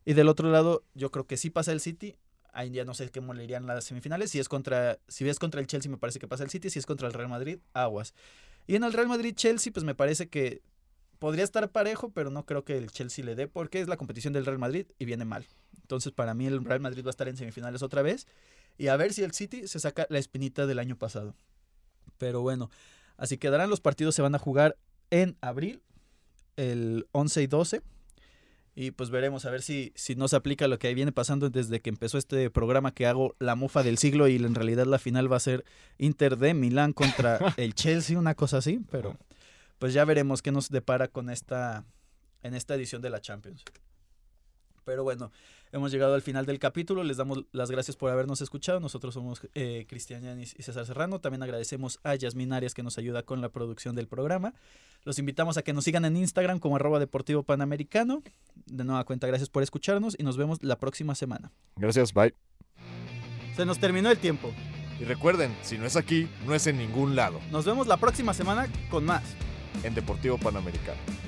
Y 0.05 0.15
del 0.15 0.29
otro 0.29 0.49
lado, 0.51 0.85
yo 0.95 1.11
creo 1.11 1.27
que 1.27 1.37
sí 1.37 1.51
pasa 1.51 1.73
el 1.73 1.81
City. 1.81 2.17
Ahí 2.53 2.71
ya 2.71 2.85
no 2.85 2.95
sé 2.95 3.11
qué 3.11 3.21
le 3.21 3.45
irían 3.45 3.67
las 3.67 3.85
semifinales. 3.85 4.31
Si 4.31 4.39
es 4.39 4.49
contra, 4.49 4.99
si 5.09 5.29
es 5.29 5.41
contra 5.41 5.61
el 5.61 5.67
Chelsea, 5.67 5.91
me 5.91 5.99
parece 5.99 6.21
que 6.21 6.29
pasa 6.29 6.45
el 6.45 6.51
City. 6.51 6.71
Si 6.71 6.79
es 6.79 6.87
contra 6.87 7.09
el 7.09 7.13
Real 7.13 7.29
Madrid, 7.29 7.59
aguas. 7.73 8.15
Y 8.67 8.77
en 8.77 8.85
el 8.85 8.93
Real 8.93 9.09
Madrid-Chelsea, 9.09 9.73
pues 9.73 9.85
me 9.85 9.95
parece 9.95 10.29
que 10.29 10.63
podría 11.19 11.45
estar 11.45 11.69
parejo, 11.71 12.11
pero 12.11 12.31
no 12.31 12.47
creo 12.47 12.65
que 12.65 12.77
el 12.79 12.91
Chelsea 12.91 13.25
le 13.25 13.35
dé 13.35 13.49
porque 13.49 13.81
es 13.81 13.89
la 13.89 13.97
competición 13.97 14.33
del 14.33 14.47
Real 14.47 14.59
Madrid 14.59 14.87
y 14.99 15.05
viene 15.05 15.25
mal. 15.25 15.47
Entonces, 15.81 16.13
para 16.13 16.35
mí 16.35 16.47
el 16.47 16.65
Real 16.65 16.81
Madrid 16.81 17.05
va 17.05 17.09
a 17.09 17.11
estar 17.11 17.29
en 17.29 17.37
semifinales 17.37 17.83
otra 17.83 18.03
vez 18.03 18.27
y 18.77 18.89
a 18.89 18.97
ver 18.97 19.13
si 19.13 19.23
el 19.25 19.33
City 19.33 19.67
se 19.67 19.81
saca 19.81 20.07
la 20.09 20.19
espinita 20.19 20.67
del 20.67 20.79
año 20.79 20.97
pasado. 20.97 21.35
Pero 22.19 22.41
bueno, 22.41 22.71
así 23.17 23.39
quedarán 23.39 23.71
los 23.71 23.81
partidos 23.81 24.15
se 24.15 24.23
van 24.23 24.35
a 24.35 24.39
jugar 24.39 24.77
en 25.11 25.37
abril, 25.41 25.83
el 26.57 27.07
11 27.13 27.43
y 27.43 27.47
12. 27.47 27.83
Y 28.81 28.93
pues 28.93 29.11
veremos 29.11 29.45
a 29.45 29.51
ver 29.51 29.61
si, 29.61 29.91
si 29.97 30.15
no 30.15 30.29
se 30.29 30.37
aplica 30.37 30.69
lo 30.69 30.79
que 30.79 30.95
viene 30.95 31.11
pasando 31.11 31.51
desde 31.51 31.81
que 31.81 31.91
empezó 31.91 32.17
este 32.17 32.49
programa 32.49 32.95
que 32.95 33.09
hago 33.09 33.35
la 33.41 33.57
mufa 33.57 33.83
del 33.83 33.99
siglo 33.99 34.29
y 34.29 34.37
en 34.37 34.55
realidad 34.55 34.87
la 34.87 35.01
final 35.01 35.31
va 35.31 35.37
a 35.37 35.41
ser 35.41 35.65
Inter 35.99 36.37
de 36.37 36.55
Milán 36.55 36.93
contra 36.93 37.41
el 37.57 37.75
Chelsea, 37.75 38.17
una 38.17 38.37
cosa 38.37 38.59
así, 38.59 38.79
pero 38.89 39.17
pues 39.81 39.95
ya 39.95 40.05
veremos 40.05 40.43
qué 40.43 40.53
nos 40.53 40.69
depara 40.69 41.09
con 41.09 41.29
esta 41.29 41.87
en 42.45 42.55
esta 42.55 42.77
edición 42.77 43.03
de 43.03 43.11
la 43.11 43.21
Champions. 43.21 43.65
Pero 44.89 45.05
bueno, 45.05 45.31
hemos 45.71 45.93
llegado 45.93 46.15
al 46.15 46.23
final 46.23 46.47
del 46.47 46.59
capítulo. 46.59 47.05
Les 47.05 47.19
damos 47.19 47.45
las 47.53 47.71
gracias 47.71 47.95
por 47.95 48.11
habernos 48.11 48.41
escuchado. 48.41 48.81
Nosotros 48.81 49.13
somos 49.13 49.43
eh, 49.55 49.85
Cristian 49.87 50.23
Yanis 50.23 50.55
y 50.59 50.63
César 50.63 50.87
Serrano. 50.87 51.21
También 51.21 51.43
agradecemos 51.43 52.01
a 52.05 52.15
Yasmin 52.15 52.55
Arias 52.55 52.73
que 52.73 52.83
nos 52.83 52.97
ayuda 52.97 53.23
con 53.23 53.43
la 53.43 53.51
producción 53.51 53.95
del 53.95 54.09
programa. 54.09 54.55
Los 55.05 55.19
invitamos 55.19 55.59
a 55.59 55.63
que 55.63 55.75
nos 55.75 55.85
sigan 55.85 56.07
en 56.07 56.17
Instagram 56.17 56.59
como 56.59 56.77
arroba 56.77 56.99
deportivo 56.99 57.43
panamericano. 57.43 58.23
De 58.65 58.83
nueva 58.83 59.05
cuenta, 59.05 59.27
gracias 59.27 59.51
por 59.51 59.63
escucharnos 59.63 60.17
y 60.19 60.23
nos 60.23 60.39
vemos 60.39 60.63
la 60.63 60.79
próxima 60.79 61.15
semana. 61.15 61.53
Gracias, 61.77 62.15
bye. 62.15 62.33
Se 63.57 63.67
nos 63.67 63.79
terminó 63.79 64.11
el 64.11 64.17
tiempo. 64.17 64.55
Y 64.99 65.05
recuerden, 65.05 65.55
si 65.61 65.77
no 65.77 65.85
es 65.85 65.97
aquí, 65.97 66.31
no 66.47 66.55
es 66.55 66.67
en 66.67 66.79
ningún 66.79 67.15
lado. 67.15 67.41
Nos 67.51 67.67
vemos 67.67 67.89
la 67.89 67.99
próxima 67.99 68.33
semana 68.33 68.69
con 68.91 69.05
más. 69.05 69.23
En 69.83 69.95
Deportivo 69.95 70.39
Panamericano. 70.39 71.28